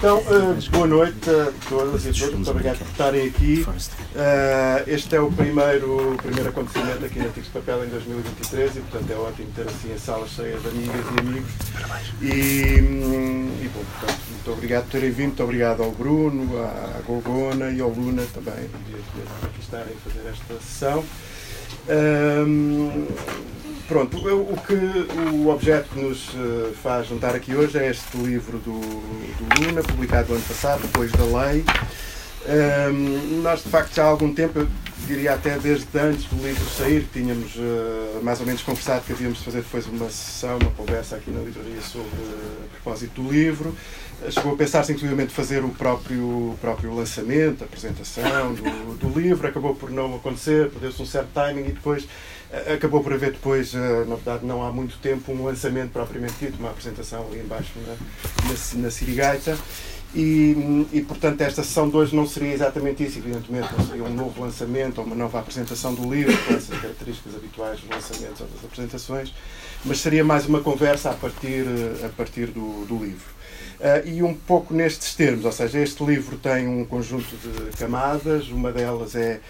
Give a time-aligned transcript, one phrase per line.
[0.00, 2.34] Então, uh, boa noite a todas e a todos.
[2.34, 3.66] Muito obrigado por estarem aqui.
[3.68, 9.10] Uh, este é o primeiro, primeiro acontecimento aqui na Ticos Papel em 2023 e, portanto,
[9.10, 11.52] é ótimo ter assim a sala cheia de amigas e amigos.
[12.22, 15.26] E, hum, e bom, portanto, muito obrigado por terem vindo.
[15.26, 20.10] Muito obrigado ao Bruno, à Gogona e ao Luna também de, de aqui estarem a
[20.10, 21.04] fazer esta sessão.
[21.90, 23.06] Um,
[23.90, 24.72] Pronto, o, que
[25.34, 29.82] o objeto que nos eh, faz juntar aqui hoje é este livro do, do Luna,
[29.82, 31.64] publicado no ano passado, depois da lei.
[32.46, 34.68] Um, nós, de facto, já há algum tempo, eu
[35.08, 39.38] diria até desde antes do livro sair, tínhamos uh, mais ou menos conversado que havíamos
[39.38, 43.28] de fazer depois uma sessão, uma conversa aqui na livraria sobre uh, a propósito do
[43.28, 43.74] livro.
[44.22, 49.20] Uh, chegou a pensar-se, inclusive, fazer o próprio, o próprio lançamento, a apresentação do, do
[49.20, 49.48] livro.
[49.48, 52.06] Acabou por não acontecer, perdeu-se um certo timing e depois
[52.74, 56.58] Acabou por haver depois, eh, na verdade, não há muito tempo, um lançamento propriamente dito,
[56.58, 59.56] uma apresentação ali embaixo na, na, na Sirigaita.
[60.12, 64.12] E, e, portanto, esta sessão de hoje não seria exatamente isso, evidentemente, não seria um
[64.12, 68.48] novo lançamento ou uma nova apresentação do livro, com essas características habituais dos lançamentos ou
[68.48, 69.32] das apresentações,
[69.84, 71.64] mas seria mais uma conversa a partir,
[72.04, 73.40] a partir do, do livro.
[73.78, 78.48] Uh, e um pouco nestes termos, ou seja, este livro tem um conjunto de camadas,
[78.48, 79.40] uma delas é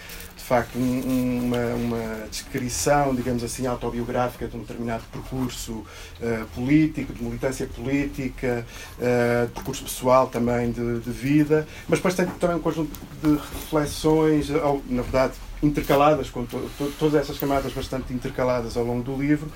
[0.50, 7.22] facto um, uma, uma, descrição, digamos assim, autobiográfica de um determinado percurso uh, político, de
[7.22, 8.66] militância política,
[8.98, 13.30] uh, de percurso pessoal também de, de, vida, mas depois tem também um conjunto de
[13.30, 19.04] reflexões, ou, na verdade, intercaladas, com to, to, todas essas camadas bastante intercaladas ao longo
[19.04, 19.48] do livro,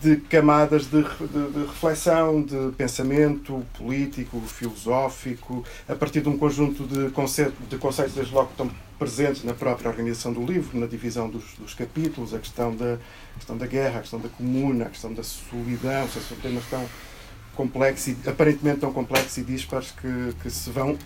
[0.00, 6.84] de camadas de, de, de, reflexão, de pensamento político, filosófico, a partir de um conjunto
[6.84, 10.86] de, conceito, de conceitos, desde logo, que estão presentes na própria organização do livro, na
[10.86, 14.86] divisão dos, dos capítulos, a questão da, a questão da guerra, a questão da comuna,
[14.86, 16.84] a questão da solidão, são temas tão
[17.54, 20.98] complexos, aparentemente tão complexos e dispares que, que se vão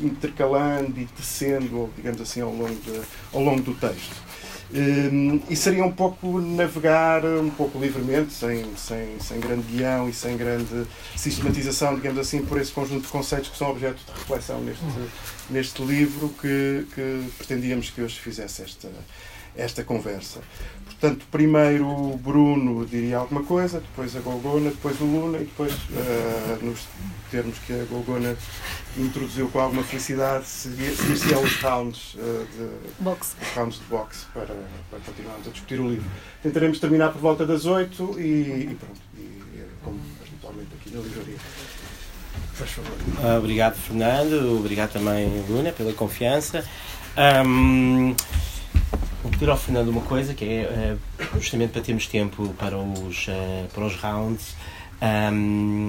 [0.00, 3.00] intercalando e tecendo, digamos assim, ao longo, de,
[3.32, 4.31] ao longo do texto.
[4.74, 10.14] Um, e seria um pouco navegar um pouco livremente, sem, sem, sem grande guião e
[10.14, 14.62] sem grande sistematização, digamos assim, por esse conjunto de conceitos que são objeto de reflexão
[14.62, 14.84] neste,
[15.50, 18.88] neste livro que, que pretendíamos que hoje fizesse esta,
[19.56, 20.40] esta conversa.
[20.86, 25.72] Portanto, primeiro o Bruno diria alguma coisa, depois a Golgona, depois o Luna e depois,
[25.72, 26.86] uh, nos
[27.28, 28.36] termos que a Golgona
[28.96, 33.34] introduziu com alguma felicidade, seguir-se os rounds, uh, de, boxe.
[33.42, 34.54] os rounds de boxe para,
[34.90, 36.08] para continuarmos a discutir o livro.
[36.40, 39.42] Tentaremos terminar por volta das 8 e, e pronto, e,
[39.82, 41.36] como habitualmente aqui na livraria.
[42.54, 42.92] Faz favor.
[43.24, 44.56] Ah, obrigado, Fernando.
[44.58, 46.64] Obrigado também, Luna, pela confiança.
[47.44, 48.14] Um,
[49.42, 53.66] pedir ao Fernando uma coisa que é uh, justamente para termos tempo para os, uh,
[53.74, 54.54] para os rounds
[55.32, 55.88] um,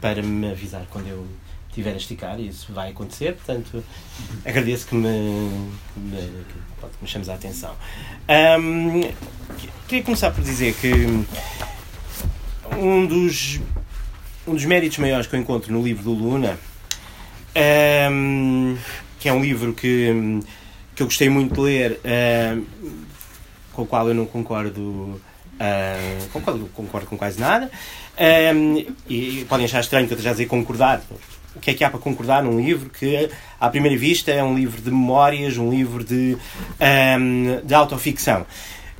[0.00, 1.26] para me avisar quando eu
[1.68, 3.84] estiver a esticar e isso vai acontecer, portanto
[4.42, 5.68] agradeço que me,
[5.98, 7.74] me, que, me chames a atenção.
[8.58, 9.02] Um,
[9.86, 10.92] queria começar por dizer que
[12.74, 13.60] um dos,
[14.46, 16.58] um dos méritos maiores que eu encontro no livro do Luna,
[18.10, 18.78] um,
[19.20, 20.40] que é um livro que
[20.96, 22.66] que eu gostei muito de ler, uh,
[23.74, 27.70] com o qual eu não concordo, uh, concordo, concordo com quase nada,
[28.54, 31.02] um, e, podem achar estranho que eu esteja a dizer concordar.
[31.54, 33.30] O que é que há para concordar num livro que,
[33.60, 36.36] à primeira vista, é um livro de memórias, um livro de,
[37.18, 38.46] um, de autoficção?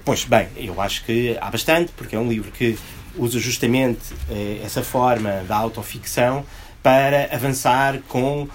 [0.05, 2.78] Pois bem, eu acho que há bastante, porque é um livro que
[3.17, 6.45] usa justamente uh, essa forma da autoficção
[6.83, 8.49] para avançar com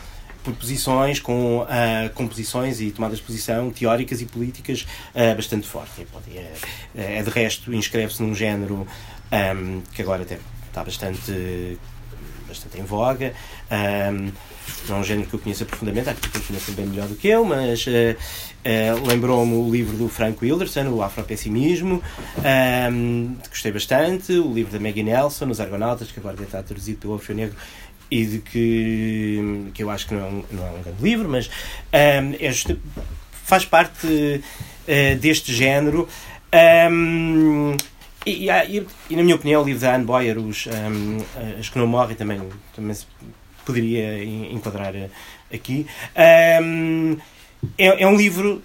[0.43, 1.67] por posições, com uh,
[2.13, 6.05] composições e tomadas de posição teóricas e políticas uh, bastante fortes.
[6.33, 6.53] É,
[6.95, 8.87] é, é, de resto, inscreve-se num género
[9.31, 11.77] um, que agora até está bastante,
[12.47, 13.33] bastante em voga.
[13.71, 14.31] Um,
[14.87, 17.27] não é um género que eu conheça profundamente, há que conhecem bem melhor do que
[17.27, 22.01] eu, mas uh, uh, lembrou-me o livro do Frank Wilderson, O Afropessimismo,
[22.91, 27.13] um, gostei bastante, o livro da Maggie Nelson, Os Argonautas, que agora estar traduzido pelo
[27.13, 27.55] Orfeu Negro,
[28.11, 31.29] e de que, que eu acho que não é um, não é um grande livro,
[31.29, 32.51] mas um, é
[33.31, 36.07] faz parte uh, deste género.
[36.91, 37.75] Um,
[38.25, 41.17] e, e, e, na minha opinião, o livro da Anne Boyer, os, um,
[41.57, 42.41] As que não morrem, também,
[42.75, 43.07] também se
[43.65, 44.93] poderia enquadrar
[45.51, 45.87] aqui.
[46.61, 47.17] Um,
[47.77, 48.61] é, é, um livro,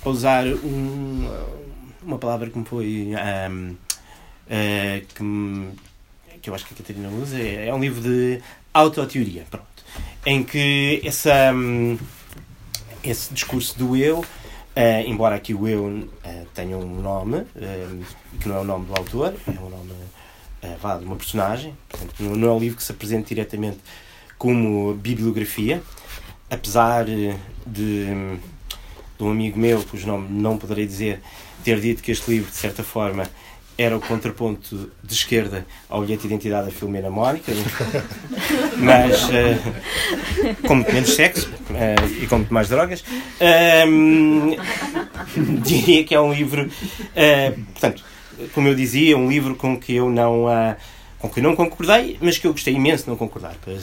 [0.00, 1.28] para usar um,
[2.02, 3.12] uma palavra que me foi.
[3.50, 3.76] Um,
[4.46, 5.72] uh, que me,
[6.42, 8.42] que eu acho que a Catarina usa, é, é um livro de
[8.74, 9.66] autoteoria, pronto,
[10.26, 11.96] em que essa, hum,
[13.02, 14.26] esse discurso do eu, uh,
[15.06, 18.04] embora aqui o eu uh, tenha um nome, uh,
[18.40, 19.92] que não é o nome do autor, é o nome
[20.80, 23.78] vá, de uma personagem, portanto, não, é um livro que se apresente diretamente
[24.36, 25.82] como bibliografia,
[26.50, 27.34] apesar de,
[27.66, 28.38] de
[29.20, 31.20] um amigo meu, cujo nome não poderei dizer,
[31.62, 33.28] ter dito que este livro, de certa forma,
[33.76, 37.52] era o contraponto de esquerda ao bilhete de identidade da Filomena Mónica,
[38.78, 43.00] mas uh, com muito menos sexo uh, e com muito mais drogas.
[43.40, 44.56] Uh,
[45.62, 46.70] diria que é um livro,
[47.14, 48.04] eh, portanto,
[48.54, 50.46] como eu dizia, um livro com que eu não
[51.18, 53.54] com que eu não concordei, mas que eu gostei imenso de não concordar.
[53.64, 53.74] Para,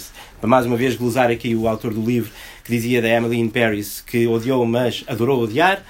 [0.41, 2.30] para mais uma vez glosar aqui o autor do livro
[2.65, 5.81] que dizia da Emily in Paris que odiou, mas adorou odiar.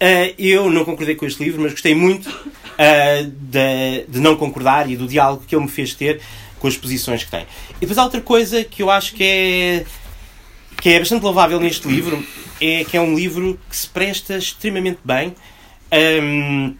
[0.00, 4.90] Uh, eu não concordei com este livro, mas gostei muito uh, de, de, não concordar
[4.90, 6.22] e do diálogo que ele me fez ter
[6.58, 7.46] com as posições que tem.
[7.76, 9.84] E depois há outra coisa que eu acho que é,
[10.80, 12.24] que é bastante louvável neste livro,
[12.60, 15.34] é que é um livro que se presta extremamente bem
[16.22, 16.74] um,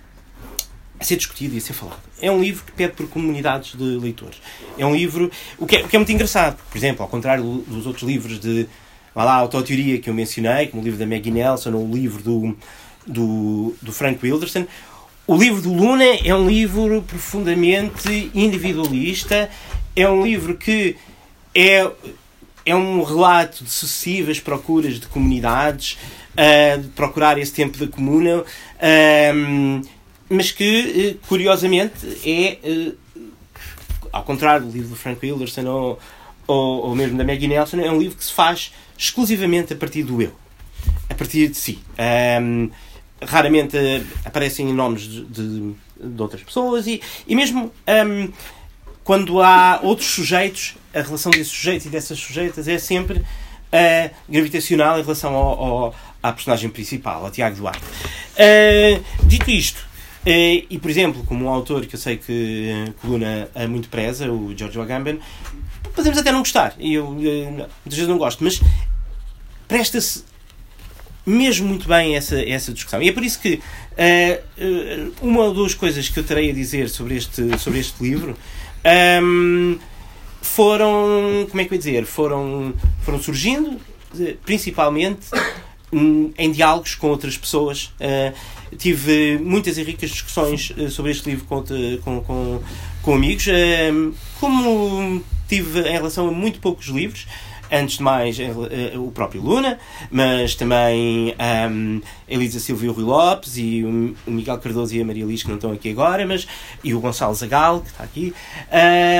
[0.98, 2.00] a ser discutido e a ser falado.
[2.22, 4.40] É um livro que pede por comunidades de leitores.
[4.78, 7.64] É um livro, o que é, o que é muito engraçado, por exemplo, ao contrário
[7.66, 8.66] dos outros livros de
[9.14, 12.56] lá, autoteoria que eu mencionei, como o livro da Maggie Nelson ou o livro do
[13.10, 14.66] do, do Frank Wilderson.
[15.26, 19.50] O livro do Luna é um livro profundamente individualista,
[19.94, 20.96] é um livro que
[21.54, 21.88] é,
[22.66, 25.98] é um relato de sucessivas procuras de comunidades,
[26.32, 29.88] uh, de procurar esse tempo da comuna, uh,
[30.28, 32.92] mas que, uh, curiosamente, é,
[34.12, 35.98] ao contrário do livro do Frank Wilderson ou,
[36.46, 40.02] ou, ou mesmo da Maggie Nelson, é um livro que se faz exclusivamente a partir
[40.02, 40.32] do eu,
[41.08, 41.78] a partir de si.
[42.42, 42.70] Um,
[43.22, 43.76] raramente
[44.24, 47.72] aparecem nomes de, de, de, outras pessoas e, e mesmo
[48.06, 48.32] um,
[49.04, 54.98] quando há outros sujeitos, a relação desses sujeitos e dessas sujeitas é sempre uh, gravitacional
[54.98, 57.82] em relação ao, ao, à personagem principal, ao Tiago Duarte.
[57.82, 63.48] Uh, dito isto, uh, e por exemplo, como um autor que eu sei que Coluna
[63.68, 65.18] muito preza, o George Agamben,
[65.94, 68.60] podemos até não gostar, e eu muitas vezes não gosto, mas
[69.66, 70.29] presta-se
[71.24, 73.02] mesmo muito bem essa, essa discussão.
[73.02, 76.88] E é por isso que uh, uma ou duas coisas que eu terei a dizer
[76.88, 79.78] sobre este, sobre este livro um, ehm,
[80.40, 83.78] foram, como é que eu ia dizer, foram, foram surgindo
[84.18, 85.28] eh, principalmente
[85.92, 87.92] um, em diálogos com outras pessoas.
[88.00, 88.34] Uh,
[88.76, 91.62] tive muitas e ricas discussões sobre este livro com,
[92.02, 92.62] com, com,
[93.02, 97.26] com amigos, uh, como tive em relação a muito poucos livros
[97.70, 99.78] antes de mais eh, eh, o próprio Luna,
[100.10, 101.34] mas também
[101.70, 105.42] um, Elisa Silva e o Rui Lopes, e o Miguel Cardoso e a Maria Liz,
[105.42, 106.46] que não estão aqui agora, mas,
[106.82, 108.34] e o Gonçalo Zagal, que está aqui.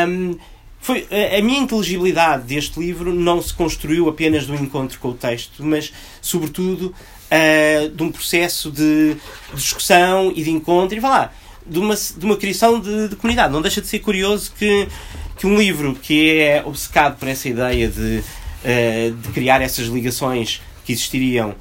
[0.09, 0.37] Um,
[0.81, 1.07] foi,
[1.39, 5.93] a minha inteligibilidade deste livro não se construiu apenas do encontro com o texto, mas,
[6.23, 6.95] sobretudo,
[7.31, 9.17] uh, de um processo de,
[9.55, 11.33] discussão e de encontro, e vá lá,
[11.67, 13.53] de uma, de uma criação de, de comunidade.
[13.53, 14.89] Não deixa de ser curioso que,
[15.37, 18.23] que um livro que é obcecado por essa ideia de
[18.65, 21.55] uh, de criar essas ligações que existiriam,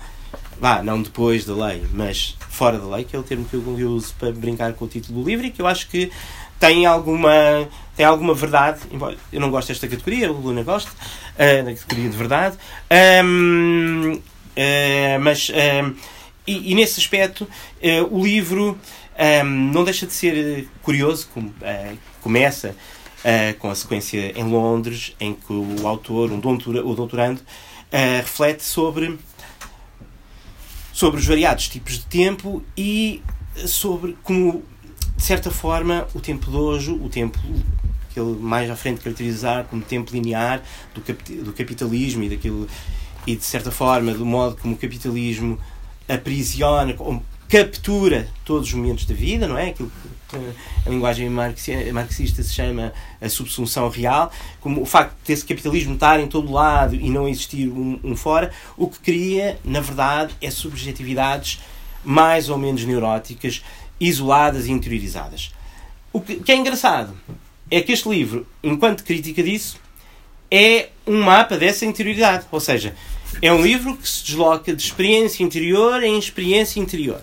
[0.59, 3.89] vá, não depois da lei, mas fora da lei, que é o termo que eu
[3.91, 6.11] uso para brincar com o título do livro e que eu acho que
[6.59, 7.31] tem alguma,
[7.95, 12.09] tem alguma verdade, embora eu não gosto desta categoria, o Luna gosta, uh, da categoria
[12.09, 12.57] de verdade,
[13.23, 14.21] um, uh,
[14.55, 15.95] eh, mas um,
[16.45, 17.47] e, e, nesse aspecto
[18.11, 18.77] o livro
[19.45, 21.53] um, não deixa de ser curioso, como,
[22.21, 22.75] começa
[23.19, 28.17] uh, com a sequência em Londres, em que o autor, um doutora, o doutorando, uh,
[28.17, 29.17] reflete sobre,
[30.93, 33.21] sobre os variados tipos de tempo e
[33.65, 34.63] sobre como,
[35.15, 37.39] de certa forma, o tempo de hoje, o tempo
[38.13, 40.63] que ele mais à frente caracterizar como tempo linear
[40.95, 42.67] do, cap do capitalismo e daquilo
[43.27, 45.59] e de certa forma do modo como o capitalismo
[46.07, 46.95] aprisiona,
[47.49, 49.69] captura todos os momentos da vida, não é?
[49.69, 49.91] Aquilo
[50.29, 50.37] que
[50.85, 56.27] a linguagem marxista se chama a subsunção real, como o facto desse capitalismo estar em
[56.27, 61.59] todo lado e não existir um, um fora, o que cria, na verdade, é subjetividades
[62.03, 63.63] mais ou menos neuróticas,
[63.99, 65.51] isoladas e interiorizadas.
[66.13, 67.17] O que, que é engraçado
[67.71, 69.79] é que este livro, enquanto crítica disso,
[70.51, 72.45] é um mapa dessa interioridade.
[72.51, 72.95] Ou seja,
[73.41, 77.21] é um livro que se desloca de experiência interior em experiência interior.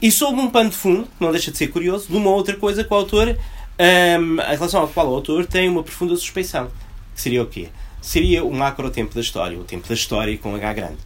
[0.00, 2.84] E sob um pano de fundo, não deixa de ser curioso, de uma outra coisa
[2.84, 6.70] que o autor, um, em relação ao qual o autor tem uma profunda suspeição.
[7.14, 7.68] Que seria o quê?
[8.00, 10.98] Seria o macro tempo da história, o tempo da história com H grande.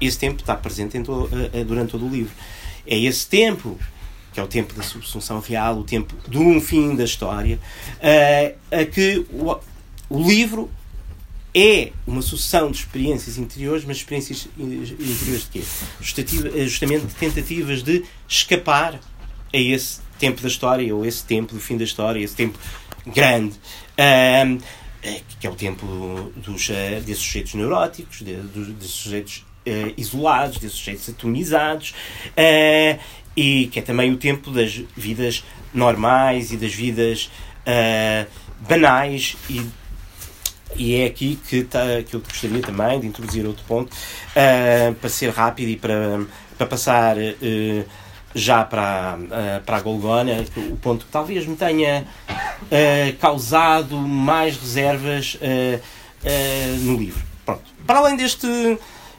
[0.00, 2.32] Esse tempo está presente todo, uh, durante todo o livro.
[2.86, 3.78] É esse tempo
[4.32, 7.58] que é o tempo da subsunção real, o tempo de um fim da história,
[7.96, 9.56] uh, a que o,
[10.08, 10.70] o livro
[11.58, 15.62] é uma sucessão de experiências interiores, mas experiências interiores de quê?
[16.66, 19.00] Justamente tentativas de escapar
[19.52, 22.58] a esse tempo da história, ou esse tempo do fim da história, esse tempo
[23.06, 23.56] grande.
[23.98, 24.58] Um,
[25.40, 25.86] que é o tempo
[26.36, 26.68] dos,
[27.04, 29.46] desses sujeitos neuróticos, desses sujeitos
[29.96, 31.94] isolados, desses sujeitos atomizados,
[33.36, 37.30] e que é também o tempo das vidas normais e das vidas
[38.68, 39.64] banais e
[40.76, 45.10] e é aqui que, tá, que eu gostaria também de introduzir outro ponto, uh, para
[45.10, 46.20] ser rápido e para,
[46.56, 47.84] para passar uh,
[48.34, 52.06] já para, uh, para a Golgona, o ponto que talvez me tenha
[53.18, 55.38] causado mais reservas
[56.80, 57.22] no livro.
[57.44, 57.62] Pronto.
[57.86, 58.46] Para além deste,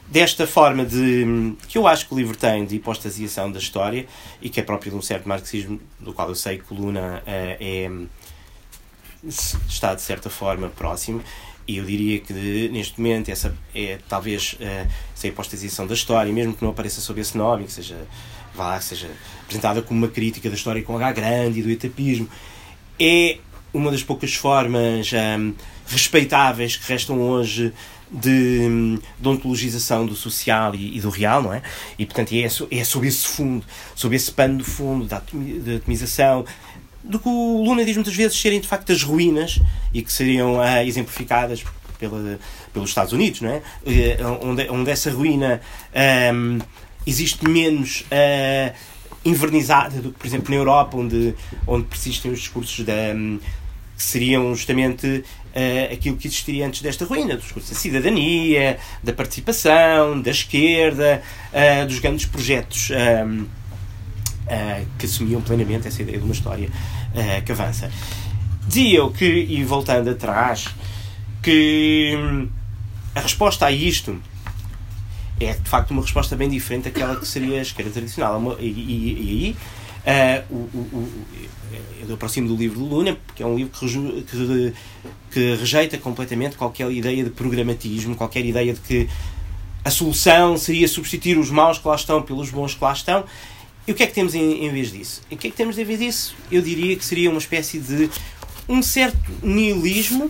[0.07, 4.05] desta forma de que eu acho que o livro tem de hipostasiação da história
[4.41, 7.89] e que é próprio de um certo marxismo, do qual eu sei que Coluna é
[9.23, 11.21] está de certa forma próximo.
[11.67, 12.33] E eu diria que
[12.71, 17.21] neste momento essa é talvez uh, essa hipostasiação da história, mesmo que não apareça sob
[17.21, 18.07] esse nome, que seja,
[18.55, 19.07] vá, seja
[19.43, 22.27] apresentada como uma crítica da história com H grande e do etapismo,
[22.99, 23.37] é
[23.71, 25.53] uma das poucas formas um,
[25.87, 27.71] respeitáveis que restam hoje
[28.11, 31.61] de, de ontologização do social e, e, do real, não é?
[31.97, 33.63] E portanto é, é sob esse fundo,
[33.95, 35.17] sob esse pano de fundo da
[35.75, 36.45] atomização,
[37.03, 39.59] do que o Luna diz muitas vezes serem de facto as ruínas
[39.93, 41.63] e que seriam ah, exemplificadas
[41.99, 42.39] pela,
[42.73, 43.61] pelos Estados Unidos, não é?
[43.85, 45.61] Eh, onde, onde essa ruína
[46.33, 46.59] um,
[47.05, 48.73] existe menos uh,
[49.25, 51.35] invernizada do que, por exemplo, na Europa, onde,
[51.67, 53.39] onde persistem os discursos da, um,
[53.97, 59.11] que seriam justamente uh, aquilo que existiria antes desta ruína, dos discursos da cidadania, da
[59.11, 62.89] participação, da esquerda, uh, dos grandes projetos.
[62.91, 63.58] Um,
[64.49, 67.91] uh, que assumiam plenamente essa ideia de uma história uh, que avança.
[68.67, 70.67] Dizia eu que, e voltando atrás,
[71.41, 72.47] que hum,
[73.15, 74.19] a resposta a isto
[75.39, 78.57] é de facto uma resposta bem diferente daquela que seria a esquerda tradicional.
[78.59, 79.55] E, e, e
[80.05, 81.11] aí uh, o, o,
[82.07, 84.73] eu aproximo do livro do Luna, porque é um livro que, que,
[85.31, 89.09] que, rejeita completamente qualquer ideia de programatismo, qualquer ideia de que
[89.83, 93.23] a solução seria substituir os maus que lá estão pelos bons que lá estão.
[93.89, 95.23] E o que é que temos em, em vez disso?
[95.31, 96.35] E o que é que temos em vez disso?
[96.51, 98.07] Eu diria que seria uma espécie de
[98.67, 100.29] um certo nihilismo,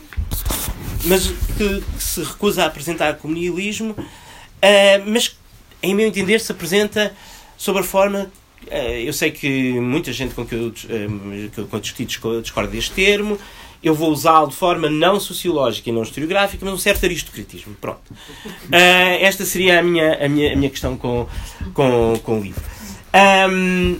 [1.03, 5.37] mas que, que se recusa a apresentar como nihilismo, uh, mas
[5.83, 7.13] em meu entender se apresenta
[7.57, 8.31] sob a forma
[8.67, 12.91] uh, eu sei que muita gente com que eu, uh, que eu discuti discorda deste
[12.91, 13.37] termo,
[13.83, 17.75] eu vou usá-lo de forma não sociológica e não historiográfica, mas um certo aristocratismo.
[17.81, 18.09] Pronto.
[18.09, 21.27] Uh, esta seria a minha, a minha, a minha questão com,
[21.73, 22.78] com, com o livro.
[23.13, 23.99] Um,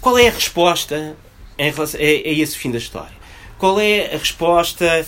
[0.00, 1.16] qual é a resposta
[1.58, 3.16] em relação a, a, esse fim da história?
[3.58, 5.06] Qual é a resposta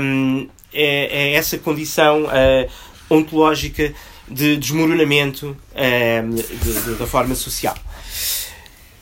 [0.00, 2.70] um, a, a, essa condição uh,
[3.10, 3.92] ontológica
[4.28, 7.76] de desmoronamento um, de, de, da forma social?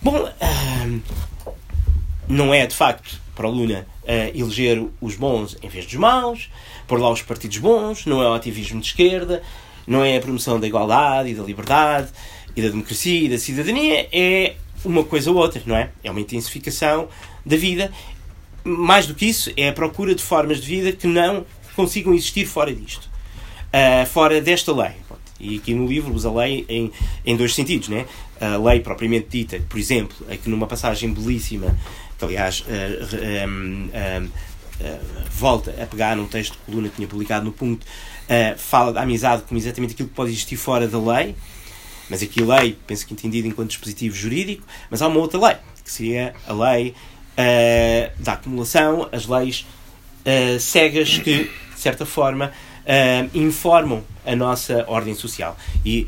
[0.00, 0.28] Bom,
[2.26, 6.50] não é de facto para o Luna uh, eleger os bons em vez dos maus,
[6.88, 9.42] pôr lá os partidos bons, não é o ativismo de esquerda,
[9.86, 12.08] não é a promoção da igualdade e da liberdade,
[12.54, 15.90] e da democracia e da cidadania é uma coisa ou outra, não é?
[16.02, 17.08] É uma intensificação
[17.44, 17.92] da vida.
[18.64, 21.44] Mais do que isso, é a procura de formas de vida que não
[21.74, 23.10] consigam existir fora disto.
[23.68, 24.92] Uh, fora desta lei.
[25.40, 26.92] E aqui no livro usa a lei em,
[27.24, 28.06] em dois sentidos, né?
[28.40, 31.76] A lei propriamente dita, por exemplo, aqui numa passagem belíssima,
[32.18, 34.30] que aliás uh, um, uh,
[35.30, 37.86] volta a pegar num texto que Coluna tinha publicado no ponto,
[38.56, 41.36] fala da amizade como exatamente aquilo que pode existir fora da lei,
[42.12, 45.90] mas aqui lei, penso que entendido enquanto dispositivo jurídico, mas há uma outra lei, que
[45.90, 49.64] seria a lei uh, da acumulação, as leis
[50.26, 52.52] uh, cegas que, de certa forma,
[52.82, 55.56] uh, informam a nossa ordem social.
[55.86, 56.06] E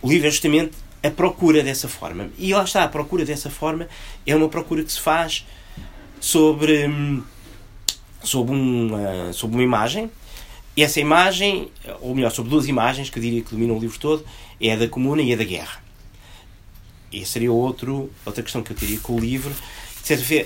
[0.00, 0.72] o livro é justamente
[1.02, 2.30] a procura dessa forma.
[2.38, 3.86] E lá está, a procura dessa forma
[4.26, 5.44] é uma procura que se faz
[6.18, 7.22] sobre, hum,
[8.22, 10.10] sobre, uma, sobre uma imagem
[10.82, 11.68] essa imagem,
[12.00, 14.24] ou melhor, sobre duas imagens que diria que dominam o livro todo,
[14.60, 15.82] é a da comuna e a da guerra.
[17.12, 19.54] E seria outro, outra questão que eu teria com o livro.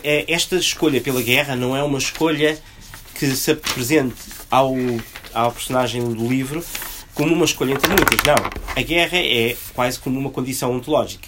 [0.05, 2.59] É, esta escolha pela guerra não é uma escolha
[3.15, 4.15] que se apresente
[4.51, 4.75] ao,
[5.33, 6.63] ao personagem do livro
[7.15, 8.23] como uma escolha entre muitas.
[8.25, 8.37] Não.
[8.77, 11.27] A guerra é quase como uma condição ontológica.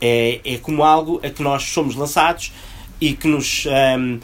[0.00, 2.52] É, é como algo a que nós somos lançados
[3.00, 3.66] e que nos.
[3.98, 4.18] Um,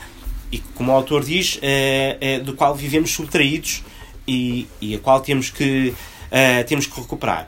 [0.51, 3.83] e como o autor diz, é, do qual vivemos subtraídos
[4.27, 7.47] e, e a qual temos que, uh, temos que recuperar.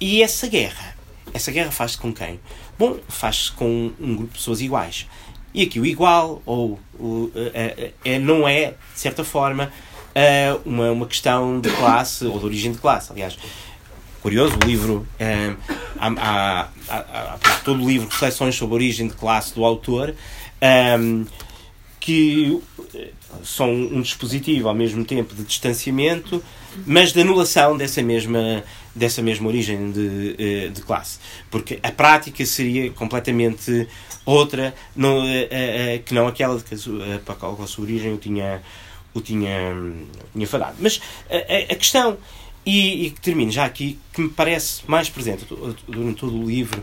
[0.00, 0.96] E essa guerra,
[1.32, 2.40] essa guerra faz-se com quem?
[2.78, 5.06] Bom, faz-se com um grupo de pessoas iguais.
[5.54, 7.30] E aqui o igual, ou o,
[8.04, 9.70] é, não é, de certa forma,
[10.64, 13.12] uma, uma questão de classe ou de origem de classe.
[13.12, 13.36] Aliás,
[14.22, 15.06] curioso, o livro,
[15.98, 20.14] há, há, há, há, todo o livro reflexões sobre a origem de classe do autor,
[22.00, 22.60] que
[23.44, 26.42] são um dispositivo ao mesmo tempo de distanciamento,
[26.86, 28.62] mas de anulação dessa mesma,
[28.94, 31.18] dessa mesma origem de, eh, de classe.
[31.50, 33.88] Porque a prática seria completamente
[34.24, 36.76] outra eh, eh, que não aquela de que
[37.38, 38.62] qual a sua origem o tinha,
[39.12, 39.74] o tinha,
[40.32, 40.76] tinha fadado.
[40.78, 42.16] Mas a, a questão,
[42.64, 45.46] e, e que termino já aqui, que me parece mais presente
[45.88, 46.82] durante todo o livro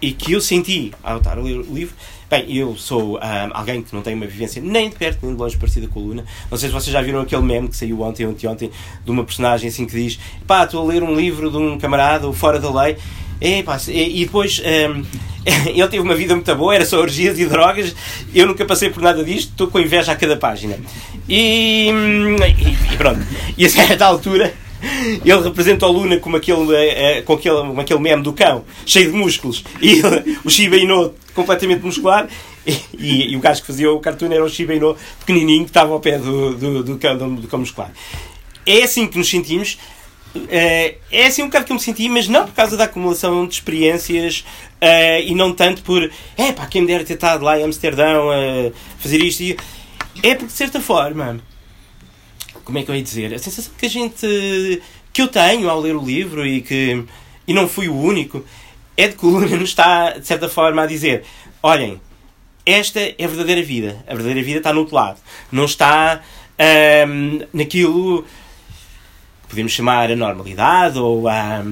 [0.00, 1.94] e que eu senti ao estar a ler o livro,
[2.32, 3.20] Bem, eu sou um,
[3.52, 6.02] alguém que não tem uma vivência nem de perto nem de longe parecida com a
[6.02, 6.24] Luna.
[6.50, 8.70] Não sei se vocês já viram aquele meme que saiu ontem ou ontem
[9.04, 12.26] de uma personagem assim que diz: pá, estou a ler um livro de um camarada,
[12.26, 12.96] o Fora da Lei.
[13.38, 15.04] E, pá, e, depois um,
[15.68, 17.94] ele teve uma vida muito boa, era só orgias e drogas.
[18.34, 20.78] Eu nunca passei por nada disto, estou com inveja a cada página.
[21.28, 23.20] E, e, e pronto.
[23.58, 24.54] E a certa altura
[25.24, 29.16] ele representa o Luna como aquele, é, com aquele, aquele meme do cão, cheio de
[29.16, 30.00] músculos, e
[30.44, 32.28] o Shiba Inu completamente muscular,
[32.66, 35.70] e, e, e, o gajo que fazia o cartoon era o Shiba Inu pequenininho que
[35.70, 37.92] estava ao pé do, do, do, cão, do, do cão muscular.
[38.66, 39.78] É assim que nos sentimos.
[40.48, 43.46] É, é assim um bocado que eu me senti, mas não por causa da acumulação
[43.46, 44.44] de experiências
[44.80, 48.30] uh, e não tanto por é pá, quem me dera ter estado lá em Amsterdão
[48.30, 49.42] a fazer isto.
[49.42, 49.56] E,
[50.22, 51.40] é porque de certa forma
[52.64, 53.34] como é que eu ia dizer?
[53.34, 54.82] A sensação que a gente.
[55.12, 57.04] que eu tenho ao ler o livro e que.
[57.46, 58.44] e não fui o único,
[58.96, 61.24] é de que o Luna nos está, de certa forma, a dizer:
[61.62, 62.00] olhem,
[62.64, 64.04] esta é a verdadeira vida.
[64.06, 65.18] A verdadeira vida está no outro lado.
[65.50, 66.22] Não está
[67.52, 71.62] naquilo que podemos chamar a normalidade ou a.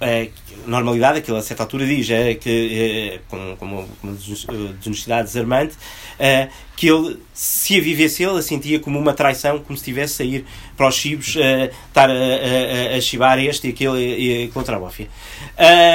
[0.00, 5.76] a normalidade, aquilo a certa altura diz, é, que, é, com, com uma desonestidade desarmante,
[6.18, 10.14] é, que ele, se a vivesse ele, a sentia como uma traição, como se estivesse
[10.14, 14.44] a sair para os chibos, uh, estar a, a, a chibar este e aquele e
[14.44, 15.08] aquele outra bófia.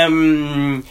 [0.10, 0.82] Um,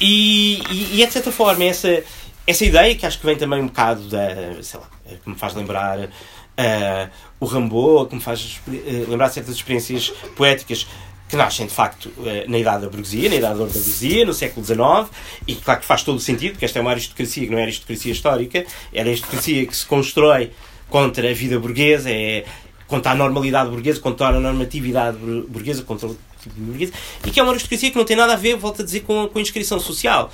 [0.00, 2.02] e, e, e, é de certa forma essa,
[2.46, 4.88] essa ideia que acho que vem também um bocado da, sei lá,
[5.22, 10.86] que me faz lembrar uh, o Rambo, que me faz uh, lembrar certas experiências poéticas
[11.28, 14.64] que nascem de facto eh, na idade da burguesia, na idade da burguesia, no século
[14.64, 15.10] XIX,
[15.46, 17.62] e claro que faz todo o sentido, porque esta é uma aristocracia que não é
[17.62, 20.50] aristocracia histórica, é a aristocracia que se constrói
[20.88, 22.44] contra a vida burguesa, é
[22.86, 26.08] contra a normalidade burguesa, contra a normatividade burguesa, contra
[26.40, 26.92] tipo burguesa,
[27.26, 29.28] e que é uma aristocracia que não tem nada a ver, volto a dizer, com,
[29.28, 30.32] com a inscrição social.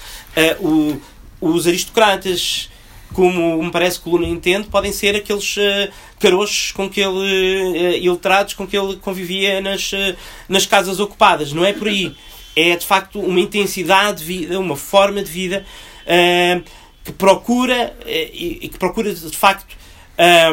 [0.61, 1.00] Uh,
[1.40, 2.70] o, os aristocratas
[3.14, 7.14] como me parece que o Luna entende, podem ser aqueles uh, carochos com que ele,
[7.14, 10.16] uh, iletrados com que ele convivia nas, uh,
[10.48, 11.53] nas casas ocupadas.
[11.53, 12.14] Não é por aí.
[12.57, 15.64] É de facto uma intensidade de vida, uma forma de vida
[16.03, 16.64] uh,
[17.05, 19.77] que procura e que procura de facto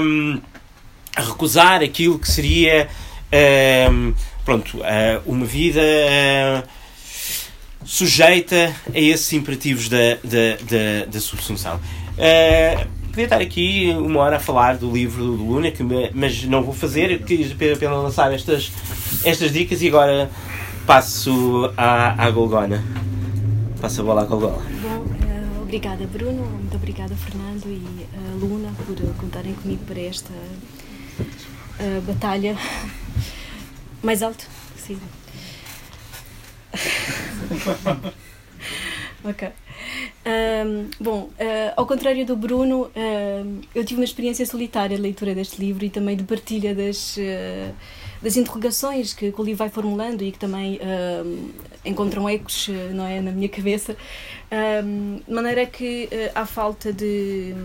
[0.02, 0.42] um,
[1.16, 2.90] recusar aquilo que seria
[3.90, 4.82] um, pronto,
[5.26, 5.82] uma vida
[7.86, 11.80] sujeita a esses imperativos da, da, da, da subsunção.
[12.22, 16.44] Uh, podia estar aqui uma hora a falar do livro do Luna, que me, mas
[16.44, 18.72] não vou fazer, quis pena lançar estas,
[19.26, 20.30] estas dicas e agora
[20.86, 22.84] passo à, à Golgona.
[23.82, 24.62] Passo a bola à Golgona.
[24.84, 30.32] Bom, uh, obrigada Bruno, muito obrigada Fernando e uh, Luna por contarem comigo para esta
[32.06, 32.56] batalha.
[34.04, 34.46] Mais alto?
[34.78, 35.00] Sim.
[39.24, 39.50] ok.
[40.26, 45.34] Um, bom, uh, ao contrário do Bruno, uh, eu tive uma experiência solitária de leitura
[45.34, 47.74] deste livro e também de partilha das, uh,
[48.22, 50.80] das interrogações que, que, o livro vai formulando e que também
[51.84, 53.96] encontram ecos não é, na minha cabeça.
[55.26, 57.56] de maneira que há falta de,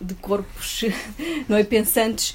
[0.00, 0.84] de corpos
[1.46, 2.34] não é, pensantes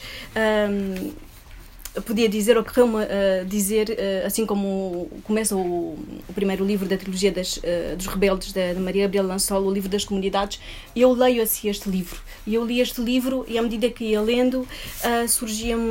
[2.01, 7.31] podia dizer, ocorreu-me uh, dizer, uh, assim como começa o, o, primeiro livro da trilogia
[7.31, 10.59] das, uh, dos Rebeldes, da, de Maria Gabriela Lançol, o livro das comunidades,
[10.95, 12.19] eu leio assim este livro.
[12.45, 15.85] E eu li este livro e à medida que ia lendo, uh, surgiam-me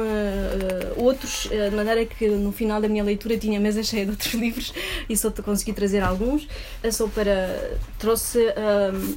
[0.96, 4.72] outros, de maneira que no final da minha leitura tinha mesa cheia de outros livros
[5.08, 6.46] e só consegui trazer alguns.
[6.92, 7.78] só para.
[7.98, 8.38] Trouxe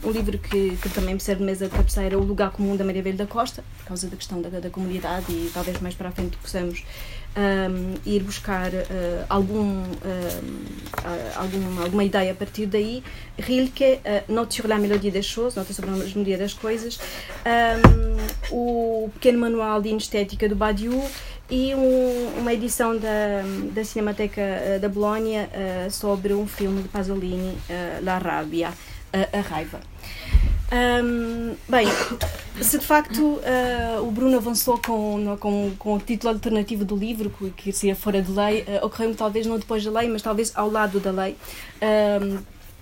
[0.03, 2.83] um livro que, que também me serve de mesa de cabeceira, O Lugar Comum da
[2.83, 6.09] Maria Velha da Costa, por causa da questão da, da comunidade e talvez mais para
[6.09, 6.76] a frente possamos
[7.37, 9.93] um, ir buscar uh, algum, um,
[11.35, 13.03] algum, alguma ideia a partir daí.
[13.37, 14.61] Rilke, uh, Note
[15.21, 16.99] choses, sobre a melodia das coisas,
[17.45, 18.17] um,
[18.51, 21.07] o pequeno manual de estética do Badiou
[21.49, 25.49] e um, uma edição da, da Cinemateca uh, da Bolónia
[25.91, 27.57] sobre um filme de Pasolini,
[28.01, 28.73] La Rabia,
[29.13, 29.79] a Raiva.
[30.69, 31.87] Um, bem,
[32.61, 37.29] se de facto uh, o Bruno avançou com, com, com o título alternativo do livro,
[37.55, 40.69] que, seria fora de lei, uh, ocorreu-me talvez não depois da lei, mas talvez ao
[40.69, 41.37] lado da lei.
[42.21, 42.39] Um,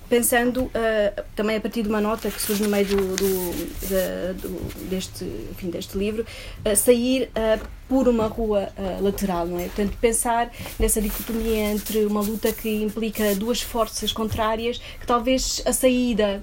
[0.10, 4.90] pensando uh, também a partir de uma nota que surge no meio do, do, do
[4.90, 6.26] deste, enfim, deste livro,
[6.66, 8.70] uh, sair uh, por uma rua
[9.00, 9.66] lateral, não é?
[9.66, 15.72] Portanto, pensar nessa dicotomia entre uma luta que implica duas forças contrárias, que talvez a
[15.72, 16.42] saída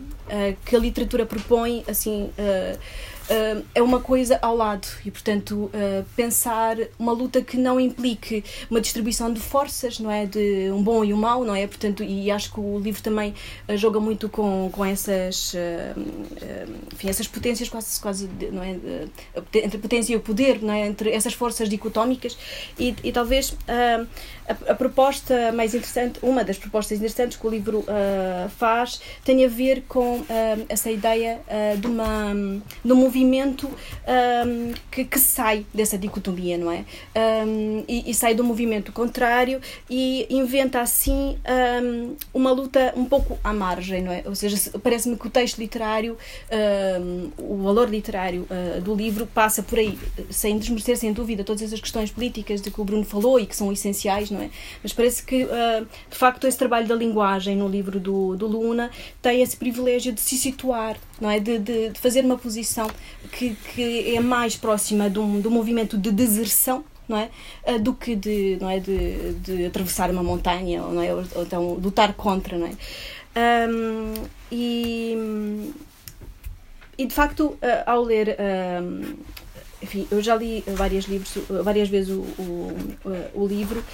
[0.65, 2.31] que a literatura propõe, assim
[3.31, 8.45] uh, é uma coisa ao lado e, portanto, uh, pensar uma luta que não implique
[8.71, 10.27] uma distribuição de forças, não é?
[10.27, 11.67] De um bom e um mau, não é?
[11.67, 13.35] Portanto, e acho que o livro também
[13.69, 15.55] uh, joga muito com, com essas,
[16.93, 18.71] enfim, essas potências quase, quase não é?
[19.55, 20.87] entre a potência e o poder, não é?
[20.87, 22.37] Entre essas forças dicotómicas
[22.79, 23.57] e, e talvez
[24.49, 29.45] a, a, proposta mais interessante, uma das propostas interessantes que o livro uh, faz, tem
[29.45, 30.27] a ver com uh,
[30.69, 32.35] essa ideia uh, de, uma,
[32.85, 36.85] de um movimento um, que, que, sai dessa dicotomia, não é?
[37.47, 41.39] Um, e, e, sai do movimento contrário e inventa assim
[41.83, 44.23] um, uma luta um pouco à margem, não é?
[44.27, 46.17] Ou seja, parece-me que o texto literário,
[47.39, 48.47] o valor literário
[48.83, 49.99] do livro passa por aí,
[50.31, 53.55] sem desmerecer, sem dúvida, todas essas questões políticas de que o Bruno falou e que
[53.55, 54.51] são essenciais, não é?
[54.83, 58.91] Mas parece que, uh, de facto, esse trabalho da linguagem no livro do, do Luna
[59.21, 61.39] tem esse privilégio de se situar, não é?
[61.39, 62.89] De, de, de fazer uma posição
[63.31, 67.31] que, que é mais próxima de um, de um movimento de deserção não é?
[67.67, 68.79] Uh, do que de, não é?
[68.79, 71.13] de, de atravessar uma montanha ou, não é?
[71.13, 72.57] ou, ou então lutar contra.
[72.57, 72.73] Não é?
[73.69, 74.15] Um,
[74.51, 75.73] e,
[76.99, 78.37] e de facto, uh, ao ler
[79.83, 82.77] enfim, eu já li vários livros, várias vezes o, o,
[83.35, 83.85] o livro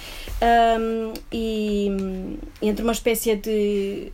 [0.79, 1.89] um, e,
[2.61, 4.11] entre uma espécie de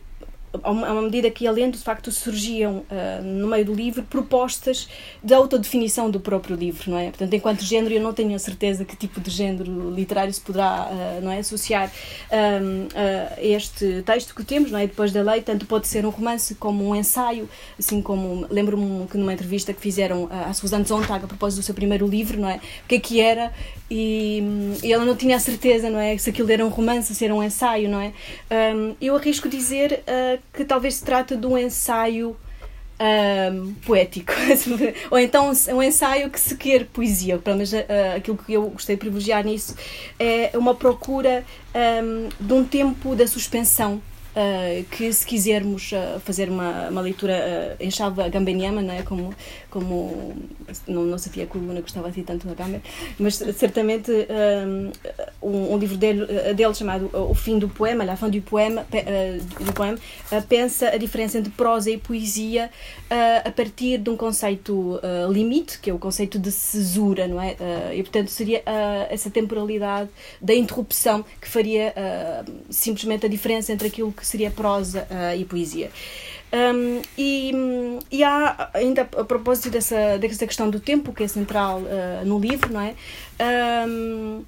[0.62, 4.88] a uma medida que ia lendo, de facto, surgiam uh, no meio do livro propostas
[5.22, 7.06] de autodefinição do próprio livro, não é?
[7.06, 10.88] Portanto, enquanto género, eu não tenho a certeza que tipo de género literário se poderá,
[10.90, 11.90] uh, não é, associar
[12.30, 14.86] um, a este texto que temos, não é?
[14.86, 19.16] Depois da lei, tanto pode ser um romance como um ensaio, assim como, lembro-me que
[19.18, 22.56] numa entrevista que fizeram à Suzanne Zontag a propósito do seu primeiro livro, não é?
[22.56, 23.52] O que é que era
[23.90, 24.42] e,
[24.82, 26.16] e ela não tinha a certeza, não é?
[26.18, 28.12] Se aquilo era um romance, se era um ensaio, não é?
[28.74, 32.36] Um, eu arrisco dizer uh, que talvez se trate de um ensaio
[33.84, 34.32] poético,
[35.10, 37.76] ou então um ensaio que se quer poesia, pelo menos uh,
[38.16, 39.76] aquilo que eu gostei de privilegiar nisso
[40.18, 41.44] é uma procura
[42.02, 44.00] um, de um tempo da suspensão
[44.36, 49.02] uh, que se quisermos uh, fazer uma, uma leitura uh, em chave gambeniana, não é?
[49.02, 49.34] como,
[49.70, 50.36] como
[50.86, 52.82] não, não sabia que o Luna gostava assim tanto da Gamba,
[53.18, 54.10] mas certamente
[55.42, 58.84] um, um, livro dele, dele chamado O Fim do Poema, La Fin du Poema,
[59.60, 59.98] do poema
[60.48, 62.70] pensa a diferença entre prosa e poesia
[63.44, 67.56] a partir de um conceito limite, que é o conceito de cesura, não é?
[67.94, 68.62] e portanto seria
[69.08, 71.94] essa temporalidade da interrupção que faria
[72.70, 75.90] simplesmente a diferença entre aquilo que que seria prosa uh, e poesia.
[76.52, 77.52] Um, e,
[78.10, 82.38] e, há ainda a propósito dessa, dessa questão do tempo, que é central uh, no
[82.38, 82.94] livro, não é?
[83.88, 84.42] Um,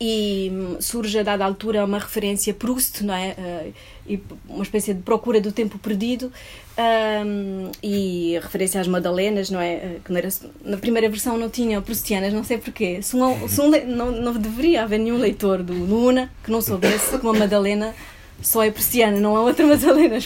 [0.00, 3.72] e surge a dada altura uma referência Proust, não é?
[4.08, 6.30] Uh, uma espécie de procura do tempo perdido
[6.78, 9.98] um, e referência às Madalenas, não é?
[10.04, 10.28] Que não era,
[10.64, 13.00] na primeira versão não tinha proustianas, não sei porquê.
[13.02, 17.18] Se um, se um, não, não deveria haver nenhum leitor do Luna que não soubesse
[17.18, 17.94] que uma Madalena
[18.42, 20.18] só é persiana, não há outra Madalena.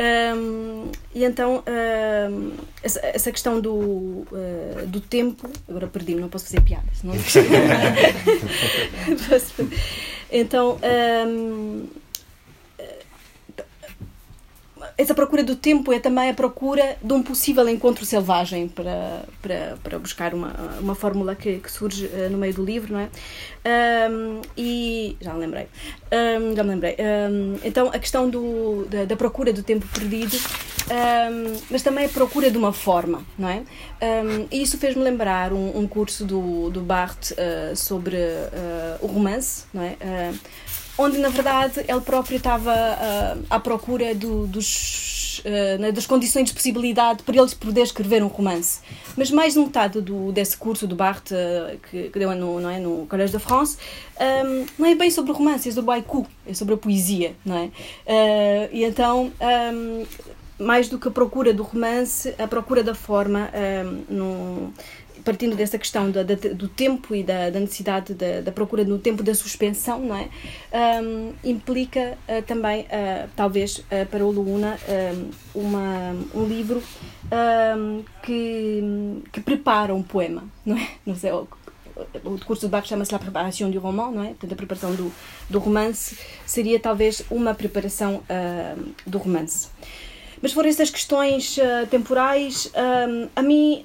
[0.00, 2.52] Um, e então um,
[2.82, 7.12] essa, essa, questão do, uh, do tempo, agora perdi-me, não posso fazer piadas, não
[10.32, 10.78] então
[11.26, 11.86] um,
[15.00, 19.78] essa procura do tempo é também a procura de um possível encontro selvagem para, para,
[19.82, 23.08] para buscar uma, uma fórmula que, que surge uh, no meio do livro, não é?
[24.10, 25.68] Um, e já me lembrei.
[26.12, 26.96] Um, já me lembrei.
[26.98, 30.36] Um, então, a questão do, da, da procura do tempo perdido,
[31.70, 33.62] mas também a procura de uma forma, não é?
[34.50, 39.82] e isso fez-me lembrar um, curso do, do Barthes uh, sobre uh, o romance, não
[39.82, 39.96] é?
[41.00, 46.52] Onde na verdade ele próprio estava uh, à procura do, dos, uh, das condições de
[46.52, 48.80] possibilidade para ele poder escrever um romance.
[49.16, 52.68] Mas mais de metade do, desse curso do Barthes uh, que, que, deu no, não
[52.68, 53.78] é, no Collège de France
[54.20, 57.70] um, não é bem sobre romance, é sobre haiku, é sobre a poesia, não é?
[58.70, 60.04] e então um,
[60.58, 64.74] mais do que a procura do romance, a procura da forma um, no,
[65.30, 69.22] partindo dessa questão da, do tempo e da, da necessidade da, da, procura no tempo
[69.22, 70.28] da suspensão, não é?
[71.00, 74.76] Um, implica uh, também, uh, talvez, uh, para o Luna,
[75.54, 76.82] uma, um livro
[78.24, 78.82] que,
[79.30, 80.88] que prepara um poema, não é?
[81.06, 81.46] Não sei, o
[82.44, 84.28] curso de Bach chama-se La Préparation du Roman, não é?
[84.30, 85.12] Portanto, a preparação do,
[85.48, 88.20] do romance seria talvez uma preparação
[89.06, 89.68] do romance.
[90.42, 93.84] Mas foram essas questões uh, temporais, um, a mim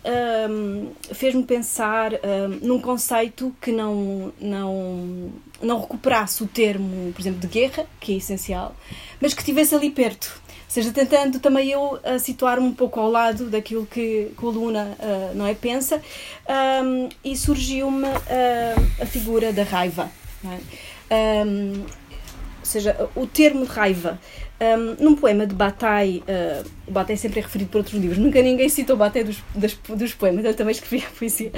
[0.49, 7.41] um, fez-me pensar um, num conceito que não, não, não recuperasse o termo, por exemplo,
[7.41, 8.73] de guerra, que é essencial,
[9.19, 10.41] mas que estivesse ali perto.
[10.47, 14.95] Ou seja, tentando também eu uh, situar-me um pouco ao lado daquilo que, que Luna
[14.97, 16.01] uh, não é, pensa,
[17.23, 18.07] e surgiu-me
[19.01, 20.09] a figura da raiva.
[21.09, 21.43] É?
[22.59, 24.19] ou seja, o termo raiva
[24.61, 28.41] um, num poema de Bataille, uh, o Bataille sempre é referido por outros livros, nunca
[28.41, 31.51] ninguém citou Bataille dos, dos poemas, eu também escrevi a poesia.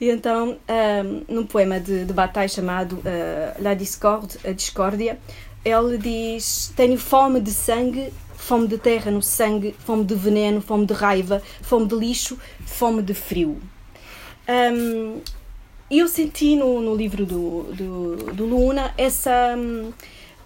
[0.00, 5.18] E então, um, num poema de, de Bataille chamado uh, La Discorde, a Discórdia,
[5.64, 10.86] ele diz: Tenho fome de sangue, fome de terra no sangue, fome de veneno, fome
[10.86, 13.60] de raiva, fome de lixo, fome de frio.
[14.48, 15.20] Um,
[15.90, 19.56] eu senti no, no livro do, do, do Luna essa.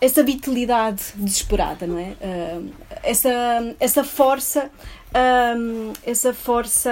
[0.00, 2.14] Essa vitalidade desesperada, não é?
[2.20, 2.70] Uh,
[3.02, 4.70] essa, essa força,
[5.11, 6.90] uh, essa força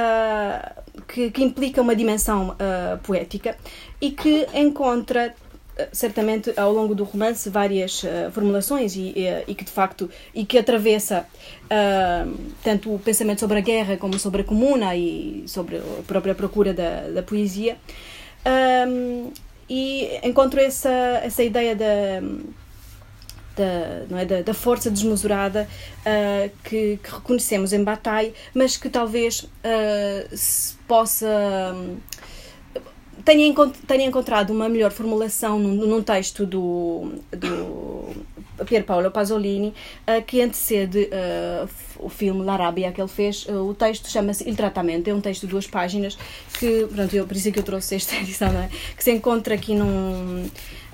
[1.08, 3.56] que, que, implica uma dimensão uh, poética
[4.00, 5.34] e que encontra
[5.90, 10.58] certamente ao longo do romance várias formulações e, e, e, que de facto e que
[10.58, 11.26] atravessa
[12.62, 16.74] tanto o pensamento sobre a guerra como sobre a comuna e sobre a própria procura
[16.74, 17.78] da, da poesia
[19.66, 20.90] e encontro essa
[21.24, 22.20] essa ideia da
[23.56, 25.68] da, não é, da, da força desmesurada
[26.00, 31.26] uh, que, que, reconhecemos em Bataille, mas que talvez uh, se possa.
[33.24, 33.54] Tenha,
[33.86, 39.68] tenha encontrado uma melhor formulação num, num texto do, do Pier Paolo Pasolini,
[40.08, 41.08] uh, que antecede
[42.00, 43.46] o filme L'Arabia que ele fez.
[43.48, 46.18] O texto chama-se Il Tratamento, é um texto de duas páginas,
[46.58, 48.68] que, pronto, eu, por isso é que eu trouxe esta edição, é?
[48.96, 50.50] que se encontra aqui num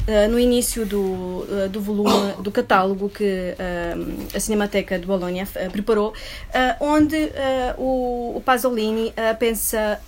[0.09, 5.47] eh, no início do, uh, do volume do catálogo que uh, a Cinemateca de Bolonha
[5.71, 6.15] preparou,
[6.81, 7.31] onde
[7.77, 10.01] o, o, Pasolini pensa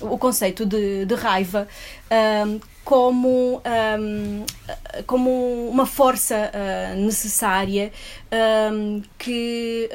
[0.00, 1.68] o conceito de, de raiva
[2.84, 3.62] como,
[3.98, 4.44] um,
[5.06, 7.90] como uma força uh, necessária
[8.70, 9.88] um, que,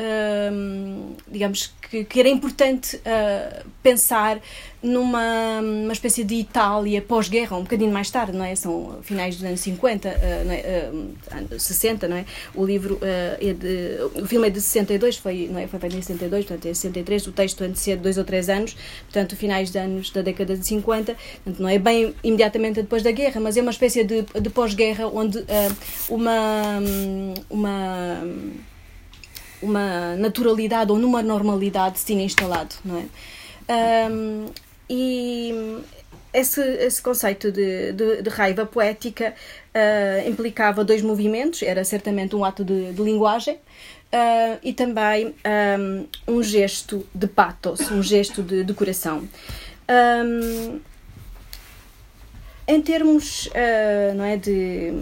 [0.51, 4.39] um, digamos, que, que, era importante uh, pensar
[4.81, 8.55] numa uma espécie de Itália pós-guerra, um bocadinho mais tarde, não é?
[8.55, 10.13] São finais dos anos 50, uh,
[10.45, 11.55] não é?
[11.55, 12.25] uh, 60, não é?
[12.53, 14.21] O livro é de.
[14.21, 15.67] O filme é de 62, foi, não é?
[15.67, 19.35] foi feito em 62, portanto é 63, o texto antecede dois ou três anos, portanto,
[19.35, 23.41] finais de anos da década de 50, portanto, não é bem imediatamente depois da guerra,
[23.41, 25.43] mas é uma espécie de, de pós-guerra onde
[26.09, 26.79] uma.
[27.49, 28.23] uma
[29.61, 34.09] uma naturalidade ou numa normalidade se tinha instalado, não é?
[34.11, 34.45] Um,
[34.89, 35.81] e
[36.33, 39.33] esse, esse conceito de, de, de raiva poética
[39.75, 45.35] uh, implicava dois movimentos, era certamente um ato de, de linguagem uh, e também
[46.27, 49.27] um, um, gesto de pathos, um gesto de, de coração.
[49.89, 50.79] Um,
[52.67, 54.93] em termos uh, não é, de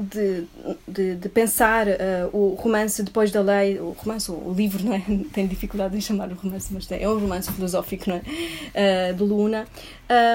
[0.00, 0.46] de,
[0.88, 1.90] de, de pensar uh,
[2.32, 5.02] o romance depois da lei, o romance, o livro, não é?
[5.32, 9.10] Tenho dificuldade em chamar o romance, mas é um romance filosófico, não é?
[9.10, 9.66] Uh, de Luna.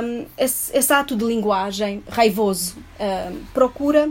[0.04, 2.78] Um, esse, esse, ato de linguagem raivoso
[3.54, 4.10] procura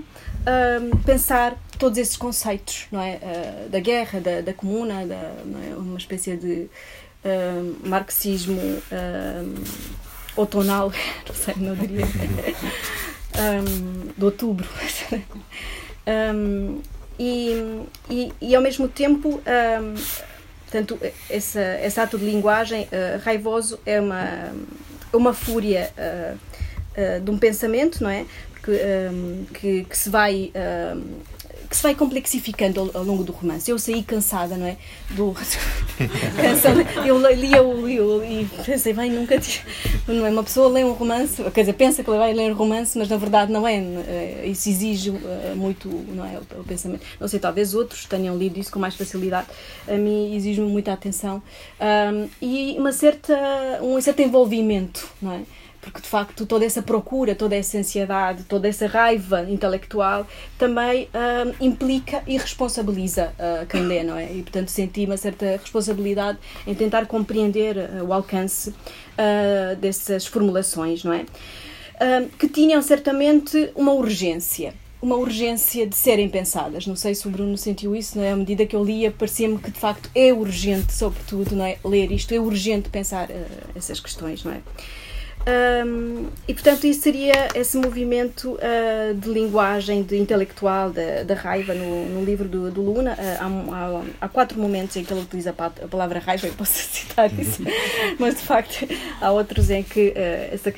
[1.06, 3.16] pensar todos esses conceitos, não é?
[3.16, 5.74] Uh, da guerra, da, da comuna, da, é?
[5.76, 6.68] uma espécie de
[7.82, 8.60] marxismo
[10.36, 10.92] outonal,
[11.26, 12.04] não sei, não diria
[13.34, 14.68] um, de outubro.
[16.34, 16.80] um,
[17.18, 19.94] e, e, e, ao mesmo tempo, um,
[20.62, 20.98] portanto,
[21.30, 24.52] esse, esse ato de linguagem uh, raivoso é uma,
[25.12, 28.26] uma fúria uh, uh, de um pensamento, não é?
[28.62, 30.50] Que, que, que se vai
[31.74, 33.68] que se vai complexificando ao, ao, longo do romance.
[33.68, 34.76] Eu saí cansada, não é?
[35.10, 35.34] Do,
[36.40, 36.82] cansada.
[37.04, 39.40] Eu o livro e pensei, bem, nunca
[40.06, 40.30] não é?
[40.30, 43.16] Uma pessoa lê um romance, quer dizer, pensa que vai ler um romance, mas na
[43.16, 43.74] verdade não é.
[43.76, 45.16] é isso exige uh,
[45.56, 46.38] muito, não é?
[46.38, 47.02] O, o, pensamento.
[47.18, 49.48] Não sei, talvez outros tenham lido isso com mais facilidade.
[49.88, 51.42] A mim exige-me muita atenção
[51.80, 53.36] um, e uma certa,
[53.82, 55.40] um certo envolvimento, não é?
[55.84, 60.26] Porque de facto toda essa procura, toda essa ansiedade, toda essa raiva intelectual
[60.58, 64.32] também uh, implica e responsabiliza uh, quem lê, não é?
[64.32, 68.74] E portanto senti uma certa responsabilidade em tentar compreender uh, o alcance
[69.16, 71.24] ah, dessas formulações, não é?
[72.38, 76.86] que tinham certamente uma urgência uma urgência de serem pensadas.
[76.86, 78.32] Não sei se o Bruno sentiu isso, não é?
[78.32, 81.76] À medida que eu lia, parecia-me que de facto é urgente, sobretudo, não é?
[81.84, 83.34] ler isto, é urgente pensar uh,
[83.76, 84.62] essas questões, não é?
[85.46, 91.74] Um, e portanto isso seria esse movimento uh, de linguagem de intelectual da, da raiva
[91.74, 93.12] no, no livro do, do Luna.
[93.12, 96.72] Uh, há, há, há, quatro momentos em que ele utiliza a, palavra raiva eu posso
[96.88, 97.62] citar isso
[98.18, 98.88] mas de facto
[99.20, 100.70] há outros em que uh, esse,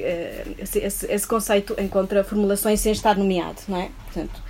[0.61, 3.91] esse, esse, esse, conceito encontra formulações sem estar nomeado não é?
[4.07, 4.43] Portanto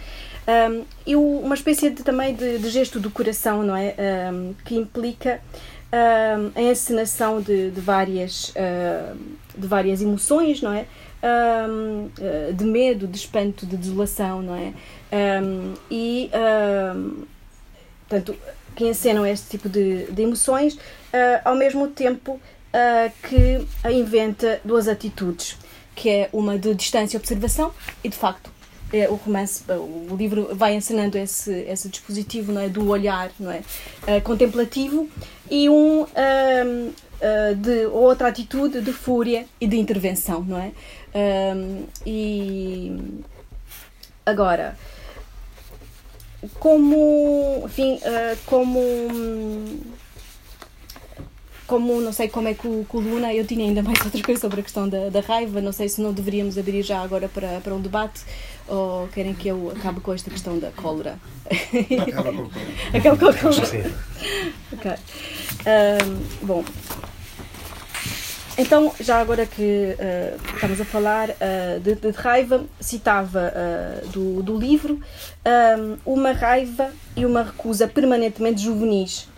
[0.48, 3.94] um, e uma espécie de, também de, de, gesto do coração não é?
[4.32, 5.42] Um, que implica
[6.54, 8.52] a encenação de, de várias,
[9.56, 10.86] de várias emoções, não é?
[11.22, 14.72] Uh, de medo, de espanto, de desolação, não é?
[15.90, 16.30] e,
[18.08, 18.36] portanto,
[18.74, 20.78] que encenam este tipo de, de emoções,
[21.44, 22.38] ao mesmo tempo
[23.22, 25.56] que inventa duas atitudes,
[25.94, 27.72] que é uma de distância e observação
[28.04, 28.50] e, de facto,
[28.92, 33.50] é, o romance, o livro vai ensinando esse, esse dispositivo não é, do olhar não
[33.50, 35.08] é, uh, contemplativo
[35.50, 40.72] e um uh, uh, de outra atitude de fúria e de intervenção, não é?
[42.04, 42.94] e
[44.26, 44.76] agora
[46.60, 47.98] como enfim
[48.44, 48.78] como
[51.66, 54.60] como não sei como é que o, Luna, eu tinha ainda mais outras coisas sobre
[54.60, 57.74] a questão da, da raiva, não sei se não deveríamos abrir já agora para, para
[57.74, 58.22] um debate
[58.68, 61.18] ou querem que eu acabe com esta questão da cólera?
[62.08, 62.72] Acaba com a cólera.
[62.98, 63.66] Acaba com a cólera.
[63.66, 63.82] Sim.
[64.72, 64.92] ok.
[65.66, 66.64] Um, bom.
[68.58, 74.42] Então, já agora que uh, estamos a falar uh, de, de, raiva, citava uh, do,
[74.42, 75.00] do livro
[76.04, 79.28] uma raiva e uma recusa permanentemente juvenis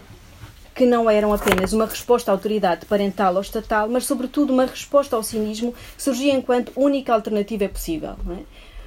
[0.74, 5.16] que não eram apenas uma resposta à autoridade parental ou estatal, mas sobretudo uma resposta
[5.16, 8.10] ao cinismo que surgia enquanto única alternativa é possível.
[8.10, 8.42] É?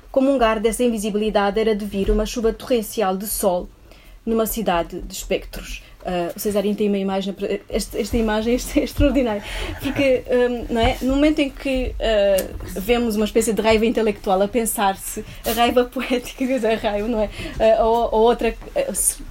[0.09, 3.67] Comungar dessa invisibilidade era de vir uma chuva torrencial de sol
[4.25, 5.83] numa cidade de espectros.
[6.01, 7.35] Uh, o Cesarinho tem uma imagem,
[7.69, 9.43] esta, esta imagem é extraordinária,
[9.81, 10.97] porque um, não é?
[11.01, 15.85] no momento em que uh, vemos uma espécie de raiva intelectual a pensar-se, a raiva
[15.91, 17.25] poética, a raiva, não é?
[17.25, 18.55] Uh, ou, ou, outra,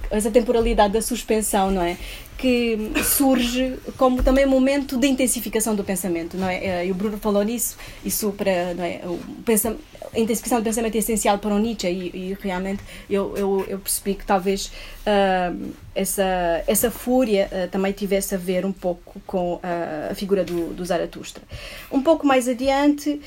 [0.09, 1.97] essa temporalidade da suspensão, não é?
[2.37, 6.87] que surge como também momento de intensificação do pensamento, não é?
[6.87, 8.99] E o Bruno falou nisso, isso para, não é?
[9.05, 9.79] O pensamento,
[10.13, 13.79] a intensificação do pensamento é essencial para o Nietzsche e, e realmente eu, eu, eu,
[13.79, 19.55] percebi que talvez uh, essa, essa fúria uh, também tivesse a ver um pouco com
[19.55, 21.43] uh, a figura do, do Zaratustra.
[21.91, 23.21] Um pouco mais adiante,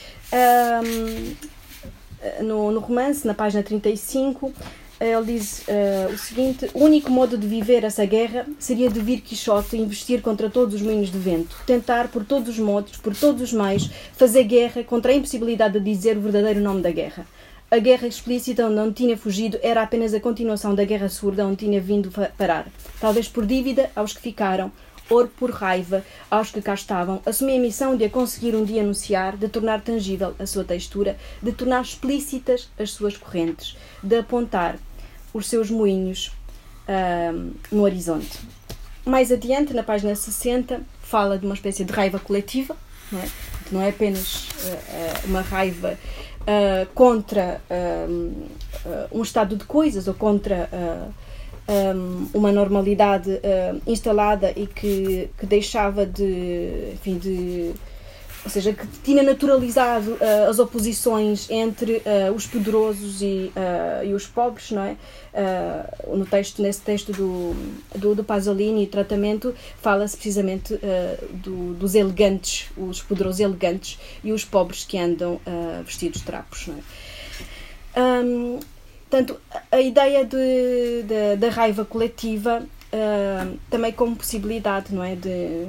[2.43, 4.53] no, no romance, na página 35,
[5.01, 9.21] ele diz uh, o seguinte: o único modo de viver essa guerra seria de vir
[9.21, 13.43] Quixote investir contra todos os moinhos de vento, tentar por todos os modos, por todos
[13.43, 17.27] os meios, fazer guerra contra a impossibilidade de dizer o verdadeiro nome da guerra.
[17.71, 21.57] A guerra explícita onde não tinha fugido era apenas a continuação da guerra surda onde
[21.57, 22.67] tinha vindo parar,
[23.01, 24.71] talvez por dívida aos que ficaram,
[25.11, 28.83] or por raiva aos que cá estavam, assumi a missão de a conseguir um dia
[28.83, 34.77] anunciar, de tornar tangível a sua textura, de tornar explícitas as suas correntes, de apontar
[35.33, 36.33] os seus moinhos
[36.89, 38.39] uh, no horizonte.
[39.05, 42.77] Mais adiante, na página 60, fala de uma espécie de raiva coletiva,
[43.13, 43.29] não é,
[43.71, 45.99] não é apenas uh, uma raiva
[46.41, 47.61] uh, contra
[49.11, 50.69] um estado de coisas ou contra
[51.69, 57.75] um, uma normalidade uh, instalada e que, que deixava de, enfim, de
[58.45, 64.13] ou seja, que tinha naturalizado uh, as oposições entre uh, os poderosos e, uh, e
[64.13, 64.97] os pobres, não é?
[66.15, 67.57] no texto, nesse texto do,
[67.99, 70.79] do, do Pasolini, tratamento, fala-se precisamente
[71.33, 75.41] do, dos elegantes, os poderosos elegantes e os pobres que andam
[75.85, 76.81] vestidos de trapos, não é?
[78.01, 78.61] Um,
[79.15, 85.67] Portanto, a ideia de, de da raiva coletiva uh, também como possibilidade não é, de,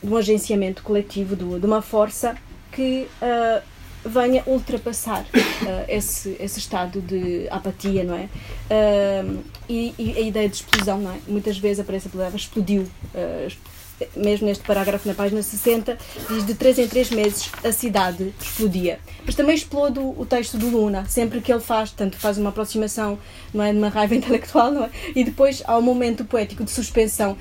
[0.00, 2.36] de um agenciamento coletivo, de, de uma força
[2.70, 3.60] que uh,
[4.08, 8.28] venha ultrapassar uh, esse, esse estado de apatia, não é?
[9.68, 11.18] E, e, a ideia de explosão, não é?
[11.26, 12.88] Muitas vezes aparece a palavra explodiu,
[14.16, 18.98] mesmo neste parágrafo na página 60, diz de 3 em 3 meses a cidade explodia.
[19.24, 23.18] Mas também explode o texto do Luna, sempre que ele faz, tanto faz uma aproximação,
[23.52, 24.90] não é, de uma raiva intelectual, não é?
[25.14, 27.36] E depois há um momento poético de suspensão,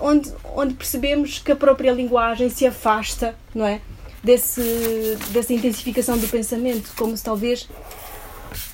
[0.00, 3.80] onde, onde percebemos que a própria linguagem se afasta, não é?
[4.22, 7.68] Desse, dessa intensificação do pensamento, como se talvez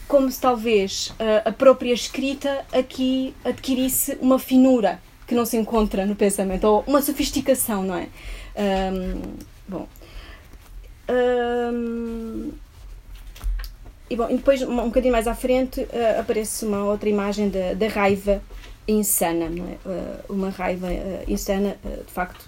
[0.07, 1.13] como se talvez
[1.45, 5.01] a própria escrita aqui adquirisse uma finura
[5.31, 8.09] que não se encontra no pensamento, ou uma sofisticação, não é?
[8.93, 9.23] Um,
[9.69, 9.89] bom.
[11.09, 12.51] Um,
[14.11, 17.75] e, bom, e depois, um, bocadinho mais à frente, uh, aparece uma outra imagem da,
[17.75, 18.43] da raiva
[18.89, 19.89] insana, é?
[19.89, 22.45] Uh, uma raiva uh, insana, de facto,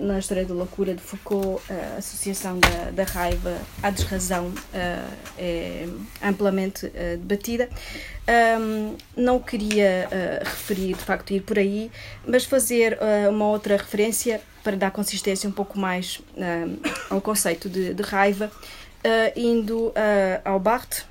[0.00, 5.86] na história da loucura de Foucault, a associação da, da raiva à desrazão uh, é
[6.22, 7.68] amplamente uh, debatida.
[9.16, 10.08] Não queria
[10.44, 11.90] referir, de facto, ir por aí,
[12.24, 12.96] mas fazer
[13.28, 16.20] uma outra referência para dar consistência um pouco mais
[17.10, 18.48] ao conceito de, de raiva,
[19.34, 19.92] indo
[20.44, 21.04] ao Barthes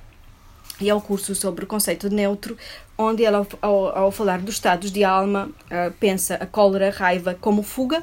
[0.80, 2.56] e ao curso sobre o conceito de neutro,
[2.96, 5.50] onde ela, ao, ao falar dos estados de alma,
[5.98, 8.02] pensa a cólera, a raiva como fuga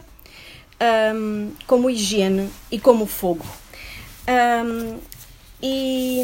[0.82, 3.45] um, como higiene e como fogo.
[4.28, 4.99] Um,
[5.61, 6.21] e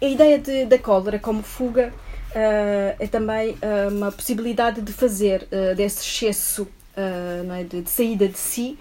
[0.00, 1.92] a ideia de, da cólera como fuga
[2.30, 8.26] uh, é também uh, uma possibilidade de fazer uh, desse excesso é, de, de, saída
[8.26, 8.76] de si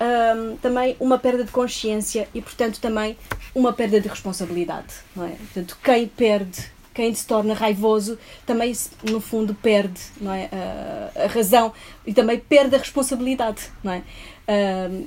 [0.00, 3.18] um, também uma perda de consciência e, portanto, também
[3.54, 4.94] uma perda de responsabilidade.
[5.16, 5.36] É?
[5.36, 8.72] Portanto, quem perde quem se torna raivoso também,
[9.08, 10.50] no fundo, perde não é?
[10.52, 11.72] a, a razão
[12.04, 13.70] e também perde a responsabilidade.
[13.84, 14.02] Não é?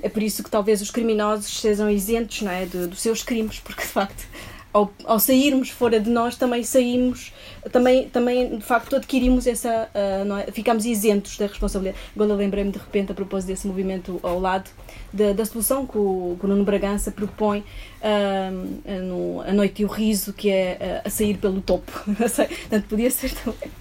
[0.01, 2.65] é por isso que talvez os criminosos sejam isentos não é?
[2.65, 4.25] dos seus crimes, porque de facto
[4.73, 7.33] ao, ao, sairmos fora de nós também saímos
[7.71, 10.51] também também de facto adquirimos essa uh, é?
[10.51, 14.69] ficamos isentos da responsabilidade agora lembrei-me de repente a propósito desse movimento ao lado
[15.13, 19.85] da, da solução que o, que o Nuno Bragança propõe uh, no A Noite e
[19.85, 21.91] o Riso, que é uh, a sair pelo topo.
[22.05, 23.71] Portanto, podia ser também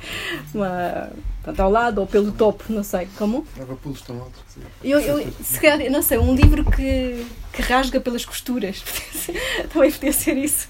[0.53, 1.11] uma,
[1.43, 3.09] portanto, ao lado ou pelo topo, não sei.
[3.17, 3.47] Como?
[3.57, 4.41] Leva pulos tão altos.
[4.83, 8.83] Eu, eu, se calhar, não sei, um livro que, que rasga pelas costuras.
[9.73, 10.69] também podia ser isso.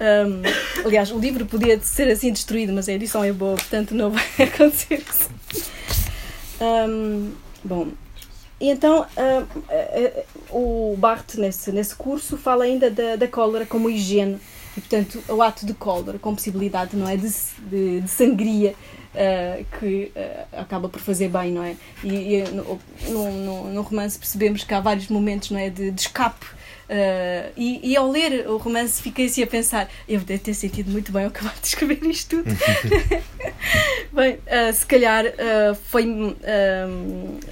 [0.00, 4.10] Um, aliás, o livro podia ser assim destruído, mas a edição é boa, portanto não
[4.10, 5.30] vai acontecer isso.
[6.60, 7.32] Um,
[7.64, 7.88] bom,
[8.60, 13.90] e então uh, uh, o Barthes, nesse, nesse curso, fala ainda da, da cólera como
[13.90, 14.38] higiene.
[14.76, 17.30] E, portanto, o ato de cólera com possibilidade não é, de,
[17.70, 18.74] de, de sangria
[19.16, 20.12] uh, que
[20.52, 21.76] acaba por fazer bem, não é?
[22.04, 26.00] E, e no, no, no, romance percebemos que há vários momentos não é, de, de
[26.00, 26.46] escape
[26.88, 30.88] Uh, e, e, ao ler o romance fiquei assim a pensar eu devo ter sentido
[30.88, 32.56] muito bem ao acabar de escrever isto tudo
[34.14, 36.06] bem, uh, se calhar uh, foi,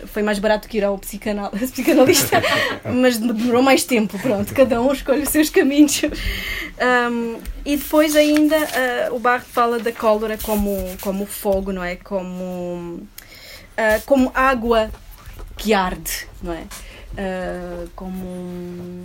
[0.06, 2.40] foi mais barato que ir ao psicanal psicanalista
[2.84, 8.56] mas demorou mais tempo pronto, cada um escolhe os seus caminhos um, e depois ainda
[9.10, 11.96] o Barre fala da cólera como, como fogo, não é?
[11.96, 13.04] como
[14.06, 14.92] como água
[15.56, 16.64] que arde, não é?
[17.14, 19.04] Uh, como um,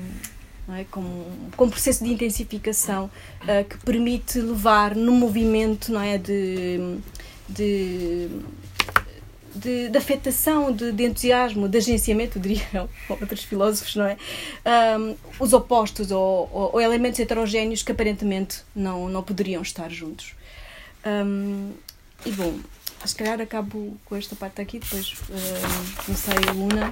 [0.75, 0.85] é?
[0.91, 3.09] como, como um processo de intensificação
[3.43, 6.99] uh, que permite levar no movimento não é, de,
[7.47, 8.29] de,
[9.55, 14.17] de, de afetação, de, de, entusiasmo, de agenciamento, diriam outros filósofos, não é?
[14.97, 20.33] Um, os opostos ou, ou, ou, elementos heterogéneos que aparentemente não, não poderiam estar juntos.
[21.05, 21.71] Um,
[22.25, 22.59] e bom,
[23.05, 26.91] se calhar acabo com esta parte aqui, depois, uh, não sei, Luna,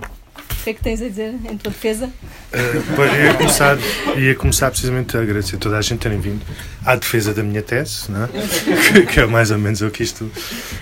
[0.59, 2.05] o que é que tens a dizer em tua defesa?
[2.05, 3.77] Uh, pois, ia começar,
[4.17, 6.45] ia começar precisamente a agradecer a toda a gente terem vindo
[6.85, 8.27] à defesa da minha tese, não é?
[8.27, 10.29] que, que é mais ou menos o que isto,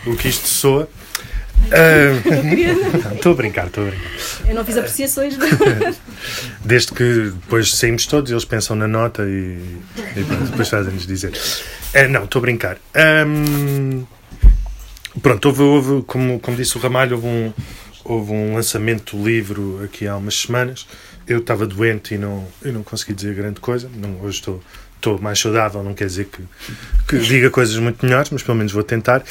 [0.05, 0.89] o que isto soa.
[3.15, 4.09] Estou uh, a brincar, estou a brincar.
[4.47, 5.35] Eu não fiz apreciações.
[6.63, 9.79] Desde que depois saímos todos, eles pensam na nota e,
[10.15, 11.31] e pronto, depois fazem-nos dizer.
[11.93, 12.77] Uh, não, estou a brincar.
[13.25, 14.05] Um,
[15.21, 17.53] Pronto, houve, houve como, como disse o Ramalho, houve um,
[18.05, 20.87] houve um lançamento do livro aqui há umas semanas.
[21.27, 23.89] Eu estava doente e não, eu não consegui dizer grande coisa.
[23.95, 24.63] Não, hoje estou,
[24.95, 26.41] estou mais saudável, não quer dizer que,
[27.07, 29.23] que diga coisas muito melhores, mas pelo menos vou tentar.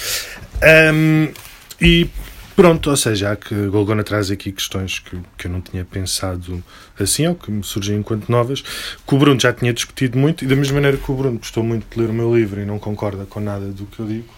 [0.93, 1.33] Um,
[1.81, 2.11] e
[2.57, 6.63] pronto, ou seja, há que Golgona traz aqui questões que, que eu não tinha pensado
[6.99, 10.49] assim, ou que me surgem enquanto novas, que o Bruno já tinha discutido muito, e
[10.49, 12.79] da mesma maneira que o Bruno gostou muito de ler o meu livro e não
[12.79, 14.29] concorda com nada do que eu digo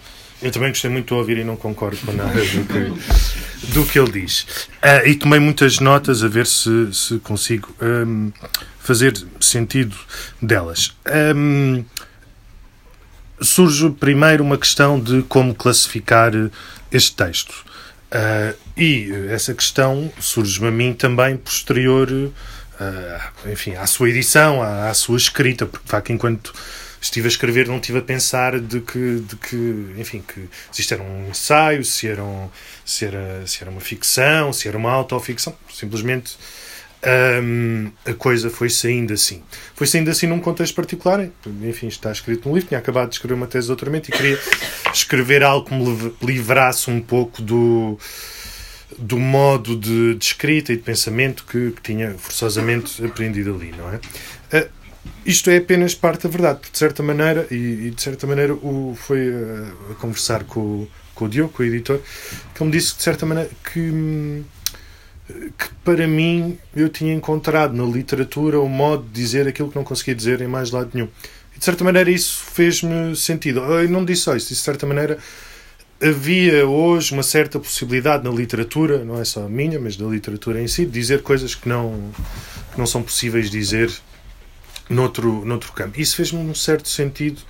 [0.43, 3.99] eu também gostei muito de ouvir e não concordo com nada do que, do que
[3.99, 4.43] ele diz.
[4.83, 8.33] Uh, e tomei muitas notas a ver se, se consigo um,
[8.79, 9.97] fazer sentido
[10.41, 10.95] delas.
[11.35, 11.85] Um,
[13.41, 16.33] surge primeiro uma questão de como classificar
[16.93, 17.65] este texto.
[18.07, 22.09] Uh, e essa questão surge-me a mim também posterior
[22.81, 26.53] uh, enfim, à sua edição, à, à, sua escrita, porque de facto, enquanto
[27.01, 30.95] estive a escrever, não estive a pensar de que, de que enfim, que se isto
[30.95, 32.49] era um ensaio, se era, um,
[32.85, 35.57] se era, se era uma ficção, se era uma autoficção.
[35.73, 36.37] Simplesmente
[37.43, 39.43] hum, a coisa foi saindo assim.
[39.75, 41.29] Foi saindo assim num contexto particular.
[41.63, 42.69] Enfim, está escrito no livro.
[42.69, 44.39] Tinha acabado de escrever uma tese de doutoramento e queria
[44.93, 47.99] escrever algo que me livrasse um pouco do
[48.99, 53.93] do modo de, de escrita e de pensamento que, que tinha forçosamente aprendido ali, não
[53.93, 53.97] é?
[53.97, 54.71] Uh,
[55.25, 58.55] isto é apenas parte da verdade, porque de certa maneira, e, e de certa maneira
[58.55, 62.01] o, foi a, a conversar com, com o Diogo, com o editor,
[62.55, 64.45] que ele me disse de certa maneira que,
[65.59, 69.85] que para mim eu tinha encontrado na literatura o modo de dizer aquilo que não
[69.85, 71.09] conseguia dizer em mais lado nenhum.
[71.55, 73.61] E de certa maneira isso fez-me sentido.
[73.61, 75.19] Eu não disse só isso, de certa maneira
[76.01, 80.61] havia hoje uma certa possibilidade na literatura, não é só a minha, mas da literatura
[80.61, 82.11] em si, de dizer coisas que não,
[82.73, 83.91] que não são possíveis dizer
[84.89, 86.01] noutro, noutro campo.
[86.01, 87.41] Isso fez-me um certo sentido,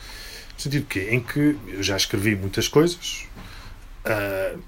[0.57, 3.25] sentido que em que eu já escrevi muitas coisas,
[4.05, 4.59] uh,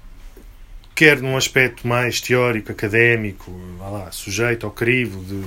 [0.95, 5.41] quer num aspecto mais teórico, académico, lá, sujeito ao crivo de,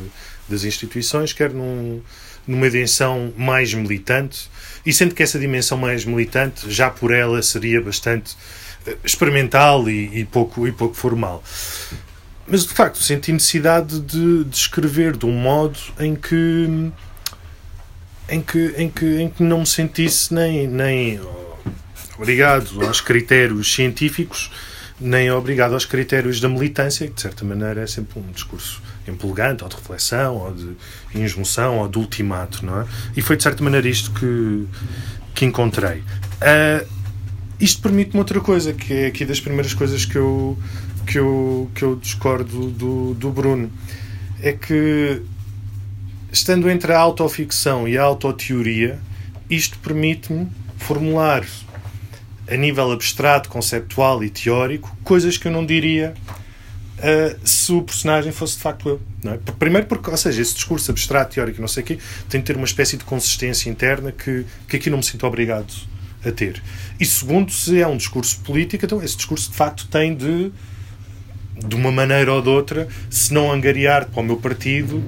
[0.48, 2.00] das instituições, quer num,
[2.46, 4.50] numa dimensão mais militante,
[4.84, 8.34] e sendo que essa dimensão mais militante, já por ela, seria bastante
[8.86, 11.42] eh, experimental e, e pouco, e pouco formal.
[12.46, 16.90] Mas, de facto, senti necessidade de, de escrever de um modo em que
[18.32, 21.20] em que, em que, em que não me sentisse nem, nem
[22.18, 24.50] obrigado aos critérios científicos,
[24.98, 29.62] nem obrigado aos critérios da militância, que de certa maneira é sempre um discurso empolgante,
[29.62, 30.76] ou de reflexão, ou de
[31.14, 32.86] injunção, ou de ultimato, não é?
[33.14, 34.66] E foi de certa maneira isto que,
[35.34, 35.98] que encontrei.
[36.40, 36.88] Uh,
[37.60, 40.56] isto permite-me outra coisa, que é aqui das primeiras coisas que eu,
[41.06, 43.70] que eu, que eu discordo do, do Bruno.
[44.40, 45.22] É que
[46.32, 48.98] estando entre a autoficção e a autoteoria,
[49.50, 51.44] isto permite-me formular
[52.48, 56.14] a nível abstrato, conceptual e teórico coisas que eu não diria
[56.98, 59.00] uh, se o personagem fosse de facto eu.
[59.30, 59.38] É?
[59.58, 62.56] Primeiro porque, ou seja, esse discurso abstrato, teórico não sei o quê, tem de ter
[62.56, 65.72] uma espécie de consistência interna que, que aqui não me sinto obrigado
[66.24, 66.62] a ter.
[66.98, 70.50] E segundo, se é um discurso político, então esse discurso de facto tem de
[71.64, 75.02] de uma maneira ou de outra, se não angariar para o meu partido,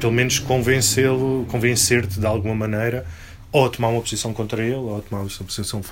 [0.00, 3.06] pelo menos convencê-lo, convencer-te de alguma maneira,
[3.52, 5.82] ou a tomar uma posição contra ele, ou a tomar uma posição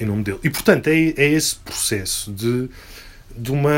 [0.00, 0.38] em nome dele.
[0.42, 2.68] E portanto é, é esse processo de,
[3.36, 3.70] de uma,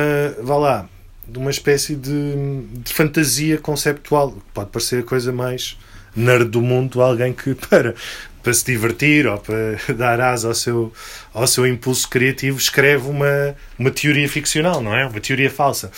[0.42, 0.88] vá lá,
[1.26, 2.34] de uma espécie de,
[2.82, 5.76] de fantasia conceptual, pode parecer a coisa mais
[6.16, 7.94] nerd do mundo, alguém que para
[8.42, 10.92] para se divertir ou para dar asa ao seu,
[11.34, 15.06] ao seu impulso criativo, escreve uma, uma teoria ficcional, não é?
[15.06, 15.90] Uma teoria falsa.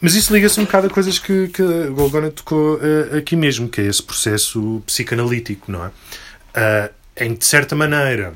[0.00, 3.68] Mas isso liga-se um bocado a coisas que, que a Golgona tocou uh, aqui mesmo,
[3.68, 5.88] que é esse processo psicanalítico, não é?
[5.88, 8.32] Uh, em de certa maneira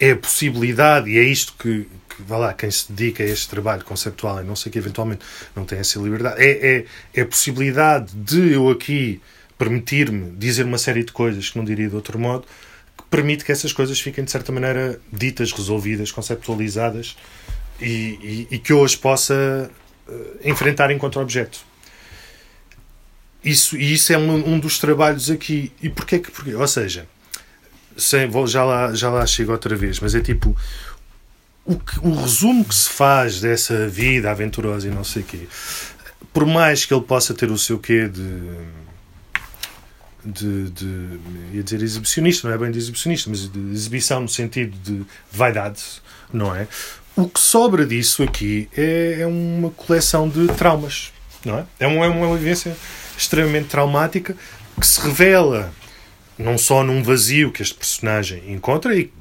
[0.00, 3.48] é a possibilidade, e é isto que, que vá lá, quem se dedica a este
[3.48, 5.24] trabalho conceptual e não sei que eventualmente
[5.54, 9.20] não tem essa liberdade, é, é, é a possibilidade de eu aqui
[9.56, 12.44] permitir-me dizer uma série de coisas que não diria de outro modo,
[12.98, 17.16] que permite que essas coisas fiquem de certa maneira ditas, resolvidas, conceptualizadas
[17.80, 19.70] e, e, e que eu as possa
[20.44, 21.60] enfrentar enquanto objeto.
[23.44, 25.72] Isso, e isso é um, um dos trabalhos aqui.
[25.82, 26.30] E porquê que.
[26.30, 26.54] Porquê?
[26.54, 27.06] Ou seja,
[27.96, 30.56] sem, vou, já, lá, já lá chego outra vez, mas é tipo.
[31.66, 35.48] O, que, o resumo que se faz dessa vida aventurosa e não sei o quê,
[36.30, 38.22] por mais que ele possa ter o seu quê de
[40.24, 41.20] de, de
[41.52, 45.82] ia dizer exibicionista, não é bem de exibicionista, mas de exibição no sentido de vaidade,
[46.32, 46.66] não é?
[47.16, 51.12] O que sobra disso aqui é, é uma coleção de traumas,
[51.44, 51.64] não é?
[51.78, 52.76] É uma, é uma vivência
[53.16, 54.36] extremamente traumática
[54.78, 55.72] que se revela
[56.36, 59.12] não só num vazio que este personagem encontra, e,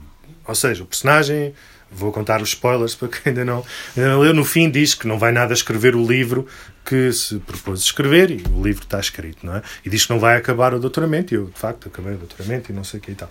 [0.47, 1.53] ou seja, o personagem
[1.91, 3.63] vou contar os spoilers para quem ainda não,
[3.95, 4.33] ainda não leu.
[4.33, 6.47] No fim, diz que não vai nada escrever o livro
[6.83, 9.61] que se propôs escrever e o livro está escrito, não é?
[9.85, 11.33] E diz que não vai acabar o doutoramento.
[11.33, 13.29] E eu, de facto, acabei o doutoramento e não sei o que e tal.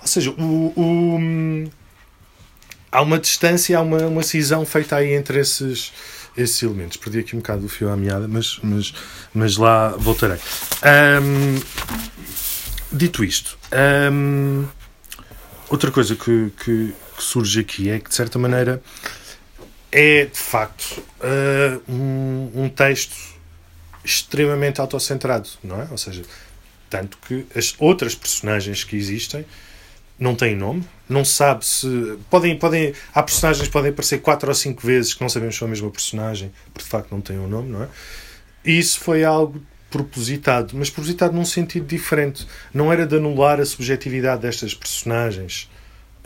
[0.00, 1.70] Ou seja, o, o,
[2.92, 5.92] há uma distância, há uma, uma cisão feita aí entre esses,
[6.36, 6.98] esses elementos.
[6.98, 8.92] Perdi aqui um bocado o fio à meada, mas, mas,
[9.34, 10.38] mas lá voltarei.
[11.22, 11.60] Um,
[12.92, 13.58] dito isto,
[14.12, 14.66] um,
[15.70, 18.82] outra coisa que, que, que surge aqui é que, de certa maneira,
[19.90, 23.14] é de facto uh, um, um, texto
[24.04, 25.88] extremamente autocentrado, não é?
[25.90, 26.22] Ou seja,
[26.90, 29.46] tanto que as outras personagens que existem
[30.18, 32.18] não têm nome, não sabe se.
[32.30, 35.58] Podem, podem, há personagens que podem aparecer quatro ou cinco vezes que não sabemos se
[35.58, 37.88] são a mesma personagem, porque de facto não têm um nome, não é?
[38.64, 39.60] E isso foi algo
[39.90, 42.46] propositado, mas propositado num sentido diferente.
[42.72, 45.68] Não era de anular a subjetividade destas personagens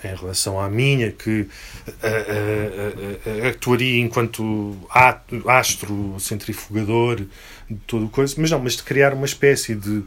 [0.05, 1.49] em relação à minha, que uh,
[1.89, 4.77] uh, actuaria enquanto
[5.47, 7.17] astro centrifugador
[7.69, 10.05] de todo o coisa, mas não, mas de criar uma espécie de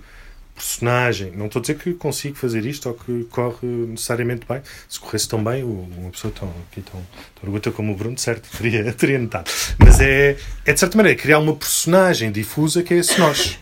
[0.59, 1.31] personagem.
[1.35, 4.61] Não estou a dizer que consigo fazer isto ou que corre necessariamente bem.
[4.87, 7.05] Se corresse tão bem, uma pessoa tão, tão, tão
[7.43, 9.49] orgulhosa como o Bruno, certo, teria, teria notado.
[9.77, 13.57] Mas é, é de certa maneira criar uma personagem difusa que é esse nós.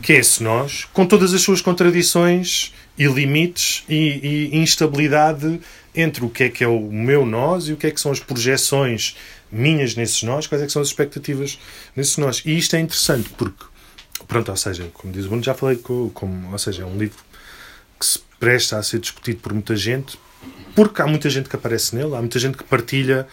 [0.00, 5.60] que é esse nós, com todas as suas contradições e limites e, e instabilidade
[5.94, 8.12] entre o que é que é o meu nós e o que é que são
[8.12, 9.16] as projeções
[9.50, 11.58] minhas nesses nós, quais é que são as expectativas
[11.94, 12.42] nesses nós.
[12.44, 13.64] E isto é interessante porque,
[14.32, 16.96] pronto, ou seja, como diz o Bruno, já falei com, como, ou seja, é um
[16.96, 17.18] livro
[18.00, 20.18] que se presta a ser discutido por muita gente,
[20.74, 23.26] porque há muita gente que aparece nele, há muita gente que partilha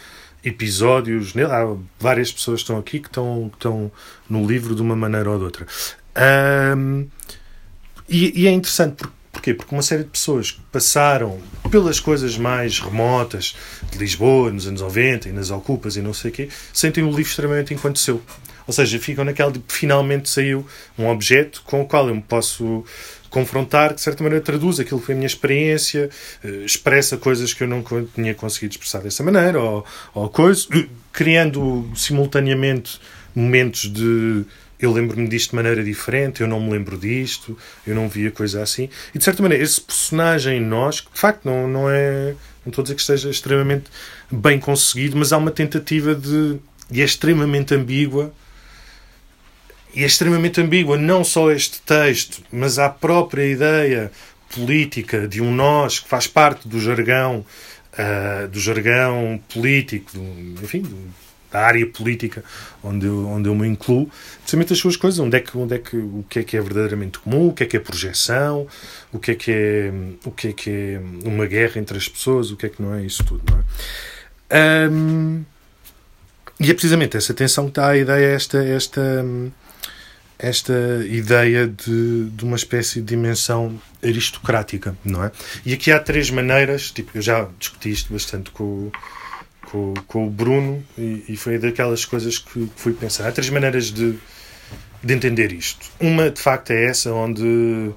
[0.44, 3.90] episódios nele, há várias pessoas que estão aqui que estão, que estão
[4.30, 5.66] no livro de uma maneira ou de outra.
[6.78, 7.08] Um,
[8.10, 9.54] e, e, é interessante porque Porquê?
[9.54, 11.40] Porque uma série de pessoas que passaram
[11.72, 13.56] pelas coisas mais remotas
[13.90, 17.08] de Lisboa, nos anos 90 e nas ocupas e não sei o quê, sentem o
[17.08, 18.22] livro extremamente enquanto seu.
[18.70, 20.64] Ou seja, ficam naquela de finalmente saiu
[20.96, 22.86] um objeto com o qual eu me posso
[23.28, 26.08] confrontar, que de certa maneira traduz aquilo que foi a minha experiência,
[26.44, 30.70] eh, expressa coisas que eu não tinha conseguido expressar dessa maneira, ou, ou coisas,
[31.12, 33.02] criando simultaneamente
[33.34, 34.46] momentos de
[34.80, 37.58] eu lembro-me disto de maneira diferente, eu não me lembro disto,
[37.88, 38.88] eu não via coisa assim.
[39.16, 42.36] E de certa maneira, esse personagem em nós, que de facto não, não é.
[42.64, 43.86] Não estou a dizer que esteja extremamente
[44.32, 46.60] bem conseguido, mas há uma tentativa de.
[46.92, 48.32] e é extremamente ambígua.
[49.94, 54.12] E é extremamente ambígua não só este texto, mas a própria ideia
[54.54, 57.46] política de um nós que faz parte do jargão,
[57.94, 60.98] uh, do jargão político, do, enfim, do,
[61.52, 62.44] da área política
[62.84, 64.10] onde eu, onde eu me incluo,
[64.42, 66.62] precisamente as suas coisas, onde é que, onde é que, o que é que é
[66.62, 68.68] verdadeiramente comum, o que é que é projeção,
[69.12, 69.92] o que é que é,
[70.24, 72.94] o que é, que é uma guerra entre as pessoas, o que é que não
[72.94, 74.90] é isso tudo, não é?
[74.90, 75.44] Um,
[76.60, 79.26] e é precisamente essa tensão que está a ideia, esta, esta,
[80.40, 80.74] esta
[81.06, 85.32] ideia de, de uma espécie de dimensão aristocrática, não é?
[85.66, 88.90] E aqui há três maneiras, tipo, eu já discuti isto bastante com
[89.70, 93.28] com, com o Bruno e, e, foi daquelas coisas que, que fui pensar.
[93.28, 94.16] Há três maneiras de,
[95.04, 95.86] de entender isto.
[96.00, 97.94] Uma, de facto, é essa onde uh,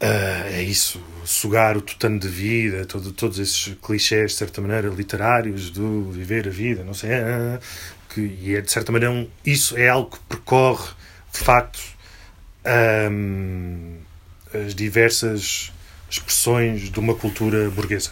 [0.00, 5.70] é isso, sugar o tutano de vida, todo, todos esses clichés, de certa maneira, literários
[5.70, 7.60] do viver a vida, não sei, uh,
[8.08, 10.90] que, e é, de certa maneira, um, isso é algo que percorre,
[11.34, 11.80] de facto,
[14.66, 15.72] as diversas
[16.08, 18.10] expressões de uma cultura burguesa.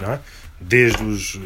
[0.00, 0.18] É?
[0.60, 1.38] desde os.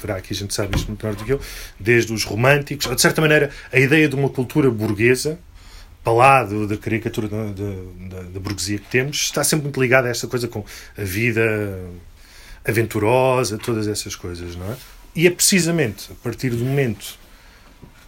[0.00, 1.40] Verá aqui a gente sabe isto muito melhor do que eu.
[1.78, 5.38] Desde os românticos, de certa maneira, a ideia de uma cultura burguesa,
[6.02, 10.08] para lá do, da caricatura da, da, da, burguesia que temos, está sempre muito ligada
[10.08, 10.64] a esta coisa com
[10.96, 11.78] a vida
[12.64, 14.76] aventurosa, todas essas coisas, não é?
[15.14, 17.18] E é precisamente a partir do momento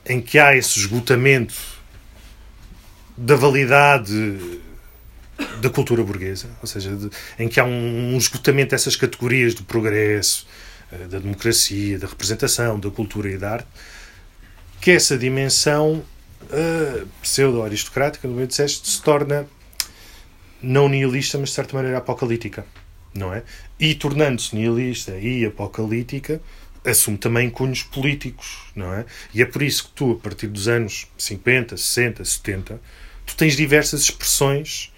[0.06, 1.54] em que há esse esgotamento
[3.16, 4.60] da validade
[5.60, 9.64] da cultura burguesa, ou seja, de, em que há um, um esgotamento dessas categorias do
[9.64, 10.46] progresso,
[10.92, 13.68] uh, da democracia, da representação, da cultura e da arte,
[14.80, 16.04] que essa dimensão
[16.42, 19.46] uh, pseudo-aristocrática, no meio disseste, se torna
[20.60, 22.64] não nihilista, mas de certa maneira apocalíptica,
[23.14, 23.42] não é?
[23.78, 26.40] E tornando-se nihilista e apocalíptica,
[26.84, 29.04] assume também cunhos políticos, não é?
[29.32, 32.80] E é por isso que tu, a partir dos anos 50, 60, 70,
[33.26, 34.92] tu tens diversas expressões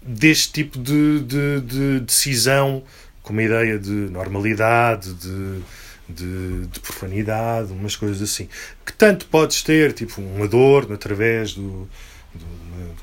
[0.00, 2.82] deste tipo de, de, de, decisão
[3.22, 5.62] com uma ideia de normalidade, de,
[6.08, 8.48] de, de, profanidade, umas coisas assim.
[8.84, 11.88] Que tanto podes ter, tipo, um adorno através do,
[12.34, 12.96] do,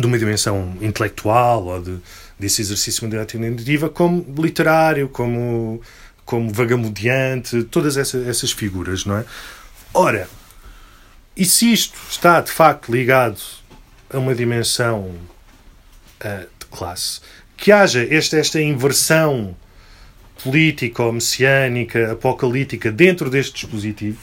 [0.00, 1.98] de uma dimensão intelectual ou de,
[2.38, 5.80] desse exercício de identitativa, como literário, como,
[6.24, 9.24] como vagamudeante, todas essas, essas figuras, não é?
[9.92, 10.28] Ora,
[11.36, 13.38] e se isto está de facto ligado
[14.14, 15.14] a uma dimensão
[16.24, 17.20] uh, de classe.
[17.56, 19.56] Que haja esta, esta inversão
[20.42, 24.20] política ou messiânica, apocalíptica dentro deste dispositivo,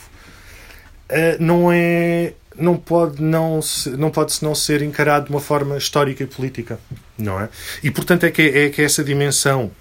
[1.10, 3.62] uh, não é não pode não
[3.98, 6.78] não pode não ser encarado de uma forma histórica e política
[7.18, 7.48] não é
[7.82, 9.72] e portanto é que é que essa dimensão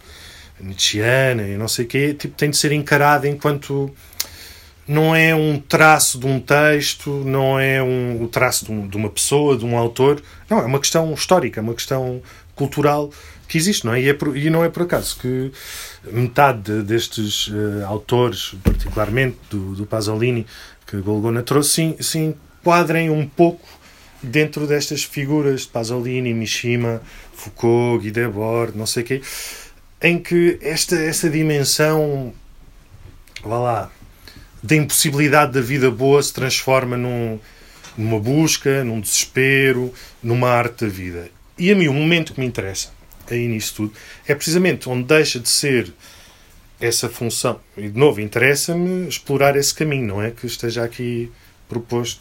[0.63, 3.95] nietzschiana e não sei o quê tipo tem de ser encarada enquanto
[4.91, 8.97] não é um traço de um texto, não é um, o traço de, um, de,
[8.97, 10.21] uma pessoa, de um autor.
[10.49, 12.21] Não, é uma questão histórica, é uma questão
[12.57, 13.09] cultural
[13.47, 14.01] que existe, não é?
[14.01, 15.53] E, é por, e não é por acaso que
[16.11, 20.45] metade destes uh, autores, particularmente do, do Pasolini,
[20.87, 23.69] que Golgona trouxe, sim, se enquadrem um pouco
[24.21, 27.01] dentro destas figuras de Pasolini, Mishima,
[27.33, 29.23] Foucault, Guy Debord, não sei o quê,
[30.03, 32.33] em que esta, esta dimensão,
[33.43, 33.93] vá lá,
[34.63, 37.39] da impossibilidade da vida boa se transforma num,
[37.97, 39.93] numa busca, num desespero,
[40.23, 41.31] numa arte da vida.
[41.59, 42.91] E a mim, o momento que me interessa
[43.31, 43.93] aí nisso tudo
[44.27, 45.93] é precisamente onde deixa de ser
[46.81, 47.61] essa função.
[47.77, 51.31] E de novo, interessa-me explorar esse caminho, não é que esteja aqui
[51.69, 52.21] proposto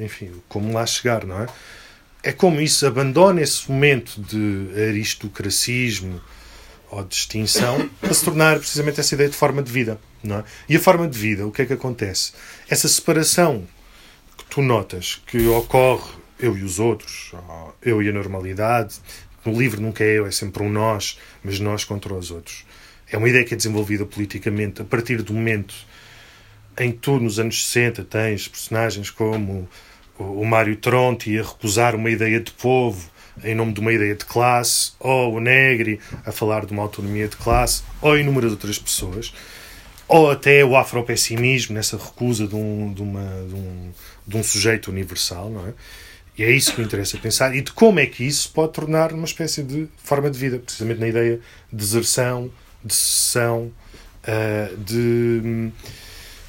[0.00, 1.46] enfim, como lá chegar, não é?
[2.22, 6.20] É como isso abandona esse momento de aristocracismo
[6.90, 10.44] ou de extinção para se tornar precisamente essa ideia de forma de vida, não é?
[10.68, 12.32] E a forma de vida, o que é que acontece?
[12.68, 13.66] Essa separação
[14.36, 17.32] que tu notas que ocorre eu e os outros,
[17.82, 18.96] eu e a normalidade,
[19.44, 22.64] no livro nunca é eu, é sempre um nós, mas nós contra os outros.
[23.10, 25.74] É uma ideia que é desenvolvida politicamente a partir do momento
[26.78, 29.68] em que tu, nos anos 60, tens personagens como
[30.18, 33.10] o Mário Tronti a recusar uma ideia de povo
[33.44, 37.28] em nome de uma ideia de classe, ou o Negri a falar de uma autonomia
[37.28, 39.32] de classe, ou inúmeras outras pessoas,
[40.06, 43.90] ou até o afropessimismo nessa recusa de um, de, uma, de, um,
[44.26, 45.74] de um sujeito universal, não é?
[46.38, 49.12] E é isso que me interessa pensar e de como é que isso pode tornar
[49.12, 52.48] uma espécie de forma de vida, precisamente na ideia de deserção,
[52.84, 53.72] de secessão,
[54.22, 55.72] uh, de,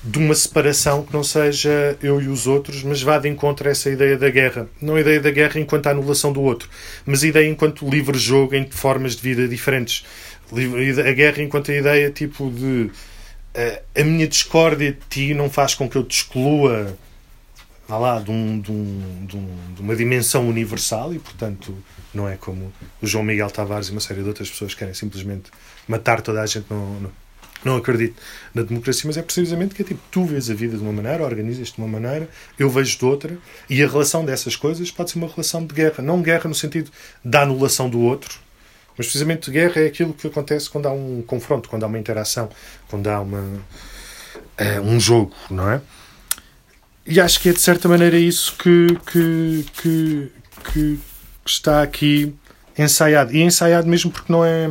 [0.03, 3.71] de uma separação que não seja eu e os outros, mas vá de encontro a
[3.71, 4.67] essa ideia da guerra.
[4.81, 6.69] Não a ideia da guerra enquanto a anulação do outro,
[7.05, 10.05] mas a ideia enquanto livre jogo em formas de vida diferentes.
[10.51, 12.89] A guerra enquanto a ideia tipo de
[13.55, 16.97] uh, a minha discórdia de ti não faz com que eu te exclua
[17.89, 21.75] vá lá, de, um, de, um, de, um, de, uma dimensão universal e, portanto,
[22.13, 22.71] não é como
[23.01, 25.49] o João Miguel Tavares e uma série de outras pessoas querem simplesmente
[25.87, 26.67] matar toda a gente.
[27.63, 28.15] Não acredito
[28.53, 31.23] na democracia, mas é precisamente que é tipo, tu vês a vida de uma maneira,
[31.23, 33.37] organizas-te de uma maneira, eu vejo de outra,
[33.69, 36.03] e a relação dessas coisas pode ser uma relação de guerra.
[36.03, 36.89] Não guerra no sentido
[37.23, 38.39] da anulação do outro,
[38.97, 42.49] mas precisamente guerra é aquilo que acontece quando há um confronto, quando há uma interação,
[42.87, 43.61] quando há uma,
[44.57, 45.81] é, um jogo, não é?
[47.05, 50.31] E acho que é de certa maneira isso que, que, que,
[50.71, 50.99] que
[51.45, 52.35] está aqui
[52.77, 53.35] ensaiado.
[53.35, 54.67] E ensaiado mesmo porque não é.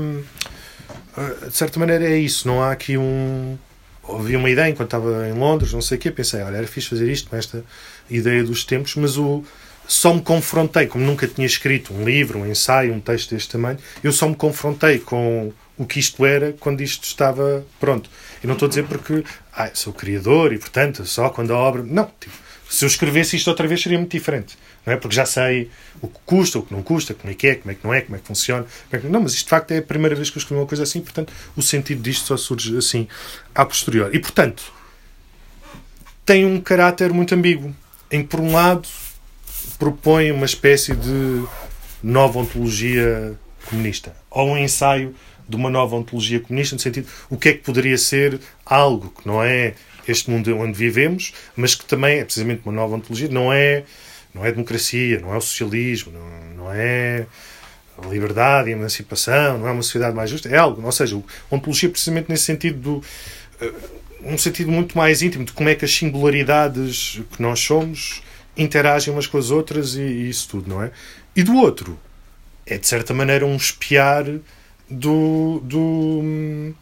[1.18, 2.46] Eh, de certa maneira é isso.
[2.46, 3.58] Não há aqui um.
[4.02, 6.88] Ouvi uma ideia enquanto estava em Londres, não sei o quê, pensei, olha, era fixe
[6.88, 7.62] fazer isto com esta
[8.08, 9.44] ideia dos tempos, mas o,
[9.86, 13.78] só me confrontei, como nunca tinha escrito um livro, um ensaio, um texto deste tamanho,
[14.02, 18.08] eu só me confrontei com o que isto era quando isto estava pronto.
[18.42, 21.82] E não estou a dizer porque ah, sou criador e, portanto, só quando a obra.
[21.82, 22.34] Não, tipo,
[22.68, 24.58] se eu escrevesse isto outra vez seria muito diferente.
[24.84, 24.96] Não é?
[24.96, 27.72] Porque já sei o que custa, o que não custa, como é que é, como
[27.72, 28.66] é que não é, como é que funciona.
[28.92, 29.06] É que...
[29.06, 31.00] Não, mas isto de facto é a primeira vez que eu escrevi uma coisa assim,
[31.00, 33.08] portanto, o sentido disto só surge assim,
[33.54, 34.14] a posterior.
[34.14, 34.72] E, portanto,
[36.26, 37.74] tem um caráter muito ambíguo.
[38.10, 38.86] Em que, por um lado,
[39.78, 41.44] propõe uma espécie de
[42.02, 44.14] nova ontologia comunista.
[44.30, 45.14] Ou um ensaio
[45.48, 49.26] de uma nova ontologia comunista, no sentido o que é que poderia ser algo que
[49.26, 49.74] não é
[50.10, 53.84] este mundo onde vivemos, mas que também é precisamente uma nova ontologia, não é,
[54.34, 57.26] não é democracia, não é o socialismo, não, não é
[58.02, 61.88] a liberdade e emancipação, não é uma sociedade mais justa, é algo, ou seja, ontologia
[61.88, 62.96] precisamente nesse sentido do
[63.64, 68.22] uh, um sentido muito mais íntimo de como é que as singularidades que nós somos
[68.56, 70.90] interagem umas com as outras e, e isso tudo, não é?
[71.36, 71.98] E do outro,
[72.66, 74.24] é de certa maneira um espiar
[74.90, 76.74] do, do,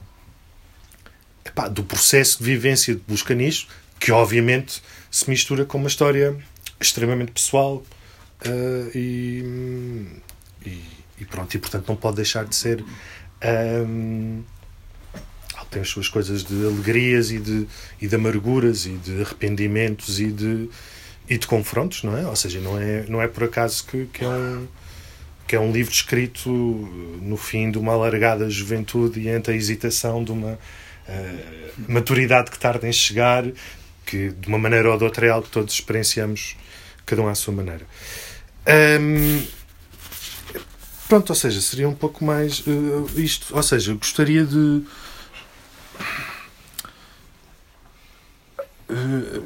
[1.47, 3.68] epá, do processo de vivência de busca nisto,
[3.99, 6.36] que obviamente se mistura com uma história
[6.80, 7.82] extremamente pessoal
[8.47, 10.07] uh, e,
[10.64, 10.82] e,
[11.20, 12.84] e, pronto, e portanto não pode deixar de ser.
[13.42, 14.42] Um,
[15.70, 17.66] tem as suas coisas de alegrias e de,
[18.01, 20.70] e de amarguras e de arrependimentos e de,
[21.28, 22.26] e de confrontos, não é?
[22.26, 24.66] Ou seja, não é, não é por acaso que, que é um
[25.47, 30.24] que é um livro escrito no fim de uma alargada juventude e entre a hesitação
[30.24, 30.59] de uma
[31.09, 33.45] uh, maturidade que tarda em chegar,
[34.05, 36.57] que de uma maneira ou de outra é algo que todos experienciamos,
[37.05, 37.87] cada um à sua maneira.
[39.01, 39.47] Um,
[41.09, 43.55] pronto, ou seja, seria um pouco mais uh, isto.
[43.55, 44.83] Ou seja, eu gostaria de
[48.89, 49.43] Uh,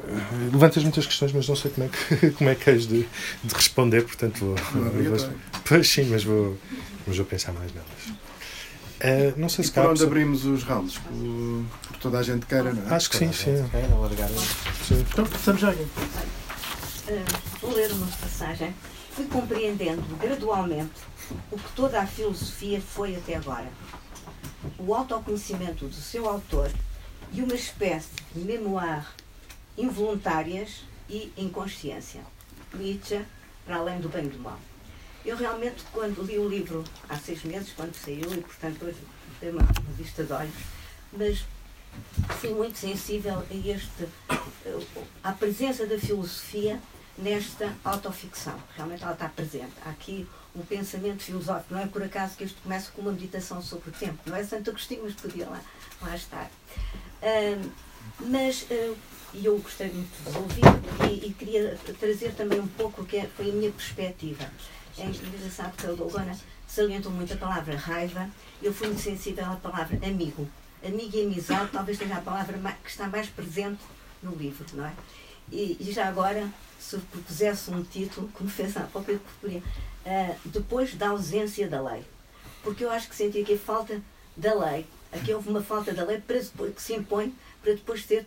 [0.53, 3.07] levantas muitas questões, mas não sei como é que, como é que és de,
[3.43, 4.55] de responder, portanto vou.
[4.55, 5.29] vou
[5.65, 6.55] pois sim, mas vou,
[7.07, 8.20] mas vou pensar mais nelas.
[9.01, 10.99] Uh, não sei se por onde abrimos os rounds?
[10.99, 11.11] Por,
[11.87, 12.95] por, toda a gente queira, não é?
[12.95, 13.57] Acho que sim, sim.
[13.57, 15.05] sim.
[15.11, 15.81] Então, começamos já aqui.
[15.81, 18.75] Uh, vou ler uma passagem.
[19.15, 21.01] Fui compreendendo gradualmente
[21.51, 23.67] o que toda a filosofia foi até agora.
[24.77, 26.71] O autoconhecimento do seu autor
[27.33, 29.07] e uma espécie de memoir
[29.75, 32.21] involuntárias e inconsciência.
[32.73, 33.21] Nietzsche,
[33.65, 34.59] para além do bem e do mal.
[35.23, 38.97] Eu realmente, quando li o livro há seis meses, quando saiu, e portanto hoje
[39.39, 39.63] dei uma,
[39.97, 40.55] vista de olhos,
[41.13, 41.45] mas
[42.39, 44.07] fui muito sensível a este,
[45.23, 46.79] à presença da filosofia
[47.17, 48.57] nesta autoficção.
[48.75, 49.73] Realmente ela está presente.
[49.85, 51.73] Há aqui um pensamento filosófico.
[51.73, 54.17] Não é por acaso que isto começa com uma meditação sobre o tempo.
[54.25, 55.61] Não é Santo Agostinho, mas podia lá,
[56.01, 56.49] lá estar.
[57.21, 57.71] Uh,
[58.19, 58.97] mas uh,
[59.33, 60.63] eu gostei muito de ouvir
[61.09, 64.49] e, e, queria trazer também um pouco o que é, foi a minha perspectiva.
[64.97, 66.37] É engraçado que a Dona
[66.67, 68.29] salientou muito a palavra raiva,
[68.61, 70.47] eu fui muito sensível à palavra amigo.
[70.83, 73.81] Amigo e amizade talvez seja a palavra que está mais presente
[74.23, 74.93] no livro, não é?
[75.51, 76.47] E, e já agora,
[76.79, 82.03] se propusesse um título, como fez há pouco, eu uh, depois da ausência da lei.
[82.63, 84.01] Porque eu acho que senti aqui a falta
[84.37, 84.85] da lei.
[85.11, 88.25] Aqui houve uma falta da lei para, que se impõe para depois ter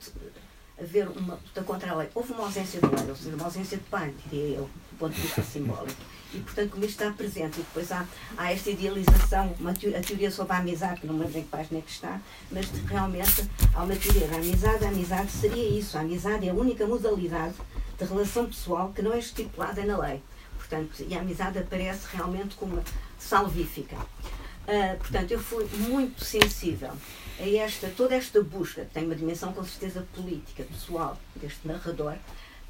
[0.79, 2.09] haver uma luta contra a lei.
[2.15, 5.15] Houve uma ausência de lei, ou seja, uma ausência de pai, diria eu, do ponto
[5.15, 6.01] de vista simbólico.
[6.35, 8.07] E, portanto, como isto está presente, e depois há,
[8.37, 11.43] há esta idealização, uma teoria, a teoria sobre a amizade, que não me lembro em
[11.43, 12.21] que página é que está,
[12.51, 14.85] mas realmente há uma teoria da amizade.
[14.85, 15.97] A amizade seria isso.
[15.97, 17.55] A amizade é a única modalidade
[17.99, 20.21] de relação pessoal que não é estipulada na lei.
[20.57, 22.83] Portanto, e a amizade aparece realmente como
[23.19, 23.97] salvífica.
[23.97, 26.93] Uh, portanto, eu fui muito sensível
[27.39, 32.15] a esta, toda esta busca, que tem uma dimensão com certeza política, pessoal, deste narrador,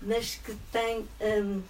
[0.02, 1.06] mas que tem.
[1.20, 1.62] Um,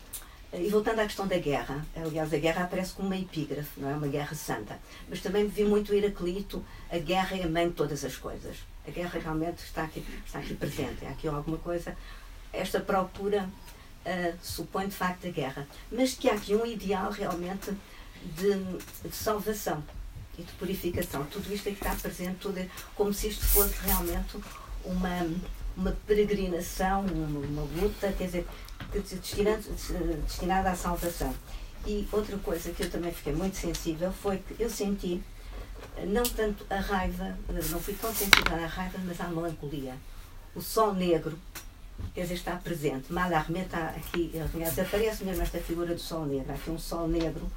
[0.61, 3.95] e voltando à questão da guerra, aliás, a guerra aparece como uma epígrafe, não é
[3.95, 4.79] uma guerra santa.
[5.09, 8.57] Mas também vi muito Heraclito, a guerra é a mãe de todas as coisas.
[8.87, 11.05] A guerra realmente está aqui, está aqui presente.
[11.07, 11.97] Há aqui alguma coisa.
[12.53, 13.49] Esta procura
[14.05, 15.67] uh, supõe de facto a guerra.
[15.91, 17.73] Mas que há aqui um ideal realmente
[18.37, 19.83] de, de salvação
[20.39, 21.25] e de purificação.
[21.25, 24.37] Tudo isto aqui está presente, tudo é como se isto fosse realmente
[24.85, 25.27] uma,
[25.77, 28.47] uma peregrinação, uma, uma luta, quer dizer,
[29.01, 31.35] destinada, à salvação.
[31.87, 35.23] E outra coisa que eu também fiquei muito sensível foi que eu senti
[36.07, 37.37] não tanto a raiva,
[37.71, 39.95] não fui tão sensível à raiva, mas à melancolia.
[40.55, 41.39] O sol negro,
[42.15, 43.13] quer dizer, está presente.
[43.13, 46.53] Mallarmé está aqui, aliás, aparece mesmo esta figura do sol negro.
[46.53, 47.51] Aqui um sol negro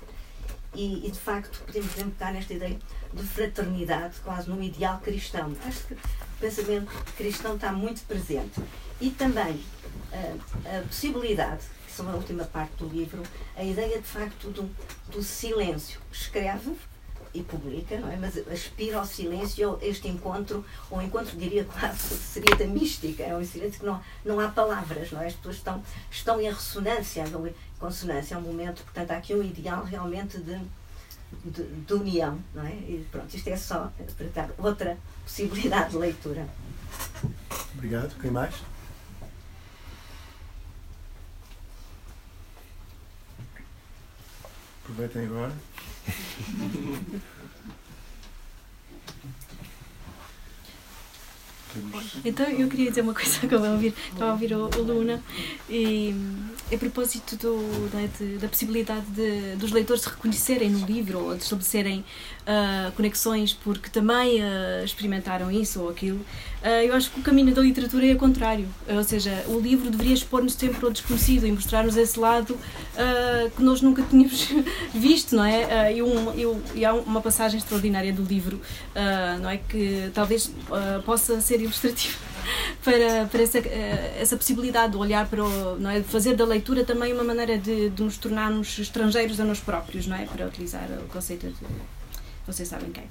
[0.77, 2.77] e, e, de facto podemos estar nesta ideia
[3.13, 5.55] de fraternidade, quase num ideal cristão.
[5.65, 5.97] Acho que o
[6.39, 8.61] pensamento cristão está muito presente.
[8.99, 9.59] E também
[10.13, 13.23] a, possibilidade, que são a última parte do livro,
[13.55, 14.69] a ideia de facto do,
[15.11, 15.99] do silêncio.
[16.11, 16.75] Escreve
[17.33, 18.15] e publica, não é?
[18.15, 23.45] mas aspira ao silêncio, este encontro, ou encontro, diria quase, seria da mística, é um
[23.45, 25.27] silêncio que não, não há palavras, não é?
[25.27, 29.43] as pessoas estão, estão em ressonância, em consonância, é um momento, portanto, há aqui um
[29.43, 30.59] ideal realmente de,
[31.45, 32.71] de, de união, não é?
[32.71, 36.47] E pronto, isto é só para dar outra possibilidade de leitura.
[37.75, 38.19] Obrigado.
[38.19, 38.55] Quem mais?
[44.87, 45.53] Aproveitem agora.
[52.23, 55.21] Então eu queria dizer uma coisa que eu ouvir, estava a ouvir o, o Luna
[55.69, 56.15] e
[56.73, 57.59] a propósito do,
[57.93, 62.05] é, de, da possibilidade de, dos leitores se reconhecerem no livro ou de estabelecerem
[62.47, 67.53] uh, conexões porque também uh, experimentaram isso ou aquilo, uh, eu acho que o caminho
[67.53, 68.67] da literatura é o contrário.
[68.87, 72.57] Ou seja, o livro deveria expor-nos sempre ao desconhecido e mostrar-nos esse lado
[73.55, 74.49] que nós nunca tínhamos
[74.93, 75.93] visto, não é?
[75.93, 78.61] e, um, eu, e há uma passagem extraordinária do livro,
[79.41, 79.57] não é?
[79.57, 80.51] Que talvez
[81.05, 82.17] possa ser ilustrativo
[82.83, 85.99] para, para essa, essa possibilidade de olhar para o, não é?
[85.99, 90.07] de fazer da leitura também uma maneira de, de nos tornarmos estrangeiros a nós próprios,
[90.07, 90.25] não é?
[90.25, 91.55] Para utilizar o conceito de
[92.47, 93.03] vocês sabem quem.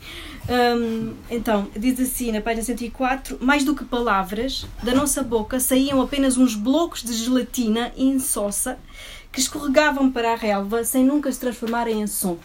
[0.49, 6.01] Um, então, diz assim na página 104: Mais do que palavras, da nossa boca saíam
[6.01, 8.79] apenas uns blocos de gelatina insossa
[9.31, 12.39] que escorregavam para a relva sem nunca se transformarem em som.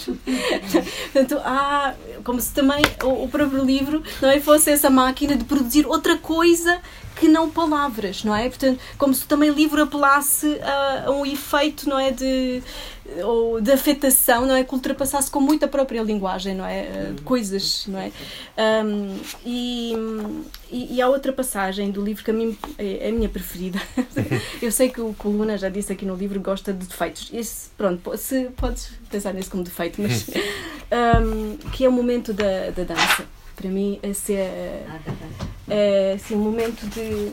[1.12, 1.94] Portanto, há,
[2.24, 6.16] como se também o, o próprio livro não é, fosse essa máquina de produzir outra
[6.16, 6.80] coisa
[7.16, 8.48] que não palavras, não é?
[8.48, 12.62] Portanto, como se também o livro apelasse a, a um efeito, não é, de
[13.24, 17.16] ou de afetação, não é, que ultrapassasse com muita própria linguagem, não é, de uhum.
[17.24, 18.12] coisas, não é?
[18.84, 19.94] Um, e,
[20.70, 23.80] e, há outra passagem do livro que a mim é, é a minha preferida.
[24.60, 27.30] Eu sei que o Coluna já disse aqui no livro gosta de defeitos.
[27.32, 30.26] Esse, pronto, se podes pensar nisso como defeito, mas
[31.22, 33.24] um, que é o momento da, da dança
[33.60, 34.86] para mim esse é,
[35.68, 37.32] é assim, um momento de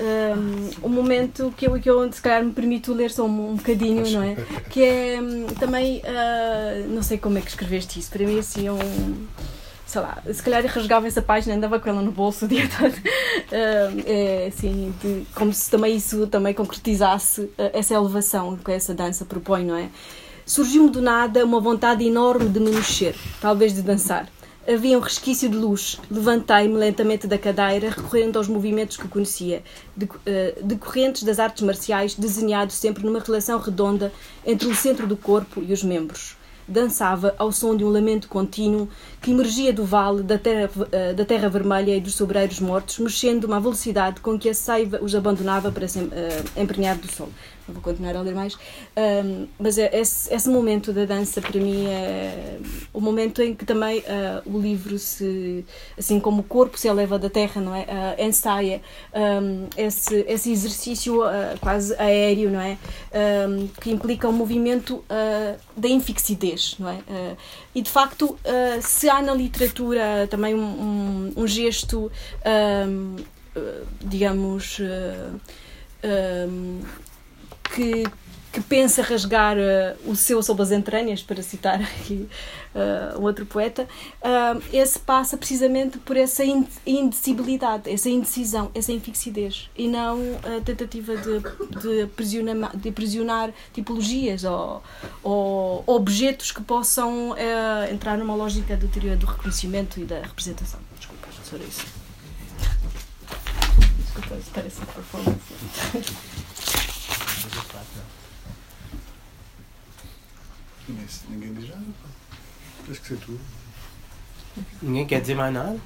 [0.00, 3.56] um, um momento que eu, que eu se calhar me permito ler só um, um
[3.56, 4.36] bocadinho, não é?
[4.70, 8.66] Que é hum, também uh, não sei como é que escreveste isso, para mim assim
[8.66, 9.26] é um
[9.86, 12.94] sei lá, se calhar rasgava essa página andava com ela no bolso o dia todo.
[13.50, 19.24] É assim, de, como se também isso também concretizasse uh, essa elevação que essa dança
[19.24, 19.88] propõe, não é?
[20.44, 24.28] Surgiu-me do nada uma vontade enorme de me mexer, talvez de dançar
[24.68, 25.98] havia um resquício de luz.
[26.10, 29.62] Levantei-me lentamente da cadeira, recorrendo aos movimentos que conhecia,
[30.26, 34.12] eh, decorrentes das artes marciais, desenhados sempre numa relação redonda
[34.46, 36.36] entre o centro do corpo e os membros.
[36.70, 38.90] dançava ao som de um lamento contínuo
[39.22, 43.44] que emergia do vale da terra, eh, da terra vermelha e dos sobreiros mortos, mexendo
[43.44, 46.10] uma velocidade com que a seiva os abandonava para se uh,
[46.58, 47.30] emprenhar do sol
[47.72, 51.86] vou continuar a ler mais, um, mas é, esse, esse, momento da dança para mim
[51.86, 52.58] é
[52.92, 55.64] o momento em que também uh, o livro se,
[55.96, 57.82] assim como o corpo se eleva da terra, não é?
[57.82, 58.80] Uh, ensaia
[59.14, 62.78] um, esse, esse exercício uh, quase aéreo, não é?
[63.48, 65.04] Um, que implica um movimento
[65.76, 66.98] da infixidez, não é?
[67.74, 68.38] e de facto,
[68.80, 72.10] se há na literatura também um, gesto,
[74.00, 74.80] digamos,
[77.68, 78.04] que,
[78.52, 82.28] que pensa rasgar uh, o seu sob as entranhas, para citar aqui
[82.74, 83.86] uh, um outro poeta,
[84.22, 86.42] uh, esse passa precisamente por essa
[86.86, 91.40] indecibilidade, essa indecisão, essa infixidez, e não a tentativa de,
[91.80, 94.82] de, prisionar, de prisionar tipologias ou,
[95.22, 97.34] ou objetos que possam
[97.90, 100.80] entrar numa lógica do teoria do reconhecimento e da representação.
[100.98, 101.86] Desculpa, só isso.
[103.98, 105.38] Desculpa, estar essa performance.
[111.28, 111.84] Ninguém diz nada.
[112.86, 113.38] Tens que ser tu.
[114.82, 115.78] Ninguém quer dizer mais nada?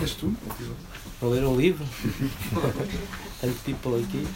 [0.00, 0.34] És tu.
[1.20, 1.84] Vou ler um livro.
[3.40, 4.26] Tanto people aqui.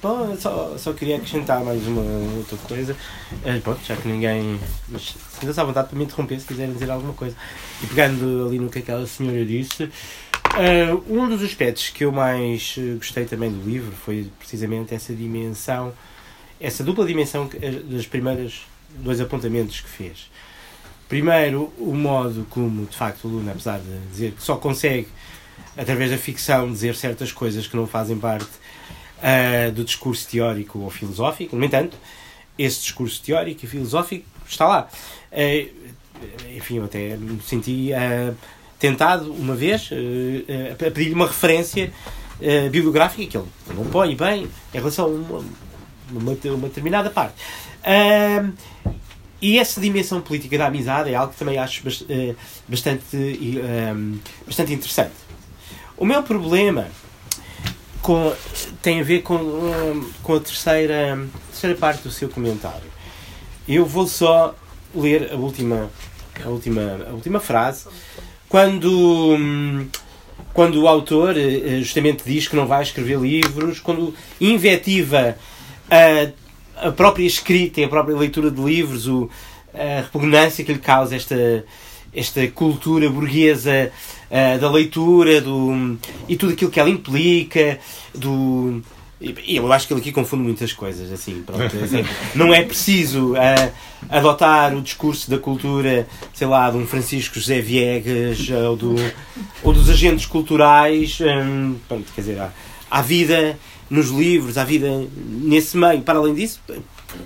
[0.00, 2.02] Bom, só, só queria acrescentar mais uma
[2.36, 2.96] outra coisa.
[3.44, 4.60] É, pronto, já que ninguém.
[4.88, 7.34] Mas sinta-se à vontade para me interromper se quiserem dizer alguma coisa.
[7.82, 9.90] E pegando ali no que aquela senhora disse,
[10.58, 15.92] uh, um dos aspectos que eu mais gostei também do livro foi precisamente essa dimensão,
[16.60, 17.48] essa dupla dimensão
[17.84, 20.30] das primeiras dois apontamentos que fez.
[21.08, 25.08] Primeiro, o modo como, de facto, o Luna, apesar de dizer que só consegue,
[25.76, 28.50] através da ficção, dizer certas coisas que não fazem parte
[29.18, 31.96] uh, do discurso teórico ou filosófico, no entanto,
[32.58, 34.88] esse discurso teórico e filosófico está lá.
[35.32, 35.88] Uh,
[36.54, 38.36] enfim, eu até me senti uh,
[38.78, 39.90] tentado, uma vez,
[40.72, 41.92] a pedir-lhe uma referência
[42.70, 45.44] bibliográfica que ele não põe bem em relação a uma,
[46.10, 47.34] uma, uma determinada parte.
[49.40, 52.34] E essa dimensão política da amizade é algo que também acho eh,
[52.68, 53.60] bastante,
[54.44, 55.14] bastante interessante.
[55.96, 56.88] O meu problema
[58.02, 58.32] com,
[58.82, 59.38] tem a ver com,
[60.22, 62.90] com a terceira, terceira parte do seu comentário.
[63.68, 64.54] Eu vou só
[64.94, 65.90] ler a última,
[66.44, 67.86] a última, a última frase.
[68.48, 69.36] Quando,
[70.54, 75.36] quando o autor eh, justamente diz que não vai escrever livros, quando invetiva
[75.90, 76.32] a
[76.80, 79.28] a própria escrita e a própria leitura de livros, o,
[79.74, 81.64] a repugnância que lhe causa esta,
[82.14, 83.90] esta cultura burguesa
[84.30, 87.78] uh, da leitura do, e tudo aquilo que ela implica,
[88.14, 88.82] do.
[89.20, 92.04] E eu acho que ele aqui confunde muitas coisas, assim, pronto, assim,
[92.36, 93.72] não é preciso uh,
[94.08, 98.94] adotar o discurso da cultura, sei lá, de um Francisco José Viegas ou, do,
[99.64, 102.52] ou dos agentes culturais, um, pronto, quer dizer, há,
[102.88, 103.58] há vida
[103.90, 106.02] nos livros, há vida nesse meio.
[106.02, 106.60] Para além disso,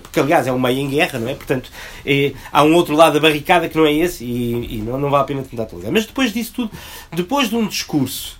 [0.01, 1.35] porque aliás é um meio em guerra, não é?
[1.35, 1.69] Portanto,
[2.05, 5.09] é, há um outro lado da barricada que não é esse e, e não, não
[5.09, 5.91] vale a pena tentar atualizar.
[5.91, 6.71] Mas depois disso tudo,
[7.11, 8.39] depois de um discurso,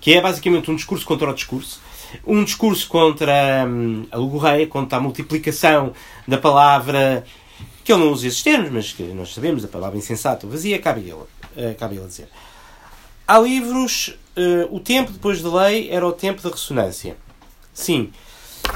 [0.00, 1.80] que é basicamente um discurso contra o discurso,
[2.26, 5.92] um discurso contra hum, a logorreia, contra a multiplicação
[6.26, 7.24] da palavra,
[7.84, 11.00] que ele não usa esses termos, mas que nós sabemos, a palavra insensata, vazia, cabe
[11.00, 12.28] ele, uh, cabe ele dizer.
[13.26, 17.16] Há livros, uh, o tempo depois da lei era o tempo da ressonância
[17.78, 18.10] Sim,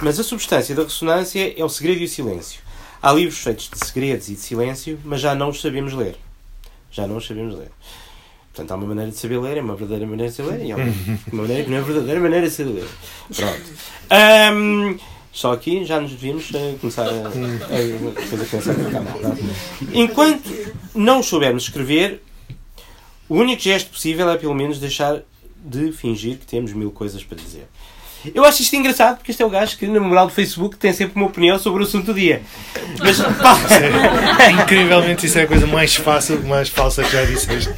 [0.00, 2.62] mas a substância da ressonância é o segredo e o silêncio.
[3.02, 6.16] Há livros feitos de segredos e de silêncio, mas já não os sabemos ler.
[6.88, 7.72] Já não os sabemos ler.
[8.52, 10.72] Portanto, há uma maneira de saber ler, é uma verdadeira maneira de saber ler, e
[10.72, 10.94] há uma
[11.32, 12.88] maneira que não é verdadeira maneira de saber ler.
[13.34, 13.62] Pronto.
[14.54, 14.98] Um,
[15.32, 19.18] só aqui já nos devíamos uh, começar a, a, a, a pensar ficar mal.
[19.94, 20.50] Enquanto
[20.94, 22.22] não soubermos escrever,
[23.26, 25.22] o único gesto possível é pelo menos deixar
[25.64, 27.66] de fingir que temos mil coisas para dizer.
[28.34, 30.92] Eu acho isto engraçado porque este é o gajo que na moral do Facebook tem
[30.92, 32.42] sempre uma opinião sobre o assunto do dia.
[32.98, 33.56] Mas, pá.
[34.62, 37.70] Incrivelmente, isso é a coisa mais fácil, mais falsa que já disseste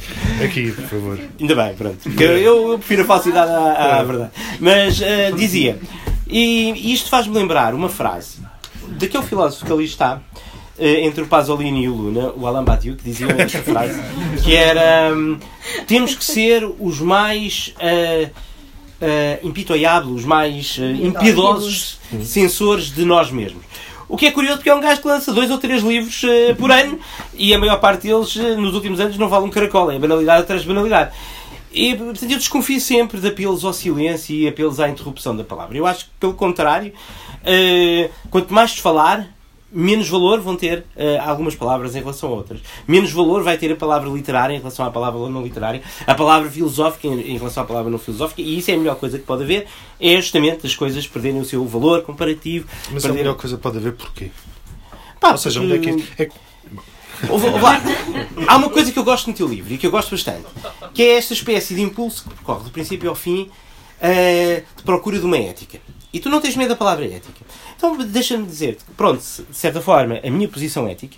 [0.43, 1.19] aqui, por favor.
[1.39, 1.97] Ainda bem, pronto.
[2.03, 4.31] Porque eu, eu prefiro a falsidade à, à verdade.
[4.59, 5.79] Mas uh, dizia,
[6.27, 8.37] e isto faz-me lembrar uma frase
[8.99, 10.21] daquele filósofo que ali está,
[10.77, 13.99] eh, entre o Pasolini e o Luna, o Alain Badiou, que dizia esta frase,
[14.43, 15.37] que era um,
[15.87, 18.29] temos que ser os mais uh,
[19.01, 23.63] uh, impitoiáveis, os mais uh, impiedosos censores de nós mesmos.
[24.07, 26.55] O que é curioso porque é um gajo que lança dois ou três livros uh,
[26.55, 26.99] por ano
[27.33, 30.43] e a maior parte deles uh, nos últimos anos não valem um caracol, é banalidade
[30.43, 31.11] atrás de banalidade.
[31.73, 35.77] E, portanto, eu desconfio sempre de apelos ao silêncio e apelos à interrupção da palavra.
[35.77, 39.27] Eu acho que, pelo contrário, uh, quanto mais falar,
[39.75, 42.61] menos valor vão ter uh, algumas palavras em relação a outras.
[42.87, 46.49] Menos valor vai ter a palavra literária em relação à palavra não literária, a palavra
[46.49, 49.25] filosófica em, em relação à palavra não filosófica, e isso é a melhor coisa que
[49.25, 49.67] pode haver,
[49.99, 52.67] é justamente as coisas perderem o seu valor comparativo.
[52.91, 53.11] Mas perderem...
[53.11, 54.31] a melhor coisa pode haver porquê?
[55.19, 56.23] Pá, Ou seja, onde é que.
[56.23, 56.29] É...
[57.29, 57.81] Ouve, ouve lá.
[58.47, 60.45] Há uma coisa que eu gosto no teu livro e que eu gosto bastante,
[60.93, 65.19] que é esta espécie de impulso que percorre do princípio ao fim uh, de procura
[65.19, 65.79] de uma ética.
[66.15, 67.45] E tu não tens medo da palavra ética.
[67.85, 71.17] Então deixa-me dizer-te, pronto, de certa forma, a minha posição ética,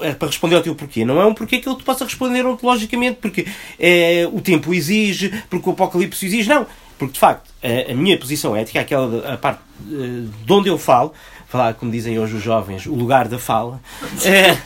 [0.00, 2.46] é para responder ao teu porquê, não é um porquê que eu te possa responder
[2.46, 3.44] ontologicamente, porque
[3.78, 6.64] é, o tempo exige, porque o apocalipse exige, não.
[6.96, 10.78] Porque, de facto, a, a minha posição ética, aquela a parte uh, de onde eu
[10.78, 11.12] falo,
[11.48, 13.80] falar, como dizem hoje os jovens, o lugar da fala,
[14.24, 14.56] é,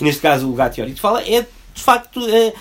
[0.00, 1.42] neste caso o lugar teórico de fala, é
[1.74, 2.52] de facto é,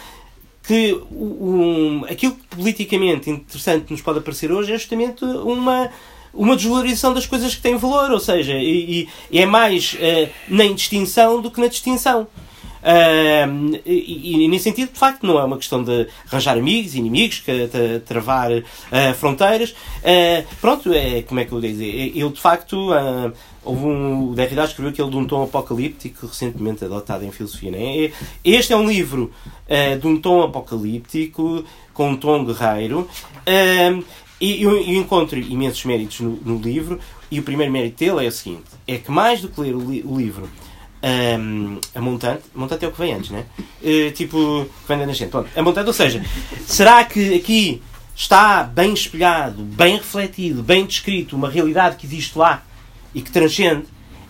[0.63, 5.89] que um, aquilo que politicamente interessante nos pode aparecer hoje é justamente uma
[6.37, 10.63] uma desvalorização das coisas que têm valor, ou seja, e, e é mais uh, na
[10.63, 12.27] indistinção do que na distinção.
[12.87, 17.39] Uh, e, e, nesse sentido, de facto, não é uma questão de arranjar amigos, inimigos,
[17.39, 18.63] que, de, travar uh,
[19.15, 19.71] fronteiras.
[19.71, 21.81] Uh, pronto, é, como é que eu digo?
[22.17, 22.91] Eu, de facto,
[23.63, 24.29] houve um.
[24.29, 27.71] O Derrida escreveu aquele de um tom apocalíptico, recentemente adotado em filosofia.
[27.71, 28.11] Né?
[28.43, 29.31] Este é um livro
[29.99, 33.07] de um tom apocalíptico, com um tom guerreiro.
[34.39, 36.99] E eu, eu, encontro imensos méritos no, no, livro,
[37.31, 39.79] e o primeiro mérito dele é o seguinte: é que mais do que ler o,
[39.79, 40.49] li, o livro
[41.03, 43.45] um, a montante, montante é o que vem antes, né?
[43.81, 45.29] Uh, tipo, que vem na gente.
[45.29, 46.23] Pronto, a montante, ou seja,
[46.65, 47.81] será que aqui
[48.15, 52.63] está bem espelhado, bem refletido, bem descrito uma realidade que existe lá
[53.13, 53.85] e que transcende?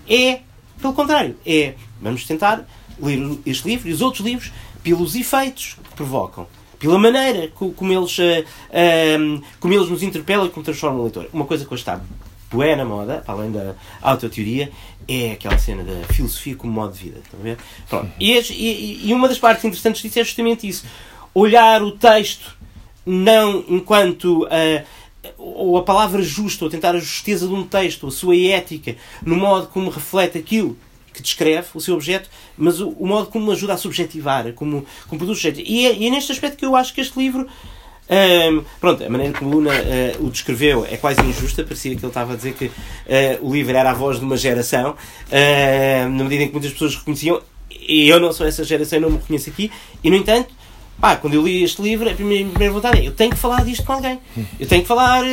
[0.07, 0.41] É,
[0.81, 2.67] pelo contrário, é, vamos tentar
[2.99, 4.51] ler este livro e os outros livros
[4.83, 6.47] pelos efeitos que provocam.
[6.79, 11.27] Pela maneira como eles, uh, uh, como eles nos interpelam e como transformam o leitor.
[11.33, 11.99] Uma coisa que hoje está
[12.51, 14.71] bué na moda, além da autoteoria,
[15.07, 17.19] é aquela cena da filosofia como modo de vida.
[17.23, 17.57] Estão a ver?
[18.19, 20.85] E, e, e, uma das partes interessantes disso é justamente isso.
[21.33, 22.55] Olhar o texto
[23.05, 24.85] não enquanto uh,
[25.37, 29.35] ou a palavra justa, ou tentar a justeza de um texto, a sua ética, no
[29.35, 30.77] modo como reflete aquilo
[31.17, 35.19] que descreve o seu objeto, mas o, o modo como ajuda a subjetivar, como, como
[35.19, 37.47] produz o E é, e é neste aspecto que eu acho que este livro
[38.09, 42.07] um, pronto, a maneira como Luna uh, o descreveu é quase injusta, parecia que ele
[42.07, 42.71] estava a dizer que uh,
[43.41, 46.95] o livro era a voz de uma geração, uh, na medida em que muitas pessoas
[46.95, 49.69] reconheciam, e eu não sou essa geração, não me reconheço aqui,
[50.01, 50.53] e no entanto,
[51.01, 53.37] pá, quando eu li este livro, a primeira, a primeira vontade é eu tenho que
[53.37, 54.19] falar disto com alguém,
[54.57, 55.23] eu tenho que falar,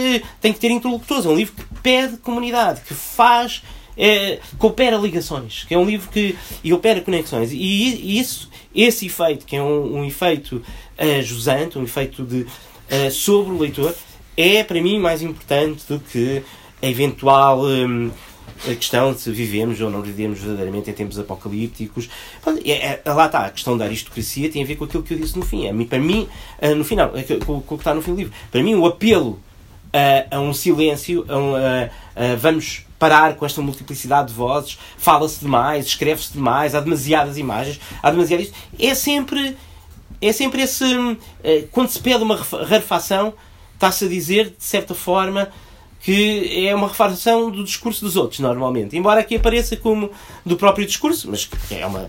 [0.40, 3.62] tenho que ter interlocutores, é um livro que pede comunidade, que faz.
[3.96, 9.06] É, coopera ligações, que é um livro que e opera conexões e, e isso, esse
[9.06, 13.94] efeito que é um, um efeito uh, jusante, um efeito de uh, sobre o leitor,
[14.36, 16.42] é para mim mais importante do que
[16.82, 18.10] a eventual um,
[18.68, 22.08] a questão de se vivemos ou não vivemos verdadeiramente em tempos apocalípticos.
[22.64, 25.18] É, é, lá está, a questão da aristocracia tem a ver com aquilo que eu
[25.18, 25.66] disse no fim.
[25.66, 26.28] É, para mim,
[26.62, 27.12] uh, no final,
[27.44, 29.38] com o que está no fim do livro, para mim o apelo
[30.30, 31.90] a um silêncio, a,
[32.32, 37.80] a, vamos parar com esta multiplicidade de vozes, fala-se demais, escreve-se demais, há demasiadas imagens,
[38.02, 38.52] há demasiadas.
[38.78, 39.56] É sempre
[40.20, 40.84] é sempre esse.
[41.42, 43.34] Eh, quando se pede uma rarefação,
[43.74, 45.50] está-se a dizer, de certa forma,
[46.00, 48.96] que é uma refação do discurso dos outros, normalmente.
[48.96, 50.10] Embora aqui apareça como
[50.44, 52.08] do próprio discurso, mas é uma,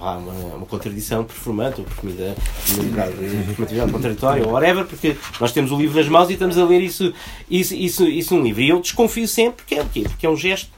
[0.00, 5.96] é uma, uma contradição performante, ou performatividade contraditória, ou whatever, porque nós temos o livro
[5.96, 7.12] nas mãos e estamos a ler isso,
[7.50, 8.62] isso, isso, isso num livro.
[8.62, 10.02] E eu desconfio sempre que é o quê?
[10.02, 10.70] Porque é um gesto,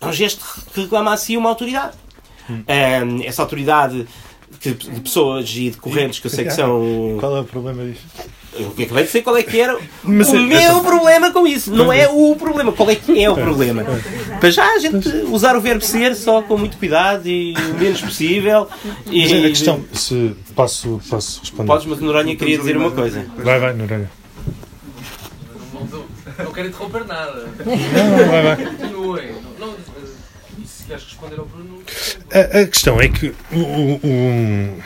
[0.00, 1.96] é um gesto que reclama a si uma autoridade.
[3.24, 4.06] Essa autoridade
[4.60, 7.16] de pessoas e de correntes que eu sei que são.
[7.20, 8.02] Qual é o problema disso?
[8.56, 11.72] Eu acabei de sei qual é que era Mas, o é, meu problema com isso.
[11.72, 12.72] Não é o problema.
[12.72, 13.84] Qual é que é o problema?
[14.40, 18.00] Para já a gente usar o verbo ser só com muito cuidado e o menos
[18.00, 18.68] possível.
[19.10, 19.22] E...
[19.22, 21.66] Mas é a questão, se posso, posso responder.
[21.66, 23.26] Podes, mas Noronha queria dizer uma coisa.
[23.36, 24.10] Vai, vai, Noronha.
[26.38, 27.48] Não quero interromper nada.
[27.64, 28.66] Não, vai, vai.
[28.66, 29.32] Continuem.
[29.58, 29.76] Não, não,
[30.66, 31.82] se queres responder ao Bruno.
[32.32, 34.00] A, a questão é que o.
[34.02, 34.82] o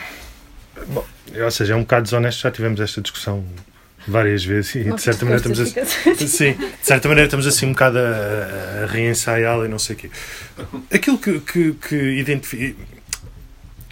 [0.87, 1.05] bom,
[1.43, 3.45] ou seja, é um bocado desonesto, já tivemos esta discussão
[4.07, 7.71] várias vezes e de certa maneira estamos assim, sim, de certa maneira estamos assim um
[7.71, 10.09] bocado a, a reensaiá-la e não sei o quê.
[10.91, 12.81] Aquilo que, que, que identifica.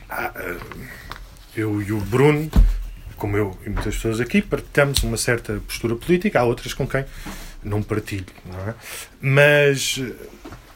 [0.10, 0.32] Ah,
[1.56, 2.50] eu e o Bruno,
[3.18, 7.04] como eu e muitas pessoas aqui, partilhamos uma certa postura política, há outras com quem
[7.64, 8.76] não partilho, não é?
[9.20, 10.00] Mas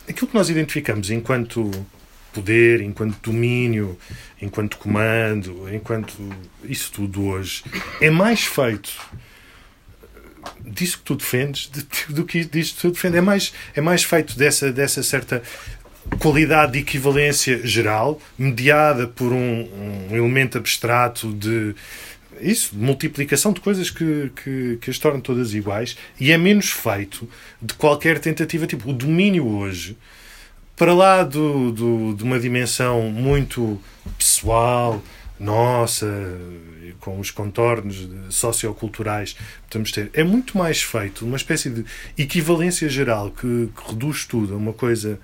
[0.09, 1.71] aquilo que nós identificamos enquanto
[2.33, 3.97] poder, enquanto domínio,
[4.41, 6.13] enquanto comando, enquanto
[6.63, 7.63] isso tudo hoje,
[7.99, 8.91] é mais feito
[10.65, 13.17] disso que tu defendes de, do que disso que tu defendes.
[13.17, 15.41] É mais, é mais feito dessa, dessa certa
[16.19, 21.75] qualidade de equivalência geral, mediada por um, um elemento abstrato de
[22.39, 27.29] isso, multiplicação de coisas que, que, que as tornam todas iguais, e é menos feito
[27.61, 28.65] de qualquer tentativa.
[28.65, 29.95] Tipo, o domínio hoje,
[30.75, 33.79] para lá do, do, de uma dimensão muito
[34.17, 35.01] pessoal,
[35.39, 36.07] nossa,
[36.99, 39.35] com os contornos socioculturais
[39.67, 41.85] podemos ter, é muito mais feito uma espécie de
[42.17, 45.19] equivalência geral que, que reduz tudo a uma coisa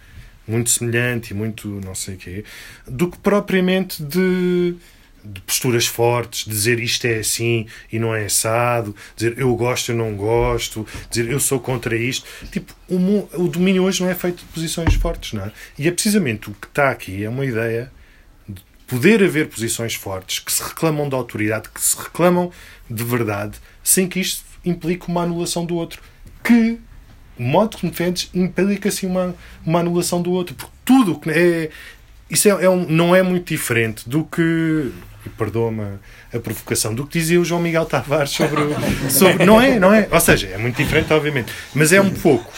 [0.47, 2.45] muito semelhante e muito não sei o quê,
[2.87, 4.75] do que propriamente de,
[5.31, 9.95] de, posturas fortes, dizer isto é assim e não é assado, dizer eu gosto, eu
[9.95, 12.25] não gosto, dizer eu sou contra isto.
[12.51, 15.51] Tipo, o, o domínio hoje não é feito de posições fortes, não é?
[15.77, 17.91] E é precisamente o que está aqui, é uma ideia
[18.47, 22.51] de poder haver posições fortes que se reclamam da autoridade, que se reclamam
[22.89, 26.01] de verdade, sem que isto implique uma anulação do outro.
[26.43, 26.79] Que
[27.37, 29.35] o modo como defendes implica assim uma,
[29.65, 30.55] uma anulação do outro.
[30.55, 31.69] Porque tudo que é.
[32.29, 34.91] Isso é, é um, não é muito diferente do que.
[35.27, 35.99] E perdoa-me
[36.33, 38.61] a, provocação, do que dizia o João Miguel Tavares sobre,
[39.11, 39.45] sobre.
[39.45, 40.07] Não é, não é?
[40.09, 41.51] Ou seja, é muito diferente, obviamente.
[41.75, 42.51] Mas é um pouco.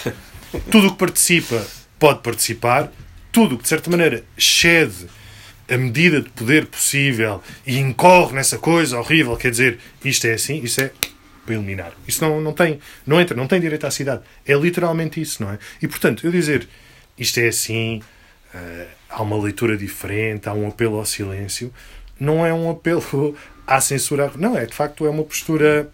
[0.70, 1.66] Tudo o que participa
[1.98, 2.92] pode participar,
[3.32, 5.08] tudo o que de certa maneira excede
[5.70, 10.62] a medida de poder possível e incorre nessa coisa horrível, quer dizer, isto é assim,
[10.64, 10.92] isso é
[11.46, 11.92] para eliminar.
[12.08, 14.22] Isso não, não tem, não entra, não tem direito à cidade.
[14.46, 15.60] É literalmente isso, não é?
[15.82, 16.68] E portanto, eu dizer
[17.18, 18.02] isto é assim,
[18.54, 21.74] uh, há uma leitura diferente, há um apelo ao silêncio,
[22.20, 23.36] não é um apelo
[23.66, 24.32] à censura.
[24.36, 25.90] Não, é de facto é uma postura.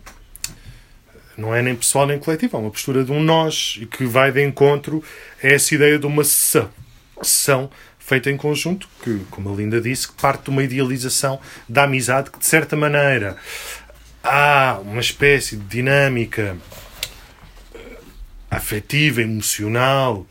[1.37, 4.31] Não é nem pessoal nem coletiva, é uma postura de um nós e que vai
[4.31, 5.03] de encontro
[5.43, 6.69] a essa ideia de uma sessão,
[7.21, 7.69] sessão
[7.99, 12.39] feita em conjunto, que, como a Linda disse, parte de uma idealização da amizade que,
[12.39, 13.35] de certa maneira,
[14.23, 16.55] há uma espécie de dinâmica
[17.73, 17.79] eh,
[18.49, 20.25] afetiva, emocional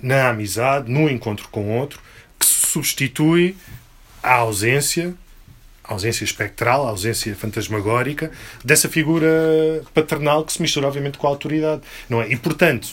[0.00, 2.00] na amizade, no encontro com outro,
[2.38, 3.56] que substitui
[4.22, 5.14] à ausência,
[5.88, 8.30] a ausência espectral, a ausência fantasmagórica
[8.64, 12.30] dessa figura paternal que se mistura obviamente com a autoridade, não é?
[12.30, 12.88] E portanto,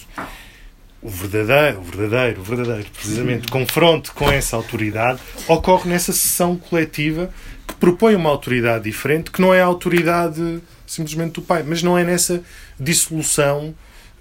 [1.01, 7.29] o verdadeiro, o verdadeiro, o verdadeiro, precisamente, confronto com essa autoridade ocorre nessa sessão coletiva
[7.67, 11.97] que propõe uma autoridade diferente, que não é a autoridade simplesmente do pai, mas não
[11.97, 12.41] é nessa
[12.79, 13.73] dissolução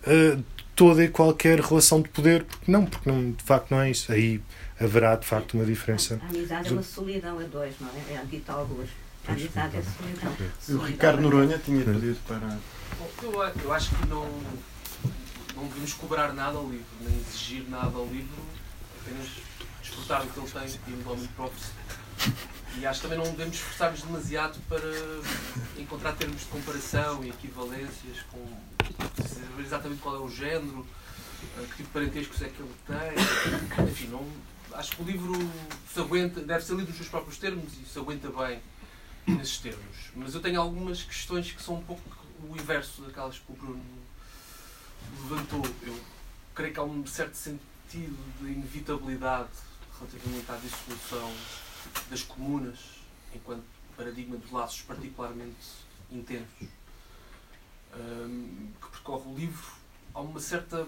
[0.07, 0.43] uh,
[0.75, 4.11] toda e qualquer relação de poder, porque não, porque não, de facto não é isso.
[4.11, 4.41] Aí
[4.85, 6.21] haverá de facto uma diferença.
[6.23, 8.15] A amizade é uma solidão a dois, não é?
[8.15, 8.91] É a dita alguns.
[9.27, 10.81] A amizade é solidão.
[10.83, 12.59] O Ricardo Noronha tinha pedido para.
[13.23, 14.29] Eu, eu acho que não,
[15.57, 18.43] não devemos cobrar nada ao livro, nem exigir nada ao livro,
[19.01, 19.29] apenas
[19.81, 21.63] desfrutar do que ele tem e igualmente próprio
[22.79, 28.21] e acho que também não devemos esforçar-nos demasiado para encontrar termos de comparação e equivalências
[28.31, 28.47] com
[29.23, 30.87] saber exatamente qual é o género,
[31.43, 33.85] eh, que tipo de parentescos é que ele tem.
[33.85, 34.27] Enfim, não,
[34.75, 35.33] acho que o livro
[35.93, 38.61] se aguenta, deve ser lido nos seus próprios termos e se aguenta bem
[39.27, 40.11] nesses termos.
[40.15, 42.03] Mas eu tenho algumas questões que são um pouco
[42.49, 43.85] o inverso daquelas que o Bruno
[45.23, 45.63] levantou.
[45.83, 45.99] Eu
[46.55, 49.51] creio que há um certo sentido de inevitabilidade
[49.99, 51.33] relativamente à dissolução
[52.11, 52.79] das comunas
[53.35, 53.65] enquanto
[53.97, 55.57] paradigma de laços particularmente
[56.11, 56.69] intensos
[58.81, 59.67] que percorre o livro,
[60.15, 60.87] há uma certa.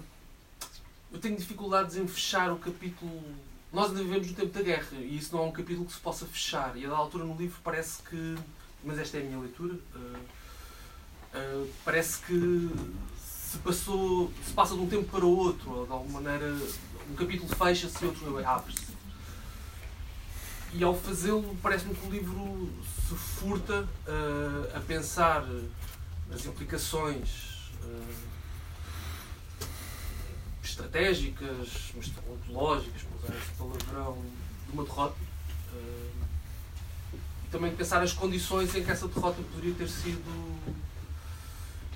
[1.13, 3.23] Eu tenho dificuldades em fechar o capítulo.
[3.75, 5.99] Nós ainda vivemos no tempo da guerra e isso não é um capítulo que se
[5.99, 6.77] possa fechar.
[6.77, 8.37] E a da altura no livro parece que.
[8.85, 9.75] Mas esta é a minha leitura.
[9.75, 10.19] Uh,
[11.35, 12.71] uh, parece que
[13.19, 14.33] se passou.
[14.47, 16.57] se passa de um tempo para o outro, ou de alguma maneira.
[17.11, 18.95] Um capítulo fecha-se e outro abre-se
[20.73, 22.69] e ao fazê-lo parece-me que o livro
[23.07, 25.47] se furta uh, a pensar
[26.29, 27.55] nas implicações
[30.75, 34.25] estratégicas, mas ontológicas, por usar este palavrão,
[34.67, 35.17] de uma derrota.
[35.73, 36.27] Uh,
[37.15, 40.25] e também pensar as condições em que essa derrota poderia ter sido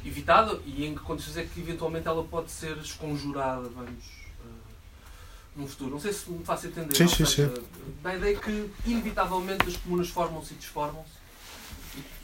[0.04, 4.18] evitada e em que condições é que eventualmente ela pode ser esconjurada, vamos
[5.58, 5.90] no futuro.
[5.90, 6.94] Não sei se me faço entender.
[6.94, 7.62] Sim, sim, seja, sim.
[8.02, 11.18] Da ideia que, inevitavelmente, as comunas formam-se e desformam-se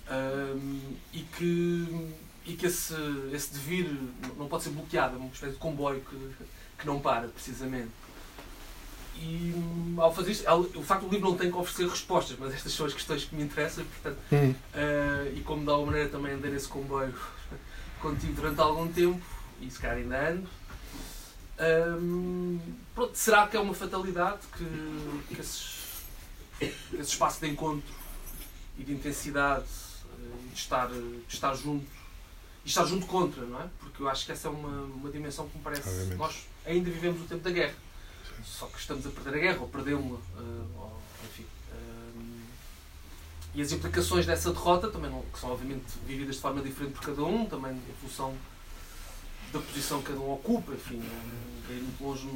[0.09, 2.15] um, e que,
[2.47, 2.95] e que esse,
[3.33, 3.91] esse devir
[4.37, 6.17] não pode ser bloqueado, é uma espécie de comboio que,
[6.79, 7.91] que não para, precisamente.
[9.17, 9.55] E
[9.97, 12.85] ao fazer isto, o facto do livro não tem que oferecer respostas, mas estas são
[12.85, 14.51] as questões que me interessam, portanto, hum.
[14.51, 17.15] uh, e como de alguma maneira também andei nesse comboio
[18.03, 19.25] contigo durante algum tempo,
[19.61, 20.49] e se calhar ainda ando,
[22.95, 26.03] pronto, será que é uma fatalidade que, que, esses,
[26.59, 27.95] que esse espaço de encontro
[28.77, 29.65] e de intensidade
[30.45, 32.04] e de estar, de estar junto
[32.65, 33.69] e estar junto contra, não é?
[33.79, 35.89] Porque eu acho que essa é uma, uma dimensão que me parece.
[35.89, 36.17] Obviamente.
[36.17, 37.75] Nós ainda vivemos o tempo da guerra.
[38.45, 40.91] só que estamos a perder a guerra, ou perdemos-la, uh,
[41.25, 41.45] enfim.
[41.73, 42.41] Uh,
[43.55, 47.03] e as implicações dessa derrota também não, que são obviamente vividas de forma diferente por
[47.03, 48.35] cada um, também em função
[49.53, 52.27] da posição que cada um ocupa, enfim, não é muito longe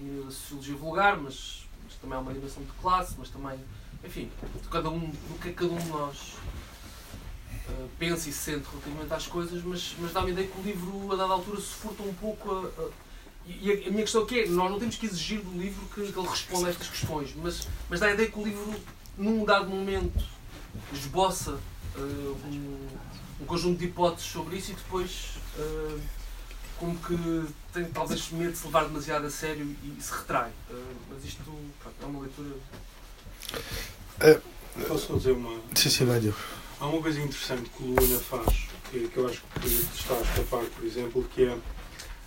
[0.00, 3.58] na sociologia vulgar, mas, mas, também há uma dimensão de classe, mas também,
[4.02, 4.30] enfim,
[4.70, 6.34] cada um, do que cada um de nós
[7.72, 11.12] uh, pensa e sente relativamente às coisas, mas, mas dá-me a ideia que o livro,
[11.12, 12.88] a dada altura, se furta um pouco a, a
[13.46, 16.28] e a, minha questão é, nós não temos que exigir do livro que, que ele
[16.28, 18.74] responda a estas questões, mas, mas dá a ideia que o livro,
[19.18, 20.24] num dado momento,
[20.92, 21.58] esboça
[21.96, 22.00] uh,
[22.46, 22.88] um,
[23.40, 26.00] um, conjunto de hipóteses sobre isso e depois uh,
[26.78, 30.50] como que tem talvez medo de se levar demasiado a sério e, e se retrai.
[30.70, 31.42] Uh, mas isto
[31.80, 32.56] pronto, é uma leitura.
[34.86, 35.60] Posso dizer uma.
[35.74, 36.20] Sim, sim, vai,
[36.82, 40.20] Há uma coisa interessante que o Luna faz, que, que eu acho que está a
[40.20, 41.56] escapar, por exemplo, que é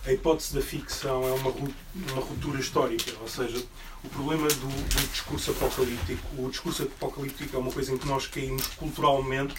[0.06, 3.62] a hipótese da ficção é uma, uma ruptura histórica, ou seja,
[4.02, 6.42] o problema do, do, discurso apocalíptico.
[6.42, 9.56] O discurso apocalíptico é uma coisa em que nós caímos culturalmente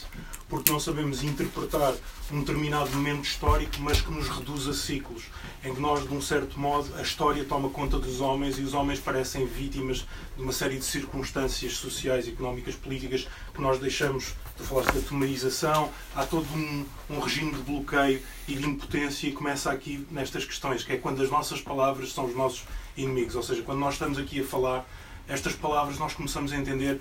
[0.47, 1.93] porque não sabemos interpretar
[2.31, 5.25] um determinado momento histórico, mas que nos reduz a ciclos,
[5.63, 8.73] em que nós, de um certo modo, a história toma conta dos homens e os
[8.73, 14.33] homens parecem vítimas de uma série de circunstâncias sociais, económicas, políticas que nós deixamos.
[14.57, 19.31] Tu falaste da tomarização, há todo um, um regime de bloqueio e de impotência e
[19.31, 22.63] começa aqui nestas questões, que é quando as nossas palavras são os nossos
[22.97, 23.35] inimigos.
[23.35, 24.83] Ou seja, quando nós estamos aqui a falar
[25.27, 26.99] estas palavras, nós começamos a entender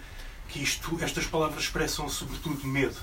[0.48, 2.96] que isto, estas palavras expressam sobretudo medo.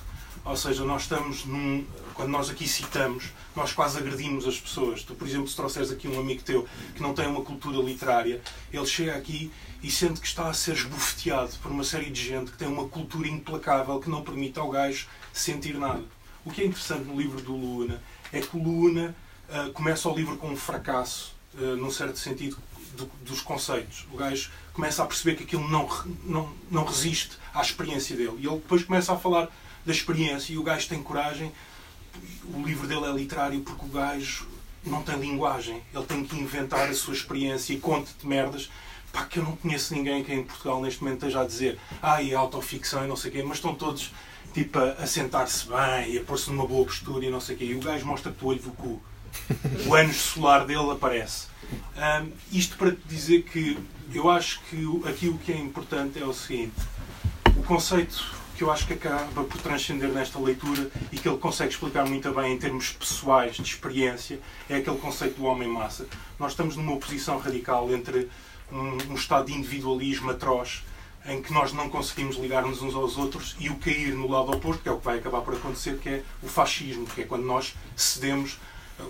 [0.45, 1.85] Ou seja, nós estamos num.
[2.13, 5.01] Quando nós aqui citamos, nós quase agredimos as pessoas.
[5.01, 8.41] Tu, por exemplo, se trouxeres aqui um amigo teu que não tem uma cultura literária,
[8.71, 9.51] ele chega aqui
[9.81, 12.87] e sente que está a ser esbofeteado por uma série de gente que tem uma
[12.87, 16.03] cultura implacável que não permite ao gajo sentir nada.
[16.45, 18.01] O que é interessante no livro do Luna
[18.31, 19.15] é que o Luna
[19.49, 22.57] uh, começa o livro com um fracasso, uh, num certo sentido,
[22.95, 24.05] do, dos conceitos.
[24.11, 25.87] O gajo começa a perceber que aquilo não,
[26.23, 28.37] não, não resiste à experiência dele.
[28.39, 29.49] E ele depois começa a falar
[29.85, 31.51] da experiência e o gajo tem coragem.
[32.53, 34.47] O livro dele é literário porque o gajo
[34.85, 35.81] não tem linguagem.
[35.93, 38.69] Ele tem que inventar a sua experiência e conta-te merdas.
[39.11, 42.21] Pá, que eu não conheço ninguém que em Portugal neste momento esteja a dizer ah,
[42.21, 44.11] e autoficção e não sei o quê, mas estão todos
[44.53, 47.59] tipo a, a sentar-se bem e a pôr-se numa boa postura e não sei o
[47.59, 47.65] quê.
[47.65, 49.01] E o gajo mostra-te o olho do cu.
[49.87, 51.47] O ânus solar dele aparece.
[51.95, 53.77] Um, isto para te dizer que
[54.13, 56.75] eu acho que aqui o que é importante é o seguinte:
[57.55, 61.71] o conceito que eu acho que acaba por transcender nesta leitura e que ele consegue
[61.71, 64.39] explicar muito bem em termos pessoais, de experiência,
[64.69, 66.07] é aquele conceito do homem-massa.
[66.39, 68.29] Nós estamos numa oposição radical entre
[68.71, 70.83] um, um estado de individualismo atroz
[71.25, 74.83] em que nós não conseguimos ligar-nos uns aos outros e o cair no lado oposto,
[74.83, 77.45] que é o que vai acabar por acontecer, que é o fascismo, que é quando
[77.45, 78.59] nós cedemos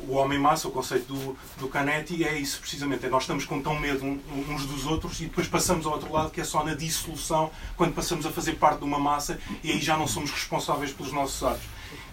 [0.07, 3.05] o homem-massa, o conceito do, do Canetti, é isso precisamente.
[3.05, 6.31] É nós estamos com tão medo uns dos outros e depois passamos ao outro lado,
[6.31, 9.79] que é só na dissolução, quando passamos a fazer parte de uma massa e aí
[9.79, 11.63] já não somos responsáveis pelos nossos atos.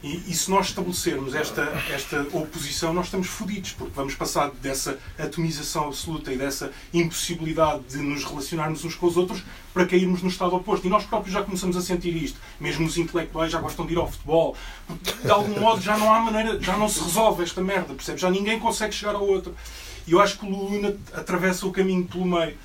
[0.03, 4.99] E, e, se nós estabelecermos esta, esta oposição, nós estamos fodidos, porque vamos passar dessa
[5.19, 9.43] atomização absoluta e dessa impossibilidade de nos relacionarmos uns com os outros
[9.73, 10.87] para cairmos no estado oposto.
[10.87, 12.39] E nós próprios já começamos a sentir isto.
[12.59, 14.57] Mesmo os intelectuais já gostam de ir ao futebol.
[15.23, 18.21] De algum modo já não há maneira, já não se resolve esta merda, percebe?
[18.21, 19.55] Já ninguém consegue chegar ao outro.
[20.07, 22.57] E eu acho que o Luna atravessa o caminho pelo meio.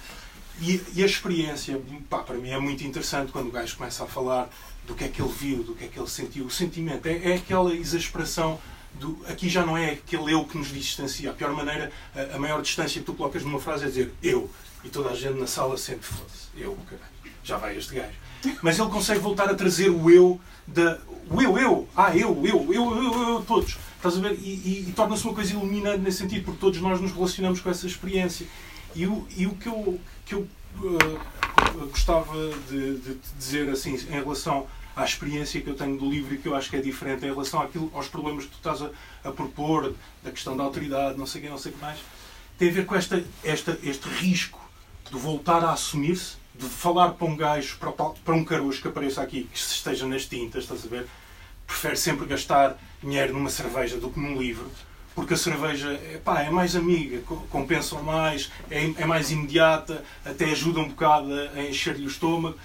[0.62, 1.80] E, e a experiência,
[2.10, 4.50] pá, para mim é muito interessante quando o gajo começa a falar
[4.86, 6.46] do que é que ele viu, do que é que ele sentiu.
[6.46, 8.60] O sentimento é, é aquela exasperação.
[8.94, 11.30] Do, aqui já não é aquele eu que nos distancia.
[11.30, 14.50] A pior maneira, a, a, maior distância que tu colocas numa frase é dizer eu.
[14.84, 17.12] E toda a gente na sala sente, foda-se, eu, caralho,
[17.44, 18.14] já vai este gajo.
[18.62, 21.00] Mas ele consegue voltar a trazer o eu, da,
[21.30, 23.78] o eu, eu, ah, eu, eu, eu, eu, eu, todos.
[23.98, 24.34] Estás a ver?
[24.40, 27.70] E, e, e torna-se uma coisa iluminante nesse sentido, porque todos nós nos relacionamos com
[27.72, 28.46] essa experiência.
[28.94, 31.20] E o, e o que eu, que eu uh,
[31.76, 32.34] gostava
[32.70, 36.48] de, de, dizer assim em relação à experiência que eu tenho do livro e que
[36.48, 38.90] eu acho que é diferente em relação àquilo, aos problemas que tu estás a,
[39.24, 39.94] a propor,
[40.24, 42.00] da questão da autoridade, não sei o que, não sei o que mais,
[42.58, 44.60] tem a ver com esta, esta, este risco
[45.12, 49.22] de voltar a assumir-se, de falar para um gajo, para, para um caroço que apareça
[49.22, 51.08] aqui, que esteja nas tintas, estás a ver?
[51.68, 54.70] Prefere sempre gastar dinheiro numa cerveja do que num livro
[55.16, 57.20] porque a cerveja epá, é mais amiga,
[57.50, 62.58] compensa mais, é, é, mais imediata, até ajuda um bocado a encher-lhe o estômago,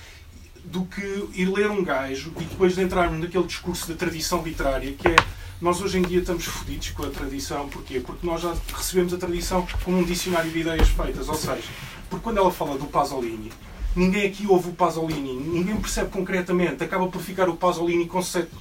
[0.65, 4.93] do que ir ler um gajo e depois de entrarmos naquele discurso da tradição literária,
[4.93, 5.17] que é
[5.61, 8.01] nós hoje em dia estamos fodidos com a tradição, porquê?
[8.01, 11.63] Porque nós já recebemos a tradição como um dicionário de ideias feitas, ou seja,
[12.09, 13.53] porque quando ela fala do Pasolini,
[13.95, 18.09] ninguém aqui ouve o Pasolini, ninguém percebe concretamente, acaba por ficar o Pasolini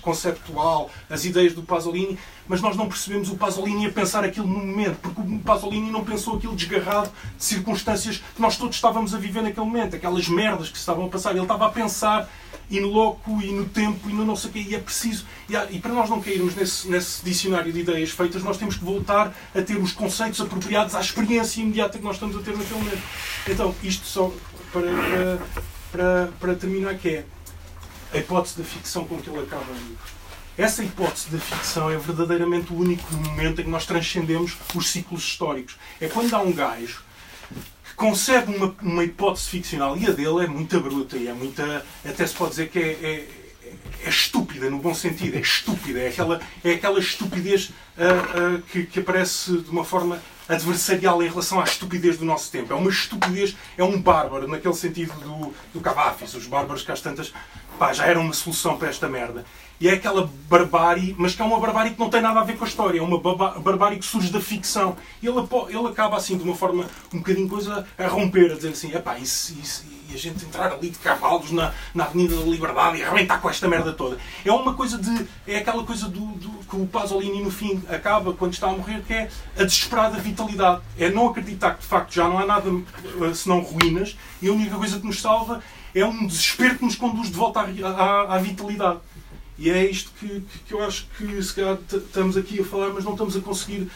[0.02, 4.60] conceptual, as ideias do Pasolini, mas nós não percebemos o Pasolini a pensar aquilo no
[4.60, 9.20] momento, porque o Pasolini não pensou aquilo desgarrado de circunstâncias que nós todos estávamos a
[9.20, 11.32] viver naquele momento, aquelas merdas que se estavam a passar.
[11.32, 12.28] Ele estava a pensar
[12.70, 15.26] e no loco, e no tempo, e no não sei o quê, e é preciso.
[15.50, 18.78] E, há, e para nós não cairmos nesse, nesse, dicionário de ideias feitas, nós temos
[18.78, 22.56] que voltar a ter os conceitos apropriados à experiência imediata que nós estamos a ter
[22.56, 23.02] naquele momento.
[23.48, 24.32] Então, isto só
[24.72, 25.40] para,
[25.92, 27.26] para, para, terminar, que é
[28.14, 30.20] a hipótese da ficção com que ele acaba o.
[30.58, 35.24] Essa hipótese da ficção é verdadeiramente o único momento em que nós transcendemos os ciclos
[35.24, 35.78] históricos.
[36.02, 37.02] É quando há um gajo
[38.00, 41.86] concebe uma, uma hipótese ficcional e a dele é muito bruta e é muita.
[42.04, 43.28] Até se pode dizer que é, é,
[44.06, 48.86] é estúpida, no bom sentido, é estúpida, é aquela, é aquela estupidez uh, uh, que,
[48.86, 52.74] que aparece de uma forma adversarial em relação à estupidez do nosso tempo.
[52.74, 57.00] É uma estupidez, é um bárbaro, naquele sentido do, do Cavafis, os bárbaros que às
[57.00, 57.32] tantas
[57.78, 59.46] pá, já eram uma solução para esta merda.
[59.80, 62.58] E é aquela barbárie, mas que é uma barbárie que não tem nada a ver
[62.58, 64.98] com a história, é uma barbárie que surge da ficção.
[65.22, 65.38] E ele,
[65.70, 69.18] ele acaba assim, de uma forma um bocadinho coisa a romper, a dizer assim: epá,
[69.18, 73.04] isso, isso, e a gente entrar ali de cavalos na, na Avenida da Liberdade e
[73.04, 74.18] arrebentar com esta merda toda.
[74.44, 75.28] É uma coisa de.
[75.48, 79.02] É aquela coisa do, do, que o Pasolini no fim acaba quando está a morrer,
[79.06, 80.82] que é a desesperada vitalidade.
[80.98, 84.54] É não acreditar que de facto já não há nada eh, senão ruínas e a
[84.54, 85.62] única coisa que nos salva
[85.94, 89.00] é um desespero que nos conduz de volta à, à, à vitalidade.
[89.58, 93.04] E é isto que, que eu acho que se calhar estamos aqui a falar, mas
[93.04, 93.90] não estamos a conseguir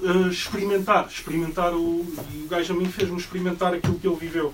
[0.00, 1.06] uh, experimentar.
[1.08, 2.06] Experimentar o.
[2.34, 4.52] E o gajo a mim fez-me experimentar aquilo que ele viveu.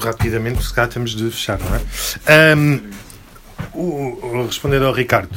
[0.00, 2.54] Rapidamente, se calhar temos de fechar, não é?
[2.54, 2.90] Um,
[3.74, 5.28] o, responder ao Ricardo.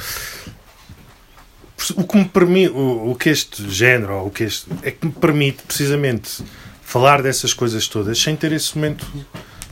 [1.95, 5.11] O que me permite, o, o que este género, o que este, é que me
[5.11, 6.43] permite precisamente
[6.83, 9.05] falar dessas coisas todas sem ter esse momento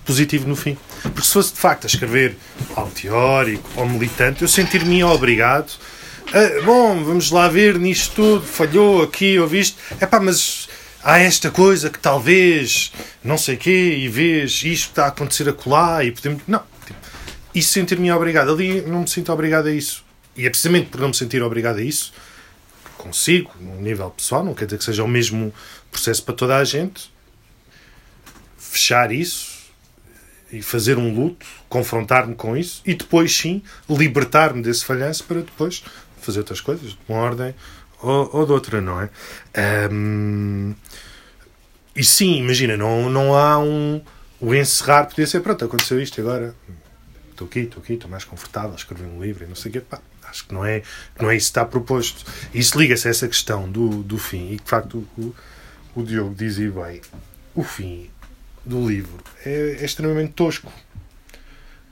[0.06, 0.78] positivo no fim.
[1.04, 2.38] Porque se fosse de facto a escrever
[2.76, 5.72] algo teórico ou militante, eu sentir-me obrigado.
[6.34, 9.78] A, bom, vamos lá ver nisto tudo, falhou aqui, ouviste.
[10.00, 10.67] É pá, mas
[11.04, 12.92] há esta coisa que talvez
[13.24, 16.44] não sei quê, e vês isto está a acontecer acolá e podemos.
[16.48, 16.64] Não.
[16.86, 17.00] Tipo,
[17.54, 18.52] e sentir-me obrigado.
[18.52, 20.06] Ali não me sinto obrigado a isso.
[20.36, 22.14] E é precisamente por não me sentir obrigado a isso
[22.98, 25.54] consigo, num nível pessoal, não quer dizer que seja o mesmo
[25.90, 27.12] processo para toda a gente.
[28.58, 29.58] Fechar isso
[30.52, 35.84] e fazer um luto, confrontar-me com isso e depois sim libertar-me desse falhanço para depois
[36.22, 37.56] fazer outras coisas, de uma ordem
[38.02, 39.10] ou, ou de outra, não é?
[39.92, 40.76] Um,
[41.98, 44.02] e sim, imagina, não, não há um.
[44.40, 46.54] O encerrar podia ser, pronto, aconteceu isto agora.
[47.32, 49.82] Estou aqui, estou aqui, estou mais confortável, escrevi um livro e não sei o quê.
[49.82, 50.00] Pá,
[50.30, 50.84] acho que não é,
[51.20, 52.24] não é isso que está proposto.
[52.54, 54.52] Isso liga-se a essa questão do, do fim.
[54.52, 55.36] E de facto o,
[55.96, 57.02] o Diogo dizia bem:
[57.56, 58.10] o fim
[58.64, 60.72] do livro é, é, extremamente tosco.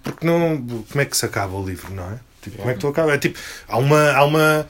[0.03, 0.63] Porque não.
[0.91, 2.19] Como é que se acaba o livro, não é?
[2.43, 3.13] Tipo, como é que tu acaba?
[3.13, 4.11] É tipo, há uma.
[4.11, 4.67] Há uma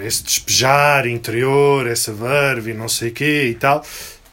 [0.00, 3.84] esse despejar interior, essa verve e não sei o quê e tal.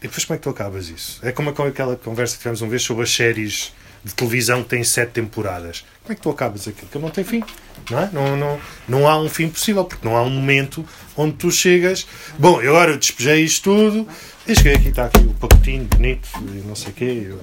[0.02, 1.19] E depois como é que tu acabas isso?
[1.23, 3.72] É como aquela conversa que tivemos uma vez sobre as séries
[4.03, 5.86] de televisão que têm sete temporadas.
[6.02, 6.88] Como é que tu acabas aquilo?
[6.91, 7.44] Que não tem fim.
[7.90, 8.10] Não, é?
[8.11, 10.84] não, não, não há um fim possível, porque não há um momento
[11.15, 12.07] onde tu chegas.
[12.38, 14.07] Bom, agora eu despejei isto tudo
[14.48, 17.06] e cheguei aqui, está aqui o pacotinho bonito e não sei o quê.
[17.06, 17.40] E o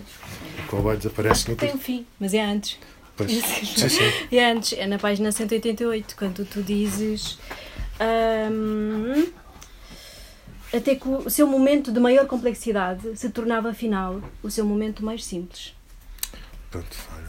[0.66, 1.48] cowboy desaparece.
[1.48, 2.76] No tem um fim, mas é antes.
[3.16, 3.30] Pois.
[3.30, 4.12] Sim, sim.
[4.32, 7.38] É antes, é na página 188, quando tu dizes.
[8.00, 9.26] Hum,
[10.74, 15.24] até que o seu momento de maior complexidade se tornava, afinal, o seu momento mais
[15.24, 15.74] simples.
[16.70, 17.28] Pronto, olha.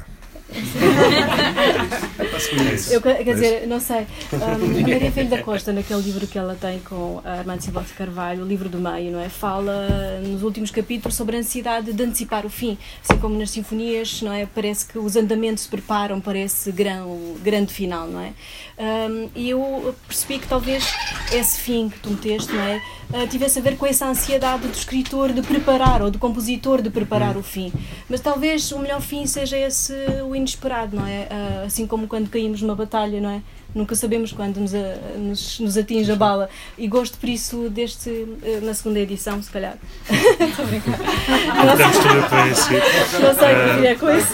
[2.92, 4.08] Eu, quer dizer, não sei.
[4.40, 7.82] Um, a Maria Filho da Costa, naquele livro que ela tem com a Armando Silva
[7.82, 9.28] de Carvalho, o livro do meio, não é?
[9.28, 12.78] Fala nos últimos capítulos sobre a necessidade de antecipar o fim.
[13.04, 14.46] Assim como nas sinfonias, não é?
[14.46, 18.34] Parece que os andamentos se preparam para esse grão, grande final, não é?
[18.78, 20.86] Um, e eu percebi que talvez
[21.32, 22.82] esse fim que tu meteste, não é?
[23.12, 26.92] Uh, tivesse a ver com essa ansiedade do escritor de preparar ou do compositor de
[26.92, 27.74] preparar o fim.
[28.08, 29.94] Mas talvez o melhor fim seja esse
[30.28, 31.28] o inesperado, não é?
[31.32, 33.42] Uh, assim como quando caímos numa batalha, não é?
[33.74, 36.50] Nunca sabemos quando nos, a, nos, nos, atinge a bala.
[36.78, 39.78] E gosto por isso deste, uh, na segunda edição, se calhar.
[40.10, 41.00] Estou a brincar.
[41.00, 42.84] Não Estamos tudo a conhecer.
[43.22, 44.34] Não sei o que é com isso.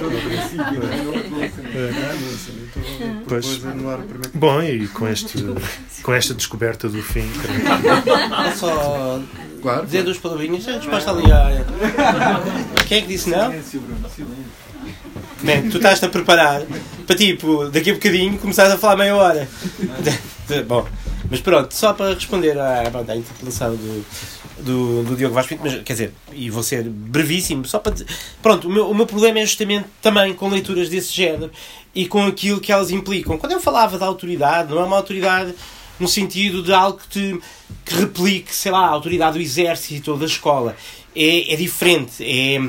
[0.00, 0.80] Todo o princípio,
[3.28, 3.60] Pois,
[4.34, 5.38] bom, e com, este,
[6.02, 7.28] com esta descoberta do fim.
[8.56, 9.20] Só
[9.62, 11.64] claro, dizer duas palavrinhas, a resposta ali a.
[12.86, 13.50] Quem é que disse não?
[13.50, 14.64] Silêncio, Bruno, silêncio.
[15.42, 16.62] Man, tu estás-te a preparar
[17.06, 19.48] para tipo, daqui a bocadinho começares a falar meia hora.
[20.66, 20.86] Bom,
[21.30, 24.04] Mas pronto, só para responder à, à interpelação do,
[24.58, 28.06] do, do Diogo Vaz Pinto, mas quer dizer, e vou ser brevíssimo, só para dizer,
[28.42, 31.50] pronto, o meu, o meu problema é justamente também com leituras desse género
[31.94, 33.36] e com aquilo que elas implicam.
[33.38, 35.54] Quando eu falava da autoridade, não é uma autoridade
[35.98, 37.40] no sentido de algo que, te,
[37.84, 40.76] que replique, sei lá, a autoridade do exército ou da escola.
[41.14, 42.60] É, é diferente, é,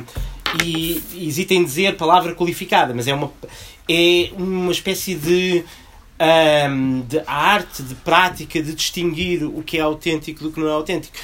[0.63, 3.31] e, e hesito em dizer palavra qualificada, mas é uma,
[3.89, 5.63] é uma espécie de
[6.19, 10.71] um, de arte, de prática, de distinguir o que é autêntico do que não é
[10.71, 11.15] autêntico.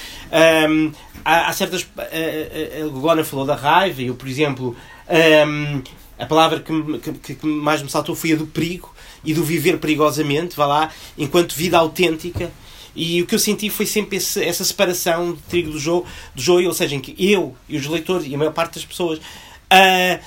[0.70, 0.92] Um,
[1.24, 1.88] há, há, certas.
[1.98, 4.76] A, a, a Gona falou da raiva, eu, por exemplo,
[5.48, 5.82] um,
[6.20, 8.94] a palavra que, que, que, mais me saltou foi a do perigo
[9.24, 12.52] e do viver perigosamente, vá lá, enquanto vida autêntica.
[12.94, 16.06] E o que eu senti foi sempre esse, essa separação de trigo do joio,
[16.36, 18.84] do joio, ou seja, em que eu e os leitores e a maior parte das
[18.84, 20.20] pessoas uh,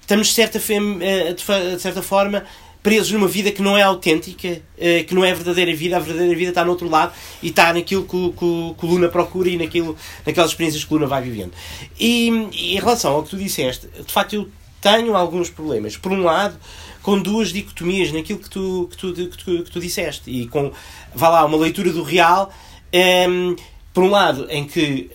[0.00, 2.46] estamos, certa, de certa forma,
[2.82, 6.00] presos numa vida que não é autêntica, eh, que não é a verdadeira vida, a
[6.00, 9.48] verdadeira vida está no outro lado e está naquilo que, que, que o Luna procura
[9.48, 11.52] e naquilo, naquelas experiências que o Luna vai vivendo.
[11.98, 14.48] E, e, em relação ao que tu disseste, de facto eu
[14.80, 15.96] tenho alguns problemas.
[15.96, 16.56] Por um lado,
[17.02, 20.72] com duas dicotomias naquilo que tu, que tu, que tu, que tu disseste e com,
[21.14, 22.52] vá lá, uma leitura do real,
[22.92, 23.56] um, ehm,
[23.92, 25.10] por um lado, em que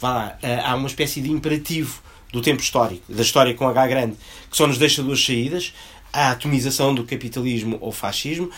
[0.00, 3.86] vá lá, eh, há uma espécie de imperativo do tempo histórico, da história com H
[3.86, 4.16] grande,
[4.50, 5.72] que só nos deixa duas saídas
[6.14, 8.48] a atomização do capitalismo ou fascismo,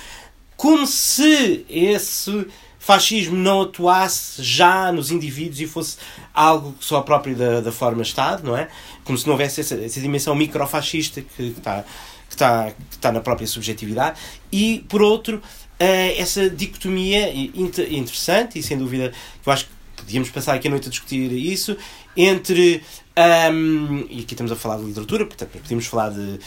[0.57, 2.47] como se esse
[2.79, 5.97] fascismo não atuasse já nos indivíduos e fosse
[6.33, 8.69] algo só próprio da, da forma Estado, não é?
[9.05, 13.21] Como se não houvesse essa, essa dimensão microfascista que está, que, está, que está na
[13.21, 14.21] própria subjetividade.
[14.53, 19.13] E, por outro, uh, essa dicotomia interessante, e sem dúvida
[19.43, 21.77] que eu acho que podíamos passar aqui a noite a discutir isso,
[22.17, 22.83] entre.
[23.51, 26.39] Um, e aqui estamos a falar de literatura, portanto, podíamos falar de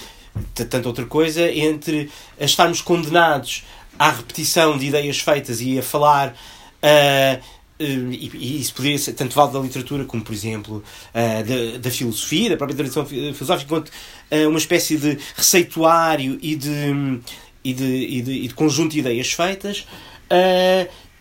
[0.53, 3.63] tanta outra coisa, entre estarmos condenados
[3.97, 6.35] à repetição de ideias feitas e a falar.
[6.81, 11.91] Uh, e, isso poderia ser tanto vale da literatura como, por exemplo, uh, da, da,
[11.91, 17.21] filosofia, da própria tradição filosófica, quanto uh, uma espécie de receituário e de,
[17.63, 19.85] e de, e de, e de conjunto de ideias feitas.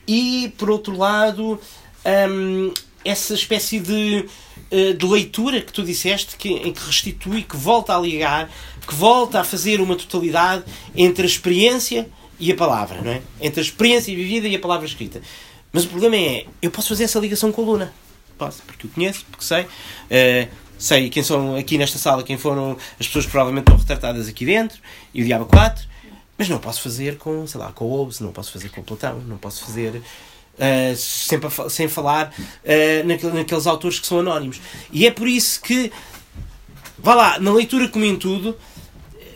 [0.07, 1.61] E, por outro lado,
[3.05, 4.25] essa espécie de,
[4.71, 8.51] de leitura que tu disseste, que, em que restitui, que volta a ligar
[8.89, 10.65] que volta a fazer uma totalidade
[10.97, 12.09] entre a experiência
[12.41, 13.21] e a palavra, não é?
[13.39, 15.21] Entre a experiência vivida e a palavra escrita.
[15.71, 17.93] Mas o problema é, eu posso fazer essa ligação com a Luna.
[18.39, 19.63] Posso, porque o conheço, porque sei.
[19.65, 24.29] Uh, sei quem são aqui nesta sala, quem foram as pessoas que provavelmente estão retratadas
[24.29, 24.81] aqui dentro,
[25.13, 25.87] e o Diabo 4.
[26.39, 28.85] Mas não posso fazer com, sei lá, com o Hobbes, não posso fazer com o
[28.85, 30.01] Platão, não posso fazer
[30.59, 34.61] uh, sempre, sem falar uh, naqueles, naqueles autores que são anónimos.
[34.93, 35.91] E é por isso que,
[36.99, 38.57] vá lá, na leitura como em tudo,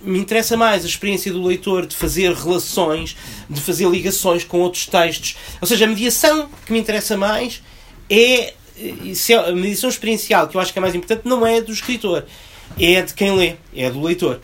[0.02, 3.16] me interessa mais a experiência do leitor de fazer relações,
[3.48, 5.36] de fazer ligações com outros textos.
[5.60, 7.62] Ou seja, a mediação que me interessa mais
[8.10, 11.72] é, é a mediação experiencial, que eu acho que é mais importante, não é do
[11.72, 12.26] escritor,
[12.78, 14.40] é de quem lê, é do leitor.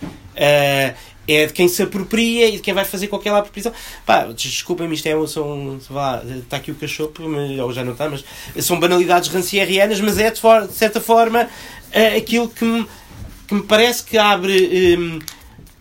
[1.28, 3.72] É de quem se apropria e de quem vai fazer qualquer apropriação.
[4.06, 7.22] Pá, desculpem-me, isto é, são, lá, está aqui o cachopo,
[7.62, 8.24] ou já não está, mas
[8.64, 12.86] são banalidades rancierianas, mas é de, for, de certa forma uh, aquilo que me,
[13.46, 14.96] que me parece que abre.
[14.98, 15.18] Um,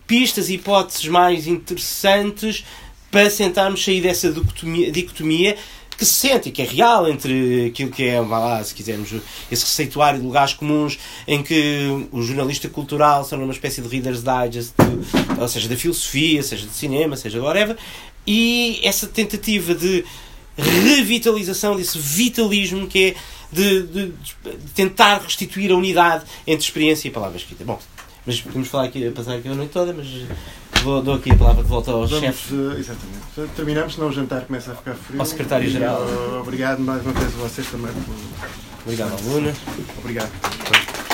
[0.08, 2.64] pistas e hipóteses mais interessantes
[3.10, 5.56] para tentarmos sair dessa dicotomia, dicotomia
[5.98, 9.10] que se sente e que é real entre aquilo que é, lá, se quisermos,
[9.50, 10.96] esse receituário de lugares comuns
[11.26, 15.76] em que o jornalista cultural são uma espécie de Reader's Digest, de, ou seja, da
[15.76, 17.76] filosofia, seja de cinema, seja de whatever,
[18.24, 20.04] e essa tentativa de
[20.56, 23.14] revitalização desse vitalismo que é
[23.50, 27.64] de, de, de tentar restituir a unidade entre experiência e palavra escrita.
[27.64, 27.78] Bom,
[28.24, 30.06] mas podemos falar aqui, passar aqui a noite toda, mas
[30.82, 32.54] vou, dou aqui a palavra de volta ao chefe.
[32.54, 32.78] Uh,
[33.54, 35.20] Terminamos, senão o jantar começa a ficar frio.
[35.20, 36.02] Ao secretário-geral.
[36.02, 37.92] Uh, obrigado mais uma vez a vocês também.
[37.92, 38.14] Por...
[38.84, 39.52] Obrigado, Luna.
[39.98, 41.07] Obrigado.